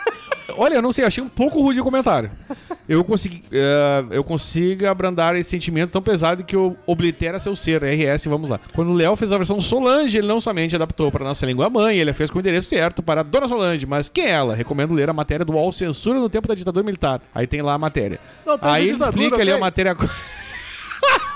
[0.57, 2.31] Olha, eu não sei, achei um pouco rude o comentário.
[2.89, 6.77] eu consegui, eh, eu consigo abrandar esse sentimento tão pesado que eu
[7.12, 8.59] oblitera seu ser, RS, vamos lá.
[8.74, 11.98] Quando o Léo fez a versão Solange, ele não somente adaptou para nossa língua mãe,
[11.98, 14.55] ele fez com o endereço certo para Dona Solange, mas quem é ela?
[14.55, 17.20] Recomendo ler a matéria do UOL Censura no tempo da ditadura militar.
[17.34, 18.18] Aí tem lá a matéria.
[18.44, 19.97] Não teve Aí ele ditadura, explica ali a matéria...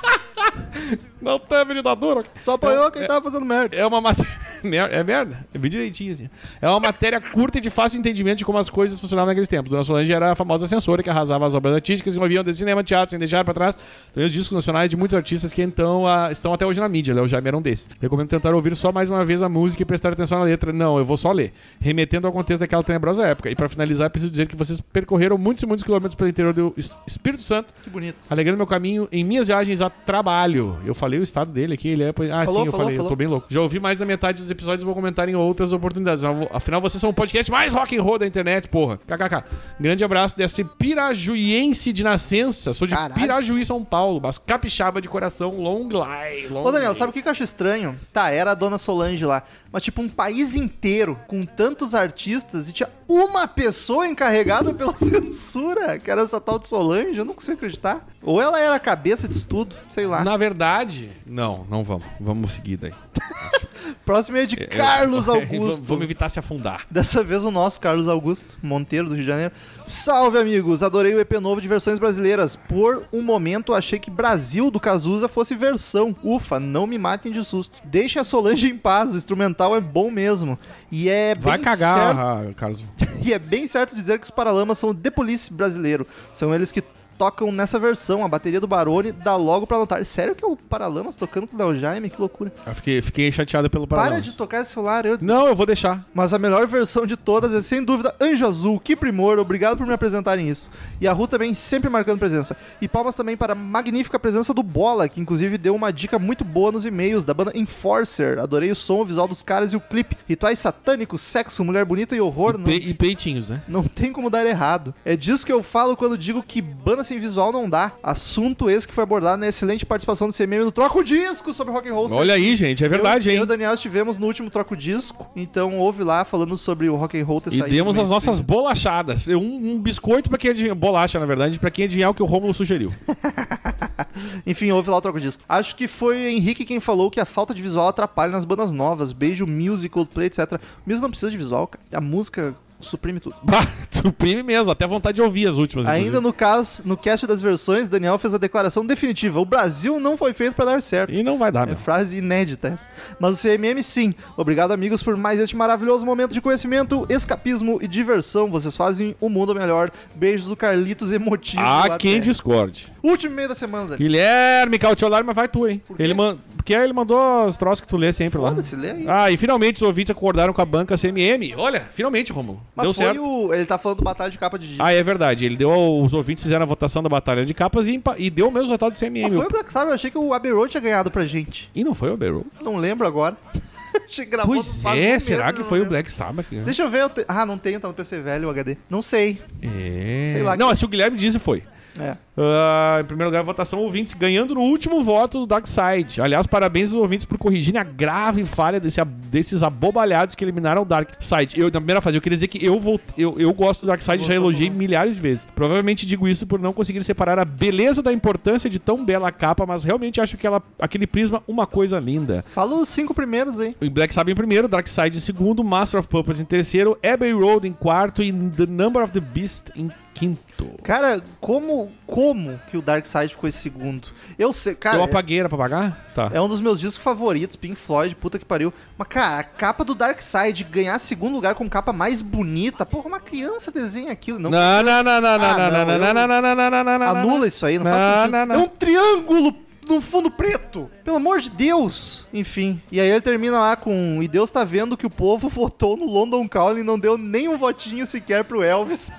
[1.20, 2.24] não teve ditadura.
[2.40, 3.76] Só apoiou quem tava fazendo merda.
[3.76, 4.30] É uma matéria.
[4.66, 5.46] É merda?
[5.54, 6.28] É bem direitinho, assim.
[6.60, 9.70] É uma matéria curta e de fácil entendimento de como as coisas funcionavam naqueles tempos.
[9.70, 12.82] Dona Solange era a famosa censora que arrasava as obras artísticas que moviam de cinema,
[12.82, 13.78] teatro, sem deixar pra trás
[14.12, 17.14] também os discos nacionais de muitos artistas que então ah, estão até hoje na mídia.
[17.14, 17.88] Léo Jaime era um desses.
[18.00, 20.72] Recomendo tentar ouvir só mais uma vez a música e prestar atenção na letra.
[20.72, 21.52] Não, eu vou só ler.
[21.78, 23.48] Remetendo ao contexto daquela tenebrosa época.
[23.48, 26.74] E pra finalizar, preciso dizer que vocês percorreram muitos e muitos quilômetros pelo interior do
[26.76, 28.16] Es- Espírito Santo Que bonito.
[28.28, 30.35] alegrando meu caminho em minhas viagens a trabalho.
[30.84, 32.08] Eu falei o estado dele aqui, ele é.
[32.10, 33.06] Ah, Falou, sim, eu falou, falei, falou.
[33.06, 33.46] eu tô bem louco.
[33.48, 36.22] Já ouvi mais da metade dos episódios vou comentar em outras oportunidades.
[36.52, 38.98] Afinal, vocês são o podcast mais rock and roll da internet, porra.
[38.98, 39.44] KKK.
[39.80, 42.72] Grande abraço desse pirajuiense de nascença.
[42.72, 43.14] Sou de Caralho.
[43.14, 46.48] Pirajuí, São Paulo, mas capixaba de coração, long live.
[46.48, 46.98] Long Ô, Daniel, live.
[46.98, 47.96] sabe o que que eu acho estranho?
[48.12, 49.42] Tá, era a dona Solange lá.
[49.72, 55.98] Mas, tipo, um país inteiro com tantos artistas e tinha uma pessoa encarregada pela censura,
[55.98, 57.18] que era essa tal de Solange.
[57.18, 58.06] Eu não consigo acreditar.
[58.22, 60.24] Ou ela era a cabeça disso tudo, sei lá.
[60.26, 62.04] Na verdade, não, não vamos.
[62.18, 62.92] Vamos seguir daí.
[64.04, 65.84] Próximo é de Carlos Vamos- Augusto.
[65.84, 66.84] Vamos evitar se afundar.
[66.90, 69.52] Dessa vez o nosso Carlos Augusto Monteiro do Rio de Janeiro.
[69.84, 72.56] Salve amigos, adorei o EP novo de versões brasileiras.
[72.56, 76.12] Por um momento achei que Brasil do Cazuza fosse versão.
[76.24, 77.78] Ufa, não me matem de susto.
[77.84, 80.58] Deixem a Solange em paz, o instrumental é bom mesmo.
[80.90, 82.84] E é bem Vai cagar, certo, ah, Carlos.
[83.24, 86.04] e é bem certo dizer que os Paralamas são o The Police brasileiro.
[86.34, 86.82] São eles que
[87.18, 88.24] tocam nessa versão.
[88.24, 90.04] A bateria do Barone dá logo pra notar.
[90.06, 92.10] Sério que é o Paralamas tocando com o Léo Jaime?
[92.10, 92.52] Que loucura.
[92.66, 94.24] Eu fiquei, fiquei chateado pelo Para Paralamas.
[94.24, 96.04] de tocar esse celular, eu Não, eu vou deixar.
[96.14, 99.86] mas a melhor versão de todas é sem dúvida Anjo Azul, que primor, obrigado por
[99.86, 100.70] me apresentarem isso.
[101.00, 102.56] E a Ru também sempre marcando presença.
[102.80, 106.44] E palmas também para a magnífica presença do Bola, que inclusive deu uma dica muito
[106.44, 108.38] boa nos e-mails da banda Enforcer.
[108.38, 110.16] Adorei o som, o visual dos caras e o clipe.
[110.28, 112.54] Rituais satânicos, sexo, mulher bonita e horror.
[112.54, 113.62] E, Não, pe- e peitinhos, né?
[113.68, 114.94] não tem como dar errado.
[115.04, 117.92] É disso que eu falo quando digo que banda sem visual não dá.
[118.02, 121.88] Assunto esse que foi abordado na excelente participação do CMM no Troco Disco sobre rock
[121.88, 122.12] and roll.
[122.12, 123.38] Olha aí, gente, é verdade, eu, hein?
[123.38, 126.96] Eu e o Daniel estivemos no último Troco Disco, então ouve lá falando sobre o
[126.96, 129.26] rock and roll ter E saído demos do as nossas bolachadas.
[129.28, 130.76] Um, um biscoito pra quem adivinhar.
[130.76, 132.92] Bolacha, na verdade, pra quem adivinhar o que o Rômulo sugeriu.
[134.46, 135.42] Enfim, ouve lá o Troco Disco.
[135.48, 138.72] Acho que foi o Henrique quem falou que a falta de visual atrapalha nas bandas
[138.72, 139.12] novas.
[139.12, 140.54] Beijo, music, Coldplay, etc.
[140.54, 141.82] O music não precisa de visual, cara.
[141.92, 143.36] A música suprime tudo.
[143.42, 145.86] Bah, suprime mesmo, até vontade de ouvir as últimas.
[145.86, 146.26] Ainda inclusive.
[146.26, 149.40] no caso, no cast das versões, Daniel fez a declaração definitiva.
[149.40, 151.12] O Brasil não foi feito pra dar certo.
[151.12, 152.88] E não vai dar, É frase inédita essa.
[153.18, 154.14] Mas o CMM sim.
[154.36, 158.50] Obrigado, amigos, por mais este maravilhoso momento de conhecimento, escapismo e diversão.
[158.50, 159.90] Vocês fazem o mundo melhor.
[160.14, 161.62] Beijos do Carlitos emotivo.
[161.62, 161.98] Há até.
[161.98, 162.92] quem discorde.
[163.02, 163.98] Último e-mail da semana, Daniel.
[163.98, 165.80] Guilherme Cautiolar, mas vai tu, hein?
[165.86, 166.02] Por quê?
[166.02, 166.38] Ele man...
[166.56, 168.48] Porque ele mandou os troços que tu lê sempre lá.
[168.48, 169.04] Foda-se, lê aí.
[169.06, 171.54] Ah, e finalmente os ouvintes acordaram com a banca CMM.
[171.56, 172.60] Olha, finalmente, Romulo.
[172.74, 173.22] Mas Deu foi certo.
[173.24, 173.54] o...
[173.54, 174.82] Ele tá falando do batalha de capa de disco.
[174.82, 175.44] Ah, é verdade.
[175.46, 175.70] Ele deu.
[176.02, 178.92] Os ouvintes fizeram a votação da Batalha de Capas e, e deu o mesmo resultado
[178.92, 179.22] do CMM.
[179.22, 181.70] Mas foi o Black Sabbath, eu achei que o Abbey Road tinha ganhado pra gente.
[181.74, 182.44] E não foi o Barrow.
[182.60, 183.36] Não lembro agora.
[184.06, 185.90] achei que gravou Pois é, será que não foi o lembro.
[185.94, 186.52] Black Sabbath?
[186.52, 186.62] né?
[186.64, 187.02] Deixa eu ver.
[187.02, 188.76] eu te- Ah, não tenho, tá no PC velho o HD.
[188.90, 189.40] Não sei.
[189.62, 190.30] É.
[190.32, 191.62] Sei lá Não, que- se o Guilherme disse, foi.
[191.98, 192.16] É.
[192.38, 196.20] Ah, em primeiro lugar, votação ouvintes ganhando no último voto do Dark Side.
[196.20, 200.84] Aliás, parabéns aos ouvintes por corrigirem a grave falha desse, desses abobalhados que eliminaram o
[200.84, 201.58] Dark Side.
[201.58, 204.02] Eu, na primeira fase, eu queria dizer que eu, vou, eu, eu gosto do Dark
[204.02, 205.46] Side, já elogiei milhares de vezes.
[205.54, 209.64] Provavelmente digo isso por não conseguir separar a beleza da importância de tão bela capa,
[209.64, 212.44] mas realmente acho que ela, aquele prisma, uma coisa linda.
[212.50, 213.74] Fala os cinco primeiros aí.
[213.80, 217.32] O Black Sabbath em primeiro, Dark Side em segundo, Master of Puppets em terceiro, Abbey
[217.32, 220.45] Road em quarto e The Number of the Beast em quinto.
[220.82, 224.08] Cara, como, como que o Dark Side ficou em segundo?
[224.38, 224.96] Eu sei, cara.
[224.96, 226.06] eu é- apaguei, era pra pagar?
[226.14, 226.30] Tá.
[226.32, 228.72] É um dos meus discos favoritos, Pink Floyd, puta que pariu.
[228.96, 232.86] Mas, cara, a capa do Dark Side ganhar segundo lugar com capa mais bonita.
[232.86, 234.38] Porra, uma criança desenha aquilo.
[234.38, 236.54] Não, Não, não, não, não, Ah, não, não, não, não, eu- não, não, não, não,
[236.54, 237.06] não, não, não, não.
[237.06, 238.32] anula isso aí, não, Não, faz sentido.
[238.32, 238.54] não, não.
[238.54, 239.54] É um triângulo
[239.88, 240.90] no fundo preto.
[241.04, 242.26] Pelo amor de Deus.
[242.32, 242.80] Enfim.
[242.90, 246.06] E aí ele termina lá com: E Deus tá vendo que o povo votou no
[246.06, 249.12] London Calling e não deu nem um votinho sequer pro Elvis.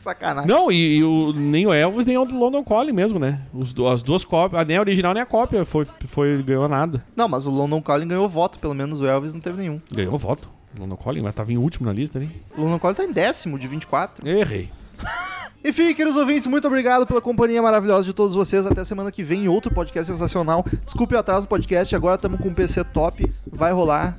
[0.00, 0.48] Sacanagem.
[0.48, 3.40] Não, e, e o, nem o Elvis, nem o London Calling mesmo, né?
[3.52, 7.04] Os, as duas cópias, nem a original nem a cópia foi, foi, ganhou nada.
[7.14, 9.80] Não, mas o London Calling ganhou voto, pelo menos o Elvis não teve nenhum.
[9.92, 10.48] Ganhou voto.
[10.78, 12.30] London Calling, mas tava em último na lista, né?
[12.56, 14.26] O London Calling tá em décimo de 24.
[14.26, 14.70] Errei.
[15.62, 18.66] Enfim, queridos ouvintes, muito obrigado pela companhia maravilhosa de todos vocês.
[18.66, 20.64] Até semana que vem em outro podcast sensacional.
[20.84, 23.30] Desculpe o atraso do podcast, agora estamos com um PC top.
[23.46, 24.18] Vai rolar.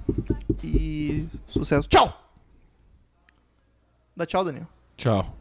[0.63, 1.89] E sucesso.
[1.89, 2.13] Tchau!
[4.15, 4.67] Dá tchau, Daniel.
[4.95, 5.40] Tchau.